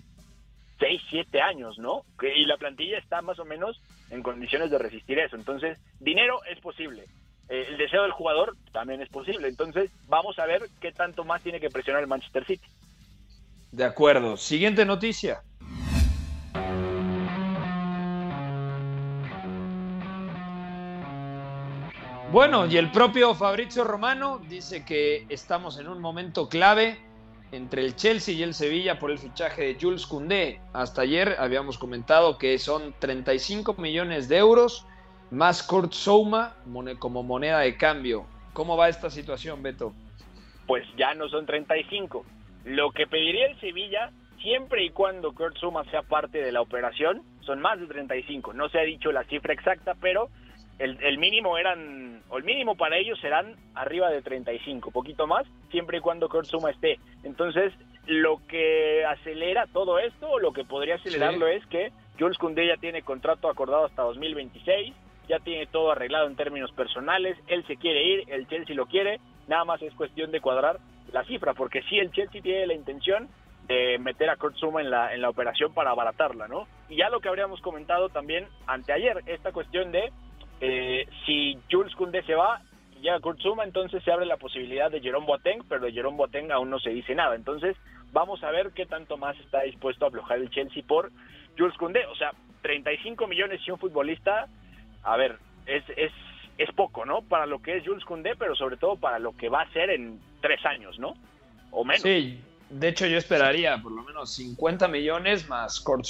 6, 0.80 1.01
7 1.09 1.41
años, 1.41 1.77
¿no? 1.77 2.03
Y 2.21 2.45
la 2.45 2.57
plantilla 2.57 2.97
está 2.97 3.21
más 3.21 3.38
o 3.39 3.45
menos 3.45 3.82
en 4.09 4.23
condiciones 4.23 4.71
de 4.71 4.77
resistir 4.77 5.19
eso. 5.19 5.36
Entonces, 5.36 5.77
dinero 5.99 6.39
es 6.49 6.59
posible. 6.59 7.05
Eh, 7.49 7.65
el 7.69 7.77
deseo 7.77 8.03
del 8.03 8.11
jugador 8.11 8.55
también 8.71 9.01
es 9.01 9.09
posible. 9.09 9.47
Entonces, 9.47 9.91
vamos 10.07 10.39
a 10.39 10.45
ver 10.45 10.63
qué 10.80 10.91
tanto 10.91 11.23
más 11.25 11.41
tiene 11.41 11.59
que 11.59 11.69
presionar 11.69 12.01
el 12.01 12.07
Manchester 12.07 12.45
City. 12.45 12.67
De 13.71 13.84
acuerdo. 13.84 14.38
Siguiente 14.38 14.86
noticia. 14.86 15.43
Bueno, 22.32 22.67
y 22.67 22.77
el 22.77 22.91
propio 22.91 23.34
Fabrizio 23.34 23.84
Romano 23.84 24.39
dice 24.47 24.86
que 24.86 25.25
estamos 25.30 25.80
en 25.80 25.88
un 25.88 25.99
momento 25.99 26.47
clave 26.47 26.99
entre 27.52 27.84
el 27.84 27.95
Chelsea 27.95 28.36
y 28.36 28.43
el 28.43 28.54
Sevilla 28.54 29.00
por 29.00 29.12
el 29.12 29.18
fichaje 29.18 29.64
de 29.64 29.78
Jules 29.80 30.06
Koundé. 30.06 30.62
Hasta 30.74 31.02
ayer 31.02 31.36
habíamos 31.39 31.78
comentado 31.78 32.38
que 32.38 32.58
son 32.58 32.93
35 33.00 33.74
millones 33.76 34.30
de 34.30 34.38
euros 34.38 34.86
más 35.32 35.64
Kurt 35.64 35.93
Souma 35.93 36.56
como 37.00 37.24
moneda 37.24 37.60
de 37.60 37.78
cambio. 37.78 38.26
¿Cómo 38.54 38.78
va 38.78 38.89
esta 38.89 39.10
situación, 39.10 39.62
Beto? 39.62 39.93
Pues 40.68 40.86
ya 40.97 41.14
no 41.14 41.30
son 41.30 41.45
35. 41.45 42.26
Lo 42.66 42.91
que 42.91 43.08
pediría 43.08 43.47
el 43.47 43.60
Sevilla, 43.60 44.12
siempre 44.41 44.84
y 44.84 44.89
cuando 44.89 45.34
Kurt 45.34 45.58
Souma 45.58 45.84
sea 45.86 46.02
parte 46.04 46.39
de 46.41 46.52
la 46.52 46.62
operación, 46.62 47.24
son 47.41 47.62
más 47.62 47.80
de 47.80 47.88
35. 47.88 48.54
No 48.54 48.70
se 48.70 48.80
ha 48.80 48.84
dicho 48.84 49.12
la 49.12 49.24
cifra 49.26 49.54
exacta, 49.54 49.95
pero 50.00 50.30
el, 50.80 51.17
mínimo 51.17 51.57
eran, 51.57 52.23
o 52.30 52.38
el 52.38 52.43
mínimo 52.43 52.75
para 52.75 52.97
ellos 52.97 53.19
serán 53.19 53.55
arriba 53.75 54.09
de 54.09 54.21
35, 54.21 54.91
poquito 54.91 55.27
más, 55.27 55.45
siempre 55.71 55.97
y 55.97 56.01
cuando 56.01 56.30
Kurt 56.30 56.45
Suma 56.45 56.71
esté. 56.71 56.99
Entonces, 57.23 57.73
lo 58.07 58.39
que 58.47 59.05
acelera 59.05 59.67
todo 59.67 59.99
esto, 59.99 60.30
o 60.30 60.39
lo 60.39 60.53
que 60.53 60.63
podría 60.63 60.95
acelerarlo 60.95 61.47
es 61.47 61.65
que 61.67 61.91
Jules 62.17 62.38
Koundé 62.38 62.65
ya 62.65 62.77
tiene 62.77 63.01
contrato 63.01 63.49
acordado 63.49 63.86
hasta 63.86 64.03
2026, 64.03 64.93
ya 65.27 65.39
tiene 65.39 65.67
todo 65.67 65.91
arreglado 65.91 66.27
en 66.27 66.36
términos 66.36 66.71
personales, 66.71 67.38
él 67.47 67.65
se 67.67 67.75
quiere 67.75 68.03
ir, 68.03 68.23
el 68.27 68.47
Chelsea 68.47 68.75
lo 68.75 68.88
quiere, 68.88 69.19
nada 69.47 69.65
más 69.65 69.82
es 69.82 69.93
cuestión 69.93 70.32
de 70.32 70.41
cuadrar 70.41 70.80
la 71.11 71.23
cifra, 71.25 71.53
porque 71.53 71.82
si 71.84 71.99
el 71.99 72.11
Chelsea 72.11 72.41
tiene 72.41 72.67
la 72.67 72.73
intención 72.73 73.27
de 73.67 73.99
meter 73.99 74.30
a 74.30 74.38
Kurt 74.38 74.55
Suma 74.55 74.82
en 74.82 74.89
la, 74.89 75.13
en 75.13 75.21
la 75.21 75.30
operación 75.30 75.73
para 75.73 75.91
abaratarla, 75.91 76.47
¿no? 76.47 76.67
Y 76.88 76.95
ya 76.95 77.09
lo 77.09 77.19
que 77.19 77.30
habríamos 77.30 77.61
comentado 77.61 78.09
también 78.09 78.47
anteayer, 78.65 79.21
esta 79.27 79.51
cuestión 79.51 79.91
de 79.91 80.11
eh, 80.62 81.07
si 81.26 81.57
Jules 81.70 81.95
Koundé 81.95 82.24
se 82.24 82.36
va 82.36 82.62
llega 83.01 83.20
Kurt 83.20 83.39
entonces 83.64 84.03
se 84.03 84.12
abre 84.12 84.26
la 84.26 84.38
posibilidad 84.38 84.91
de 84.91 85.01
Jerome 85.01 85.26
Boateng, 85.26 85.64
pero 85.68 85.86
de 85.86 85.91
Jerome 85.91 86.18
Boateng 86.18 86.51
aún 86.51 86.70
no 86.70 86.80
se 86.80 86.89
dice 86.89 87.16
nada. 87.16 87.36
Entonces, 87.36 87.76
vamos 88.12 88.43
a 88.43 88.51
ver 88.51 88.72
qué 88.72 88.86
tanto 88.86 89.18
más 89.18 89.38
está 89.39 89.62
dispuesto 89.62 90.05
a 90.05 90.07
aflojar 90.10 90.39
el 90.39 90.49
Chelsea 90.49 90.84
por 90.86 91.12
Jules 91.57 91.78
Koundé. 91.78 92.05
O 92.07 92.16
sea, 92.16 92.32
35 92.62 93.28
millones 93.28 93.62
y 93.66 93.72
un 93.72 93.80
futbolista, 93.80 94.47
a 95.03 95.18
ver, 95.18 95.38
es, 95.66 95.84
es, 95.95 96.12
es 96.57 96.72
poco, 96.74 97.05
¿no? 97.05 97.22
Para 97.22 97.45
lo 97.45 97.62
que 97.62 97.78
es 97.78 97.86
Jules 97.86 98.05
Koundé, 98.05 98.36
pero 98.36 98.55
sobre 98.55 98.78
todo 98.78 98.95
para 98.95 99.20
lo 99.20 99.36
que 99.36 99.49
va 99.49 99.62
a 99.62 99.72
ser 99.72 99.89
en 99.89 100.20
tres 100.41 100.66
años, 100.66 100.99
¿no? 100.99 101.14
O 101.72 101.84
menos. 101.84 102.01
Sí, 102.01 102.41
de 102.70 102.88
hecho 102.88 103.05
yo 103.05 103.18
esperaría 103.18 103.78
por 103.82 103.91
lo 103.91 104.03
menos 104.03 104.34
50 104.36 104.88
millones 104.88 105.47
más 105.49 105.80
Kurt 105.80 106.05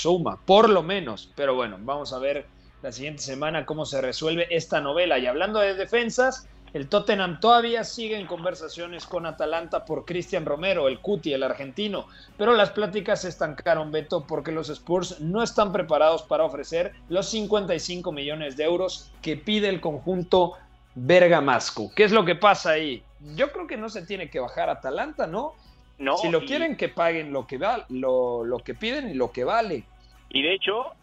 por 0.46 0.70
lo 0.70 0.82
menos. 0.84 1.32
Pero 1.36 1.56
bueno, 1.56 1.78
vamos 1.80 2.14
a 2.14 2.20
ver 2.20 2.46
la 2.82 2.92
siguiente 2.92 3.22
semana 3.22 3.66
cómo 3.66 3.86
se 3.86 4.02
resuelve 4.02 4.48
esta 4.50 4.82
novela. 4.82 5.20
Y 5.20 5.28
hablando 5.28 5.60
de 5.60 5.74
defensas, 5.74 6.48
el 6.74 6.88
Tottenham 6.88 7.40
todavía 7.40 7.84
sigue 7.84 8.18
en 8.18 8.28
conversaciones 8.28 9.06
con 9.06 9.26
Atalanta 9.26 9.86
por 9.86 10.06
Cristian 10.06 10.46
Romero, 10.46 10.88
el 10.88 11.00
Cuti, 11.00 11.34
el 11.34 11.44
argentino, 11.44 12.08
pero 12.38 12.54
las 12.54 12.70
pláticas 12.70 13.22
se 13.22 13.30
estancaron, 13.30 13.92
Beto, 13.92 14.26
porque 14.28 14.52
los 14.52 14.70
Spurs 14.70 15.20
no 15.20 15.42
están 15.42 15.72
preparados 15.72 16.24
para 16.24 16.44
ofrecer 16.44 16.94
los 17.10 17.30
55 17.30 18.12
millones 18.12 18.56
de 18.56 18.66
euros 18.66 19.12
que 19.22 19.36
pide 19.36 19.70
el 19.70 19.82
conjunto 19.82 20.54
bergamasco. 20.94 21.92
¿Qué 21.96 22.04
es 22.04 22.12
lo 22.12 22.24
que 22.24 22.36
pasa 22.36 22.72
ahí? 22.72 23.04
Yo 23.36 23.52
creo 23.52 23.66
que 23.66 23.78
no 23.78 23.90
se 23.90 24.04
tiene 24.04 24.30
que 24.30 24.40
bajar 24.40 24.70
Atalanta, 24.70 25.26
¿no? 25.26 25.54
No, 25.98 26.18
si 26.18 26.30
lo 26.30 26.46
quieren 26.46 26.78
que 26.78 26.88
paguen 26.88 27.34
lo 27.34 27.46
que 27.46 27.58
va, 27.58 27.86
lo, 27.90 28.46
lo 28.46 28.60
que 28.60 28.74
piden 28.74 29.10
y 29.10 29.16
lo 29.16 29.32
que 29.32 29.44
vale. 29.44 29.84
Y 30.30 30.44
de 30.44 30.54
hecho, 30.54 30.94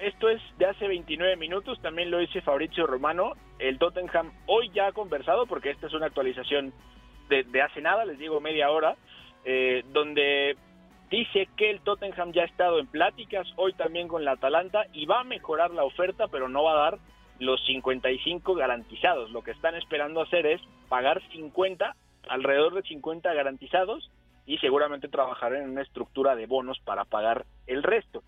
esto, 0.00 0.28
es 0.28 0.42
de 0.58 0.66
hace 0.66 0.88
29 0.88 1.36
minutos, 1.36 1.80
también 1.80 2.10
lo 2.10 2.18
dice 2.18 2.40
Fabrizio 2.40 2.86
Romano. 2.86 3.34
El 3.60 3.78
Tottenham 3.78 4.32
hoy 4.46 4.70
ya 4.74 4.88
ha 4.88 4.92
conversado, 4.92 5.46
porque 5.46 5.70
esta 5.70 5.86
es 5.86 5.94
una 5.94 6.06
actualización 6.06 6.72
de, 7.28 7.62
hace 7.62 7.80
nada, 7.80 8.04
les 8.04 8.18
digo 8.18 8.40
media 8.40 8.70
hora, 8.70 8.96
eh, 9.44 9.84
donde 9.92 10.56
dice 11.08 11.48
que 11.56 11.70
el 11.70 11.80
Tottenham 11.82 12.32
ya 12.32 12.42
ha 12.42 12.46
estado 12.46 12.80
en 12.80 12.88
pláticas 12.88 13.46
hoy 13.56 13.72
también 13.74 14.08
con 14.08 14.24
la 14.24 14.32
Atalanta 14.32 14.86
y 14.92 15.06
va 15.06 15.20
a 15.20 15.24
mejorar 15.24 15.70
la 15.70 15.84
oferta, 15.84 16.26
pero 16.26 16.48
no 16.48 16.64
va 16.64 16.72
a 16.72 16.90
dar 16.90 16.98
los 17.38 17.64
55 17.66 18.54
garantizados. 18.54 19.30
Lo 19.30 19.42
que 19.42 19.52
están 19.52 19.76
esperando 19.76 20.20
hacer 20.20 20.46
es 20.46 20.60
pagar 20.88 21.22
50, 21.30 21.94
alrededor 22.28 22.74
de 22.74 22.82
50 22.82 23.32
garantizados 23.32 24.10
y 24.46 24.58
seguramente 24.58 25.08
trabajar 25.08 25.54
en 25.54 25.70
una 25.70 25.82
estructura 25.82 26.34
de 26.34 26.46
bonos 26.46 26.80
para 26.80 27.04
pagar 27.04 27.46
el 27.66 27.84
resto. 27.84 28.22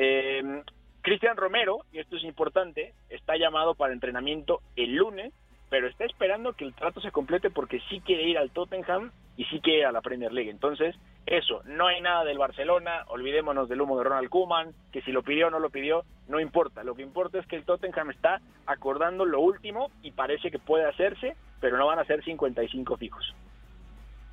Eh, 0.00 0.62
Cristian 1.02 1.36
Romero, 1.36 1.80
y 1.92 1.98
esto 1.98 2.16
es 2.16 2.22
importante, 2.22 2.94
está 3.08 3.36
llamado 3.36 3.74
para 3.74 3.92
entrenamiento 3.92 4.60
el 4.76 4.94
lunes, 4.94 5.32
pero 5.70 5.88
está 5.88 6.04
esperando 6.04 6.52
que 6.52 6.64
el 6.64 6.72
trato 6.72 7.00
se 7.00 7.10
complete 7.10 7.50
porque 7.50 7.80
sí 7.90 8.00
quiere 8.00 8.22
ir 8.22 8.38
al 8.38 8.50
Tottenham 8.50 9.10
y 9.36 9.44
sí 9.46 9.60
quiere 9.60 9.80
ir 9.80 9.86
a 9.86 9.92
la 9.92 10.00
Premier 10.00 10.32
League. 10.32 10.50
Entonces, 10.50 10.94
eso, 11.26 11.62
no 11.64 11.88
hay 11.88 12.00
nada 12.00 12.24
del 12.24 12.38
Barcelona, 12.38 13.04
olvidémonos 13.08 13.68
del 13.68 13.80
humo 13.80 13.98
de 13.98 14.04
Ronald 14.04 14.28
Koeman, 14.28 14.72
que 14.92 15.02
si 15.02 15.10
lo 15.10 15.24
pidió 15.24 15.48
o 15.48 15.50
no 15.50 15.58
lo 15.58 15.70
pidió, 15.70 16.04
no 16.28 16.38
importa. 16.38 16.84
Lo 16.84 16.94
que 16.94 17.02
importa 17.02 17.40
es 17.40 17.46
que 17.46 17.56
el 17.56 17.64
Tottenham 17.64 18.10
está 18.10 18.40
acordando 18.66 19.24
lo 19.24 19.40
último 19.40 19.90
y 20.02 20.12
parece 20.12 20.50
que 20.52 20.60
puede 20.60 20.86
hacerse, 20.86 21.36
pero 21.60 21.76
no 21.76 21.86
van 21.86 21.98
a 21.98 22.04
ser 22.04 22.22
55 22.22 22.96
fijos. 22.96 23.34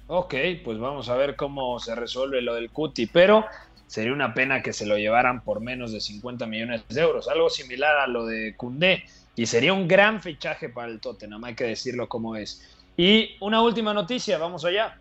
Ok, 0.08 0.36
pues 0.64 0.78
vamos 0.78 1.10
a 1.10 1.18
ver 1.18 1.36
cómo 1.36 1.80
se 1.80 1.96
resuelve 1.96 2.42
lo 2.44 2.54
del 2.54 2.70
Cuti, 2.70 3.08
pero 3.08 3.46
sería 3.88 4.14
una 4.14 4.34
pena 4.34 4.62
que 4.62 4.74
se 4.74 4.86
lo 4.86 4.98
llevaran 4.98 5.44
por 5.44 5.62
menos 5.62 5.92
de 5.92 6.02
50 6.02 6.46
millones 6.46 6.84
de 6.90 7.02
euros, 7.02 7.28
algo 7.28 7.50
similar 7.50 7.98
a 7.98 8.08
lo 8.08 8.26
de 8.26 8.56
Cundé, 8.56 9.06
y 9.36 9.46
sería 9.46 9.74
un 9.74 9.88
gran 9.88 10.22
fichaje 10.22 10.70
para 10.70 10.88
el 10.88 11.00
Tottenham, 11.00 11.44
hay 11.44 11.56
que 11.56 11.66
decirlo 11.66 12.08
como 12.08 12.36
es. 12.36 12.62
Y 12.98 13.36
una 13.42 13.62
última 13.62 13.94
noticia, 13.94 14.38
vamos 14.38 14.64
allá. 14.64 14.98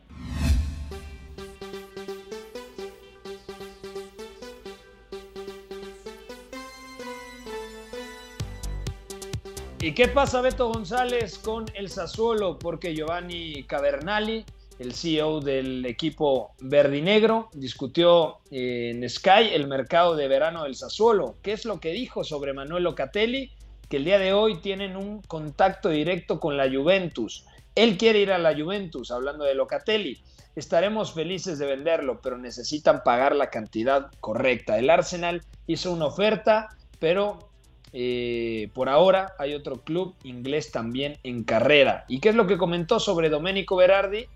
¿Y 9.85 9.93
qué 9.93 10.09
pasa, 10.09 10.41
Beto 10.41 10.73
González, 10.73 11.39
con 11.39 11.67
el 11.75 11.91
Sassuolo? 11.91 12.59
Porque 12.59 12.95
Giovanni 12.95 13.65
Cavernali, 13.65 14.47
el 14.79 14.95
CEO 14.95 15.41
del 15.41 15.87
equipo 15.87 16.53
verdinegro, 16.61 17.49
discutió 17.55 18.39
en 18.51 19.09
Sky 19.09 19.51
el 19.53 19.69
mercado 19.69 20.17
de 20.17 20.29
verano 20.29 20.65
del 20.65 20.75
Sassuolo. 20.75 21.37
¿Qué 21.43 21.53
es 21.53 21.65
lo 21.65 21.81
que 21.81 21.93
dijo 21.93 22.25
sobre 22.25 22.53
Manuel 22.53 22.85
Locatelli? 22.85 23.53
Que 23.89 23.99
el 23.99 24.05
día 24.05 24.19
de 24.19 24.33
hoy 24.33 24.57
tienen 24.57 24.97
un 24.97 25.23
contacto 25.23 25.91
directo 25.91 26.41
con 26.41 26.57
la 26.57 26.69
Juventus. 26.71 27.47
Él 27.75 27.97
quiere 27.97 28.21
ir 28.21 28.33
a 28.33 28.39
la 28.39 28.55
Juventus, 28.55 29.11
hablando 29.11 29.45
de 29.45 29.55
Locatelli. 29.55 30.21
Estaremos 30.57 31.13
felices 31.13 31.59
de 31.59 31.67
venderlo, 31.67 32.21
pero 32.23 32.39
necesitan 32.39 33.03
pagar 33.05 33.35
la 33.35 33.51
cantidad 33.51 34.11
correcta. 34.21 34.79
El 34.79 34.91
Arsenal 34.91 35.43
hizo 35.67 35.93
una 35.93 36.07
oferta, 36.07 36.69
pero 37.01 37.51
eh, 37.93 38.71
por 38.75 38.89
ahora 38.89 39.35
hay 39.39 39.55
otro 39.55 39.83
club 39.83 40.15
inglés 40.23 40.71
también 40.71 41.19
en 41.23 41.45
carrera. 41.45 42.05
¿Y 42.09 42.21
qué 42.21 42.29
es 42.31 42.35
lo 42.35 42.47
que 42.47 42.59
comentó 42.59 43.01
sobre 43.01 43.29
Domenico 43.29 43.77
Berardi 43.77 44.27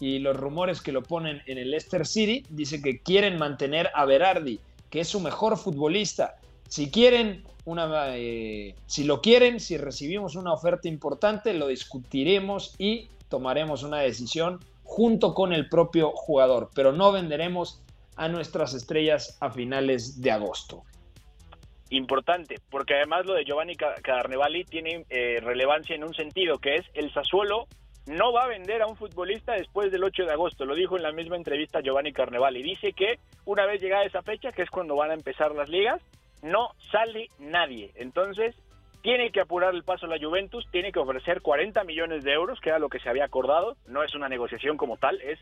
y 0.00 0.18
los 0.18 0.36
rumores 0.36 0.80
que 0.80 0.92
lo 0.92 1.02
ponen 1.02 1.42
en 1.46 1.58
el 1.58 1.70
Leicester 1.70 2.06
City? 2.06 2.44
Dice 2.50 2.82
que 2.82 3.00
quieren 3.00 3.38
mantener 3.38 3.90
a 3.94 4.04
Berardi, 4.04 4.60
que 4.90 5.00
es 5.00 5.08
su 5.08 5.20
mejor 5.20 5.56
futbolista. 5.56 6.36
Si 6.68 6.90
quieren 6.90 7.44
eh, 7.68 8.74
si 8.86 9.04
lo 9.04 9.20
quieren, 9.20 9.58
si 9.58 9.76
recibimos 9.76 10.36
una 10.36 10.52
oferta 10.52 10.86
importante, 10.88 11.52
lo 11.52 11.66
discutiremos 11.66 12.74
y 12.78 13.08
tomaremos 13.28 13.82
una 13.82 13.98
decisión 13.98 14.60
junto 14.84 15.34
con 15.34 15.52
el 15.52 15.68
propio 15.68 16.12
jugador, 16.12 16.70
pero 16.74 16.92
no 16.92 17.10
venderemos 17.10 17.82
a 18.14 18.28
nuestras 18.28 18.72
estrellas 18.72 19.36
a 19.40 19.50
finales 19.50 20.20
de 20.20 20.30
agosto 20.30 20.84
importante, 21.90 22.56
porque 22.70 22.94
además 22.94 23.26
lo 23.26 23.34
de 23.34 23.44
Giovanni 23.44 23.76
Carnevali 23.76 24.64
tiene 24.64 25.04
eh, 25.08 25.38
relevancia 25.40 25.94
en 25.94 26.04
un 26.04 26.14
sentido, 26.14 26.58
que 26.58 26.76
es 26.76 26.86
el 26.94 27.12
Sassuolo 27.12 27.68
no 28.06 28.32
va 28.32 28.44
a 28.44 28.48
vender 28.48 28.82
a 28.82 28.86
un 28.86 28.96
futbolista 28.96 29.52
después 29.52 29.90
del 29.90 30.04
8 30.04 30.24
de 30.24 30.32
agosto, 30.32 30.64
lo 30.64 30.74
dijo 30.74 30.96
en 30.96 31.02
la 31.02 31.12
misma 31.12 31.36
entrevista 31.36 31.80
Giovanni 31.80 32.12
Carnevali, 32.12 32.62
dice 32.62 32.92
que 32.92 33.18
una 33.44 33.66
vez 33.66 33.80
llegada 33.80 34.04
esa 34.04 34.22
fecha, 34.22 34.52
que 34.52 34.62
es 34.62 34.70
cuando 34.70 34.96
van 34.96 35.10
a 35.10 35.14
empezar 35.14 35.54
las 35.54 35.68
ligas, 35.68 36.00
no 36.42 36.70
sale 36.90 37.28
nadie, 37.38 37.90
entonces 37.96 38.54
tiene 39.02 39.30
que 39.30 39.40
apurar 39.40 39.74
el 39.74 39.84
paso 39.84 40.06
la 40.06 40.18
Juventus, 40.18 40.66
tiene 40.70 40.92
que 40.92 40.98
ofrecer 40.98 41.40
40 41.40 41.84
millones 41.84 42.24
de 42.24 42.32
euros, 42.32 42.60
que 42.60 42.70
era 42.70 42.78
lo 42.78 42.88
que 42.88 42.98
se 43.00 43.08
había 43.08 43.24
acordado, 43.24 43.76
no 43.86 44.02
es 44.02 44.14
una 44.14 44.28
negociación 44.28 44.76
como 44.76 44.96
tal, 44.96 45.20
es 45.20 45.38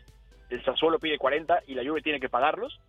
el 0.49 0.63
Sassuolo 0.63 0.99
pide 0.99 1.17
40 1.17 1.63
y 1.67 1.73
la 1.73 1.83
Juve 1.83 2.01
tiene 2.01 2.19
que 2.19 2.29
pagarlos, 2.29 2.79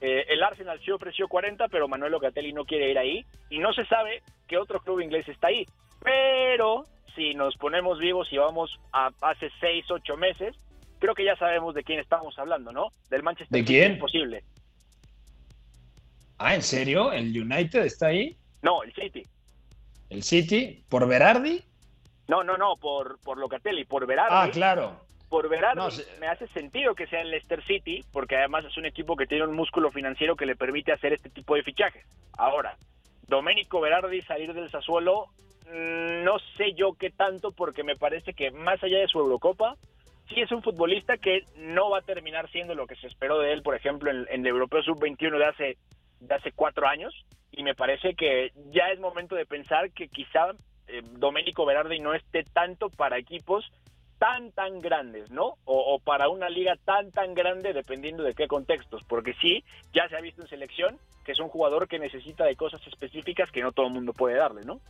eh, 0.00 0.26
el 0.28 0.42
Arsenal 0.42 0.80
sí 0.84 0.90
ofreció 0.90 1.28
40, 1.28 1.68
pero 1.68 1.88
Manuel 1.88 2.12
Locatelli 2.12 2.52
no 2.52 2.64
quiere 2.64 2.90
ir 2.90 2.98
ahí. 2.98 3.24
Y 3.50 3.58
no 3.58 3.72
se 3.72 3.86
sabe 3.86 4.22
qué 4.46 4.58
otro 4.58 4.80
club 4.80 5.00
inglés 5.00 5.28
está 5.28 5.48
ahí. 5.48 5.64
Pero 6.02 6.86
si 7.16 7.34
nos 7.34 7.56
ponemos 7.56 7.98
vivos 7.98 8.28
y 8.30 8.36
vamos 8.36 8.78
a 8.92 9.10
hace 9.22 9.50
6, 9.60 9.90
8 9.90 10.16
meses, 10.16 10.54
creo 11.00 11.14
que 11.14 11.24
ya 11.24 11.36
sabemos 11.36 11.74
de 11.74 11.82
quién 11.82 11.98
estamos 11.98 12.38
hablando, 12.38 12.70
¿no? 12.70 12.92
Del 13.10 13.22
Manchester 13.22 13.58
¿De 13.58 13.64
quién? 13.64 13.98
Posible. 13.98 14.44
Ah, 16.38 16.54
¿en 16.54 16.62
serio? 16.62 17.12
¿El 17.12 17.28
United 17.36 17.84
está 17.84 18.08
ahí? 18.08 18.36
No, 18.62 18.82
el 18.82 18.92
City. 18.94 19.22
¿El 20.10 20.22
City? 20.22 20.84
¿Por 20.88 21.08
Berardi? 21.08 21.64
No, 22.28 22.44
no, 22.44 22.56
no, 22.56 22.76
por, 22.76 23.18
por 23.20 23.38
Locatelli, 23.38 23.84
por 23.84 24.06
Berardi. 24.06 24.30
Ah, 24.30 24.50
claro 24.52 25.06
por 25.28 25.48
Berardi 25.48 26.02
me 26.20 26.28
hace 26.28 26.46
sentido 26.48 26.94
que 26.94 27.06
sea 27.06 27.20
en 27.20 27.30
Leicester 27.30 27.64
City, 27.64 28.04
porque 28.12 28.36
además 28.36 28.64
es 28.64 28.76
un 28.76 28.86
equipo 28.86 29.16
que 29.16 29.26
tiene 29.26 29.44
un 29.44 29.54
músculo 29.54 29.90
financiero 29.90 30.36
que 30.36 30.46
le 30.46 30.56
permite 30.56 30.92
hacer 30.92 31.12
este 31.12 31.30
tipo 31.30 31.54
de 31.54 31.62
fichajes. 31.62 32.04
Ahora, 32.38 32.76
Domenico 33.28 33.80
Berardi 33.80 34.22
salir 34.22 34.52
del 34.54 34.70
Sassuolo, 34.70 35.26
mm, 35.66 36.24
no 36.24 36.38
sé 36.56 36.72
yo 36.74 36.94
qué 36.94 37.10
tanto, 37.10 37.52
porque 37.52 37.82
me 37.82 37.96
parece 37.96 38.34
que 38.34 38.50
más 38.50 38.82
allá 38.82 38.98
de 38.98 39.08
su 39.08 39.18
Eurocopa, 39.18 39.76
sí 40.28 40.40
es 40.40 40.52
un 40.52 40.62
futbolista 40.62 41.16
que 41.16 41.44
no 41.56 41.90
va 41.90 41.98
a 41.98 42.02
terminar 42.02 42.48
siendo 42.50 42.74
lo 42.74 42.86
que 42.86 42.96
se 42.96 43.06
esperó 43.06 43.38
de 43.38 43.52
él, 43.52 43.62
por 43.62 43.74
ejemplo, 43.74 44.10
en, 44.10 44.26
el 44.28 44.46
Europeo 44.46 44.82
Sub-21 44.82 45.38
de 45.38 45.44
hace, 45.44 45.78
de 46.20 46.34
hace 46.34 46.52
cuatro 46.52 46.86
años, 46.86 47.14
y 47.52 47.62
me 47.62 47.74
parece 47.74 48.14
que 48.14 48.52
ya 48.70 48.90
es 48.90 49.00
momento 49.00 49.34
de 49.34 49.46
pensar 49.46 49.90
que 49.92 50.08
quizá 50.08 50.50
eh, 50.88 51.02
Domenico 51.12 51.64
Berardi 51.64 51.98
no 52.00 52.14
esté 52.14 52.44
tanto 52.44 52.90
para 52.90 53.18
equipos 53.18 53.70
tan, 54.18 54.52
tan 54.52 54.80
grandes, 54.80 55.30
¿no? 55.30 55.56
O, 55.64 55.98
para 55.98 56.28
una 56.28 56.48
liga 56.48 56.76
tan, 56.84 57.10
tan 57.12 57.34
grande 57.34 57.72
dependiendo 57.72 58.22
de 58.22 58.34
qué 58.34 58.48
contextos, 58.48 59.02
porque 59.04 59.34
sí, 59.40 59.64
ya 59.92 60.08
se 60.08 60.16
ha 60.16 60.20
visto 60.20 60.42
en 60.42 60.48
selección 60.48 60.98
que 61.24 61.32
es 61.32 61.40
un 61.40 61.48
jugador 61.48 61.88
que 61.88 61.98
necesita 61.98 62.44
de 62.44 62.54
cosas 62.54 62.80
específicas 62.86 63.50
que 63.50 63.60
no 63.60 63.72
todo 63.72 63.86
el 63.86 63.92
mundo 63.92 64.12
puede 64.12 64.36
darle, 64.36 64.62
¿no? 64.62 64.80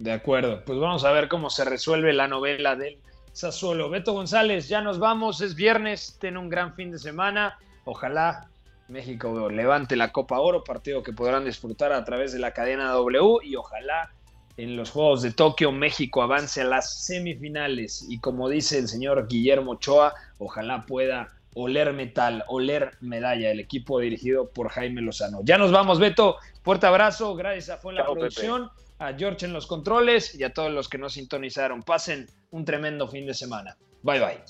De 0.00 0.12
acuerdo, 0.12 0.64
pues 0.64 0.78
vamos 0.78 1.04
a 1.04 1.12
ver 1.12 1.28
cómo 1.28 1.48
se 1.48 1.64
resuelve 1.64 2.12
la 2.12 2.26
novela 2.26 2.74
del 2.74 2.98
Sassuolo. 3.32 3.88
Beto 3.88 4.12
González, 4.12 4.68
ya 4.68 4.80
nos 4.80 4.98
vamos, 4.98 5.40
es 5.40 5.54
viernes, 5.54 6.18
ten 6.20 6.36
un 6.36 6.48
gran 6.48 6.74
fin 6.74 6.90
de 6.90 6.98
semana, 6.98 7.58
ojalá 7.84 8.48
México 8.88 9.48
levante 9.48 9.94
la 9.94 10.10
Copa 10.10 10.40
Oro, 10.40 10.64
partido 10.64 11.02
que 11.02 11.12
podrán 11.12 11.44
disfrutar 11.44 11.92
a 11.92 12.04
través 12.04 12.32
de 12.32 12.40
la 12.40 12.52
cadena 12.52 12.90
W 12.90 13.38
y 13.44 13.54
ojalá 13.54 14.10
en 14.56 14.76
los 14.76 14.90
Juegos 14.90 15.22
de 15.22 15.32
Tokio, 15.32 15.72
México 15.72 16.22
avance 16.22 16.60
a 16.60 16.64
las 16.64 17.04
semifinales 17.04 18.04
y 18.08 18.18
como 18.18 18.48
dice 18.48 18.78
el 18.78 18.88
señor 18.88 19.26
Guillermo 19.28 19.72
Ochoa, 19.72 20.14
ojalá 20.38 20.84
pueda 20.86 21.32
oler 21.54 21.92
metal, 21.92 22.44
oler 22.48 22.92
medalla, 23.00 23.50
el 23.50 23.60
equipo 23.60 23.98
dirigido 24.00 24.50
por 24.50 24.68
Jaime 24.68 25.00
Lozano. 25.00 25.40
Ya 25.42 25.58
nos 25.58 25.72
vamos, 25.72 25.98
Beto. 25.98 26.36
Fuerte 26.62 26.86
abrazo, 26.86 27.34
gracias 27.34 27.70
a 27.70 27.78
Fue 27.78 27.92
la 27.92 28.04
producción, 28.04 28.70
a 28.98 29.14
George 29.14 29.46
en 29.46 29.52
los 29.52 29.66
controles 29.66 30.34
y 30.34 30.44
a 30.44 30.52
todos 30.52 30.70
los 30.70 30.88
que 30.88 30.98
nos 30.98 31.14
sintonizaron. 31.14 31.82
Pasen 31.82 32.28
un 32.50 32.64
tremendo 32.64 33.08
fin 33.08 33.26
de 33.26 33.34
semana. 33.34 33.76
Bye 34.02 34.20
bye 34.20 34.40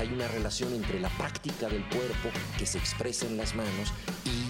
hay 0.00 0.08
una 0.14 0.26
relación 0.28 0.72
entre 0.72 0.98
la 0.98 1.10
práctica 1.10 1.68
del 1.68 1.84
cuerpo 1.90 2.30
que 2.58 2.64
se 2.64 2.78
expresa 2.78 3.26
en 3.26 3.36
las 3.36 3.54
manos 3.54 3.92
y 4.24 4.49